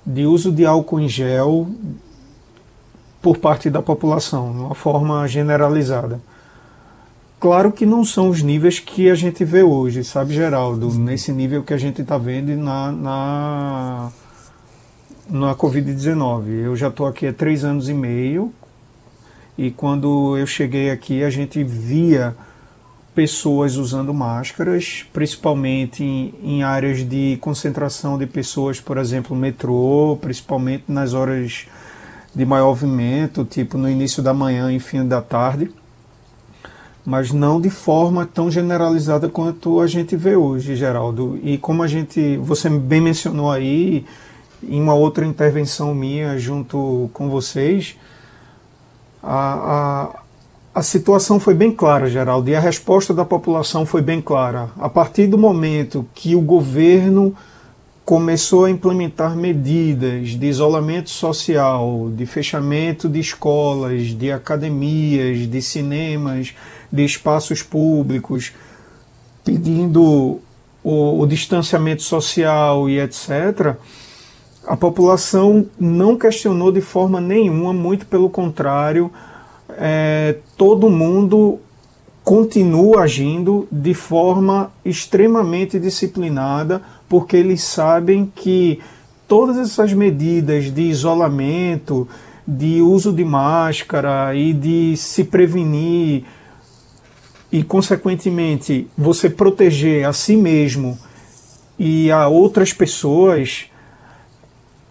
de 0.04 0.26
uso 0.26 0.50
de 0.50 0.66
álcool 0.66 1.00
em 1.00 1.08
gel, 1.08 1.68
por 3.20 3.38
parte 3.38 3.70
da 3.70 3.80
população, 3.80 4.52
de 4.52 4.58
uma 4.58 4.74
forma 4.74 5.26
generalizada. 5.28 6.20
Claro 7.42 7.72
que 7.72 7.84
não 7.84 8.04
são 8.04 8.28
os 8.28 8.40
níveis 8.40 8.78
que 8.78 9.10
a 9.10 9.16
gente 9.16 9.44
vê 9.44 9.64
hoje, 9.64 10.04
sabe, 10.04 10.32
Geraldo? 10.32 10.94
Nesse 10.94 11.32
nível 11.32 11.64
que 11.64 11.74
a 11.74 11.76
gente 11.76 12.00
está 12.00 12.16
vendo 12.16 12.56
na, 12.56 12.92
na, 12.92 14.12
na 15.28 15.52
Covid-19. 15.56 16.46
Eu 16.66 16.76
já 16.76 16.86
estou 16.86 17.04
aqui 17.04 17.26
há 17.26 17.32
três 17.32 17.64
anos 17.64 17.88
e 17.88 17.94
meio 17.94 18.52
e 19.58 19.72
quando 19.72 20.38
eu 20.38 20.46
cheguei 20.46 20.88
aqui 20.92 21.24
a 21.24 21.30
gente 21.30 21.64
via 21.64 22.36
pessoas 23.12 23.74
usando 23.74 24.14
máscaras, 24.14 25.04
principalmente 25.12 26.04
em, 26.04 26.34
em, 26.44 26.62
áreas 26.62 26.98
de 26.98 27.38
concentração 27.40 28.16
de 28.16 28.26
pessoas, 28.28 28.80
por 28.80 28.98
exemplo, 28.98 29.34
metrô, 29.34 30.16
principalmente 30.20 30.84
nas 30.86 31.12
horas 31.12 31.66
de 32.32 32.46
maior 32.46 32.68
movimento, 32.68 33.44
tipo 33.44 33.76
no 33.76 33.90
início 33.90 34.22
da 34.22 34.32
manhã 34.32 34.72
e 34.72 34.78
fim 34.78 35.04
da 35.04 35.20
tarde 35.20 35.72
mas 37.04 37.32
não 37.32 37.60
de 37.60 37.70
forma 37.70 38.24
tão 38.24 38.50
generalizada 38.50 39.28
quanto 39.28 39.80
a 39.80 39.86
gente 39.86 40.16
vê 40.16 40.36
hoje, 40.36 40.76
Geraldo. 40.76 41.38
E 41.42 41.58
como 41.58 41.82
a 41.82 41.88
gente, 41.88 42.36
você 42.36 42.68
bem 42.68 43.00
mencionou 43.00 43.50
aí, 43.50 44.04
em 44.62 44.80
uma 44.80 44.94
outra 44.94 45.26
intervenção 45.26 45.94
minha 45.94 46.38
junto 46.38 47.10
com 47.12 47.28
vocês, 47.28 47.96
a, 49.22 50.12
a, 50.74 50.80
a 50.80 50.82
situação 50.82 51.40
foi 51.40 51.54
bem 51.54 51.72
clara, 51.72 52.08
Geraldo, 52.08 52.48
e 52.48 52.54
a 52.54 52.60
resposta 52.60 53.12
da 53.12 53.24
população 53.24 53.84
foi 53.84 54.02
bem 54.02 54.20
clara. 54.20 54.70
A 54.78 54.88
partir 54.88 55.26
do 55.26 55.36
momento 55.36 56.06
que 56.14 56.36
o 56.36 56.40
governo 56.40 57.34
começou 58.04 58.64
a 58.64 58.70
implementar 58.70 59.36
medidas 59.36 60.30
de 60.30 60.46
isolamento 60.46 61.10
social, 61.10 62.10
de 62.14 62.26
fechamento 62.26 63.08
de 63.08 63.20
escolas, 63.20 64.08
de 64.08 64.32
academias, 64.32 65.48
de 65.48 65.62
cinemas, 65.62 66.54
de 66.92 67.04
espaços 67.04 67.62
públicos, 67.62 68.52
pedindo 69.42 70.40
o, 70.84 71.20
o 71.20 71.26
distanciamento 71.26 72.02
social 72.02 72.88
e 72.88 73.00
etc., 73.00 73.76
a 74.66 74.76
população 74.76 75.66
não 75.78 76.16
questionou 76.16 76.70
de 76.70 76.80
forma 76.80 77.20
nenhuma, 77.20 77.72
muito 77.72 78.06
pelo 78.06 78.30
contrário, 78.30 79.10
é, 79.70 80.36
todo 80.56 80.88
mundo 80.88 81.58
continua 82.22 83.02
agindo 83.02 83.66
de 83.72 83.94
forma 83.94 84.70
extremamente 84.84 85.80
disciplinada, 85.80 86.80
porque 87.08 87.36
eles 87.36 87.62
sabem 87.62 88.30
que 88.34 88.78
todas 89.26 89.58
essas 89.58 89.92
medidas 89.92 90.72
de 90.72 90.82
isolamento, 90.82 92.06
de 92.46 92.80
uso 92.80 93.12
de 93.12 93.24
máscara 93.24 94.34
e 94.34 94.52
de 94.52 94.96
se 94.96 95.24
prevenir 95.24 96.24
e, 97.52 97.62
consequentemente, 97.62 98.88
você 98.96 99.28
proteger 99.28 100.06
a 100.06 100.12
si 100.14 100.36
mesmo 100.36 100.98
e 101.78 102.10
a 102.10 102.26
outras 102.26 102.72
pessoas 102.72 103.66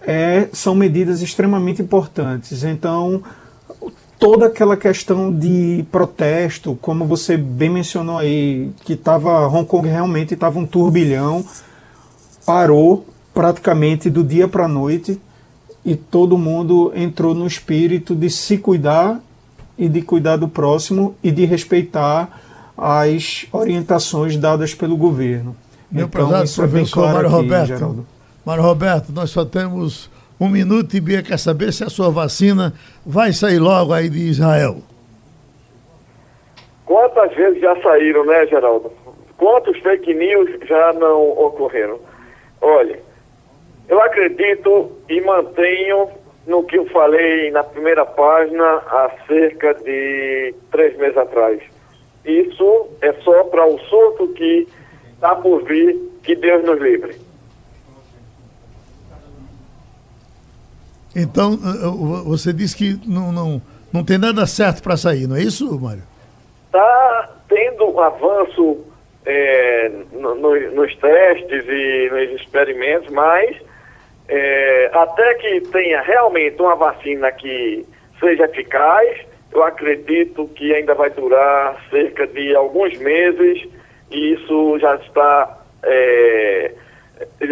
é, 0.02 0.48
são 0.54 0.76
medidas 0.76 1.24
extremamente 1.24 1.82
importantes. 1.82 2.64
Então, 2.64 3.24
toda 4.20 4.46
aquela 4.46 4.78
questão 4.78 5.34
de 5.34 5.84
protesto, 5.92 6.78
como 6.80 7.04
você 7.04 7.36
bem 7.36 7.72
mencionou 7.72 8.20
aí, 8.20 8.70
que 8.86 8.94
estava 8.94 9.48
Hong 9.48 9.66
Kong 9.66 9.88
realmente 9.88 10.36
estava 10.36 10.60
um 10.60 10.66
turbilhão, 10.66 11.44
parou 12.46 13.08
praticamente 13.34 14.08
do 14.08 14.24
dia 14.24 14.48
para 14.48 14.66
a 14.66 14.68
noite 14.68 15.20
e 15.84 15.96
todo 15.96 16.38
mundo 16.38 16.92
entrou 16.96 17.34
no 17.34 17.48
espírito 17.48 18.14
de 18.14 18.30
se 18.30 18.60
cuidar 18.60 19.20
e 19.80 19.90
de 19.90 20.04
cuidar 20.04 20.36
do 20.36 20.48
próximo 20.48 21.16
e 21.24 21.32
de 21.32 21.46
respeitar 21.46 22.51
as 22.84 23.46
orientações 23.52 24.36
dadas 24.38 24.74
pelo 24.74 24.98
governo. 24.98 25.56
Meu 25.92 26.08
então, 26.08 26.26
prezado 26.26 26.46
isso 26.46 26.56
professor 26.56 26.64
é 26.64 26.82
bem 26.82 26.92
claro 26.92 27.14
Mário 27.14 27.30
aqui, 27.30 27.36
Roberto. 27.36 27.68
Geraldo. 27.68 28.08
Mário 28.44 28.64
Roberto, 28.64 29.12
nós 29.12 29.30
só 29.30 29.46
temos 29.46 30.10
um 30.40 30.50
minuto 30.50 30.98
e 30.98 31.00
Bia 31.00 31.22
quer 31.22 31.38
saber 31.38 31.72
se 31.72 31.84
a 31.84 31.90
sua 31.92 32.10
vacina 32.10 32.74
vai 33.06 33.34
sair 33.34 33.60
logo 33.60 33.94
aí 33.94 34.10
de 34.10 34.18
Israel. 34.18 34.78
Quantas 36.88 37.32
vezes 37.36 37.62
já 37.62 37.80
saíram, 37.84 38.26
né, 38.26 38.48
Geraldo? 38.48 38.92
Quantos 39.38 39.78
fake 39.78 40.12
news 40.16 40.50
já 40.68 40.92
não 40.94 41.22
ocorreram? 41.22 42.00
Olha, 42.60 43.00
eu 43.88 44.02
acredito 44.02 44.92
e 45.08 45.22
mantenho 45.22 46.10
no 46.48 46.64
que 46.64 46.80
eu 46.80 46.88
falei 46.88 47.52
na 47.52 47.64
primeira 47.64 48.06
página 48.06 48.64
há 48.88 49.12
cerca 49.28 49.76
de 49.76 50.56
três 50.72 50.98
meses 50.98 51.18
atrás. 51.18 51.62
Isso 52.26 52.88
é 53.02 53.14
só 53.24 53.44
para 53.46 53.66
o 53.66 53.80
surto 53.80 54.28
que 54.30 54.68
está 55.14 55.36
por 55.36 55.64
vir, 55.64 55.98
que 56.24 56.36
Deus 56.36 56.64
nos 56.64 56.80
livre. 56.80 57.16
Então, 61.16 61.54
eh, 61.54 61.86
eh, 61.86 62.24
você 62.26 62.54
disse 62.54 62.76
que 62.76 63.00
não, 63.08 63.32
não, 63.32 63.62
não 63.92 64.04
tem 64.04 64.18
nada 64.18 64.46
certo 64.46 64.82
para 64.82 64.96
sair, 64.96 65.28
não 65.28 65.36
é 65.36 65.42
isso, 65.42 65.80
Mário? 65.80 66.04
Está 66.68 67.36
tendo 67.50 68.00
avanço 68.00 68.86
é, 69.26 69.92
no, 70.14 70.36
no, 70.36 70.72
nos 70.72 70.96
testes 70.96 71.66
e 71.68 72.10
nos 72.10 72.42
experimentos, 72.42 73.10
mas 73.12 73.58
é, 74.28 74.90
até 74.94 75.34
que 75.36 75.62
tenha 75.62 76.02
realmente 76.02 76.62
uma 76.62 76.76
vacina 76.76 77.32
que 77.32 77.86
seja 78.20 78.46
eficaz, 78.46 79.20
eu 79.54 79.64
acredito 79.64 80.48
que 80.56 80.74
ainda 80.74 80.94
vai 80.94 81.10
durar 81.10 81.76
cerca 81.90 82.26
de 82.28 82.56
alguns 82.56 82.98
meses 82.98 83.68
e 84.10 84.34
isso 84.34 84.80
já 84.80 84.96
está 84.96 85.58
é, 85.84 86.72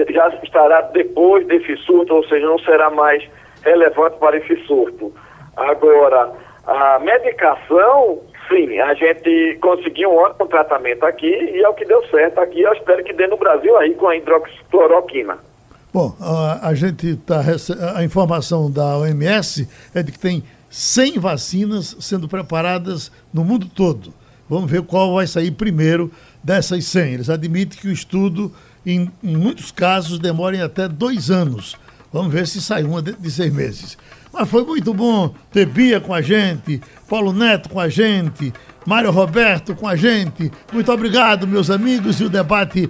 já 0.10 0.30
estará 0.44 0.82
depois 0.82 1.46
desse 1.48 1.76
surto, 1.78 2.16
ou 2.16 2.28
seja, 2.28 2.46
não 2.46 2.60
será 2.60 2.90
mais 2.90 3.24
relevante 3.64 4.18
para 4.18 4.38
esse 4.38 4.56
surto. 4.66 5.14
Agora, 5.56 6.32
a 6.66 7.00
medicação, 7.00 8.20
sim, 8.48 8.80
a 8.80 8.94
gente 8.94 9.58
conseguiu 9.62 10.10
um 10.10 10.18
ótimo 10.18 10.48
tratamento 10.48 11.06
aqui 11.06 11.28
e 11.28 11.62
é 11.64 11.70
o 11.70 11.74
que 11.74 11.86
deu 11.86 12.04
certo 12.08 12.40
aqui. 12.40 12.62
Eu 12.62 12.74
espero 12.74 13.04
que 13.04 13.14
dê 13.14 13.28
no 13.28 13.38
Brasil 13.38 13.76
aí 13.78 13.94
com 13.96 14.08
a 14.08 14.16
hidroxicloroquina. 14.16 15.38
Bom, 15.92 16.16
a, 16.22 16.70
a 16.70 16.74
gente 16.76 17.16
tá 17.18 17.42
a 17.96 18.04
informação 18.04 18.70
da 18.70 18.98
OMS 18.98 19.68
é 19.94 20.04
de 20.04 20.12
que 20.12 20.20
tem 20.20 20.44
100 20.70 21.20
vacinas 21.20 21.96
sendo 22.00 22.28
preparadas 22.28 23.12
no 23.34 23.44
mundo 23.44 23.68
todo. 23.68 24.14
Vamos 24.50 24.70
ver 24.70 24.82
qual 24.82 25.16
vai 25.16 25.28
sair 25.28 25.52
primeiro 25.52 26.12
dessas 26.44 26.86
100. 26.86 27.14
Eles 27.14 27.30
admitem 27.30 27.80
que 27.80 27.88
o 27.88 27.92
estudo, 27.92 28.52
em, 28.86 29.12
em 29.24 29.38
muitos 29.38 29.72
casos, 29.72 30.20
demora 30.20 30.64
até 30.64 30.88
dois 30.88 31.30
anos. 31.30 31.76
Vamos 32.12 32.34
ver 32.34 32.48
se 32.48 32.60
sai 32.62 32.84
uma 32.84 33.02
dentro 33.02 33.22
de 33.22 33.30
seis 33.30 33.54
meses. 33.54 33.98
Mas 34.34 34.50
foi 34.50 34.64
muito 34.64 34.94
bom 34.94 35.34
ter 35.52 35.66
Bia 35.66 36.00
com 36.00 36.14
a 36.14 36.22
gente, 36.22 36.82
Paulo 37.08 37.34
Neto 37.34 37.70
com 37.70 37.80
a 37.80 37.90
gente, 37.90 38.54
Mário 38.86 39.12
Roberto 39.12 39.76
com 39.76 39.88
a 39.88 39.96
gente. 39.96 40.52
Muito 40.72 40.92
obrigado, 40.92 41.48
meus 41.48 41.70
amigos, 41.70 42.20
e 42.20 42.24
o 42.24 42.30
debate 42.30 42.90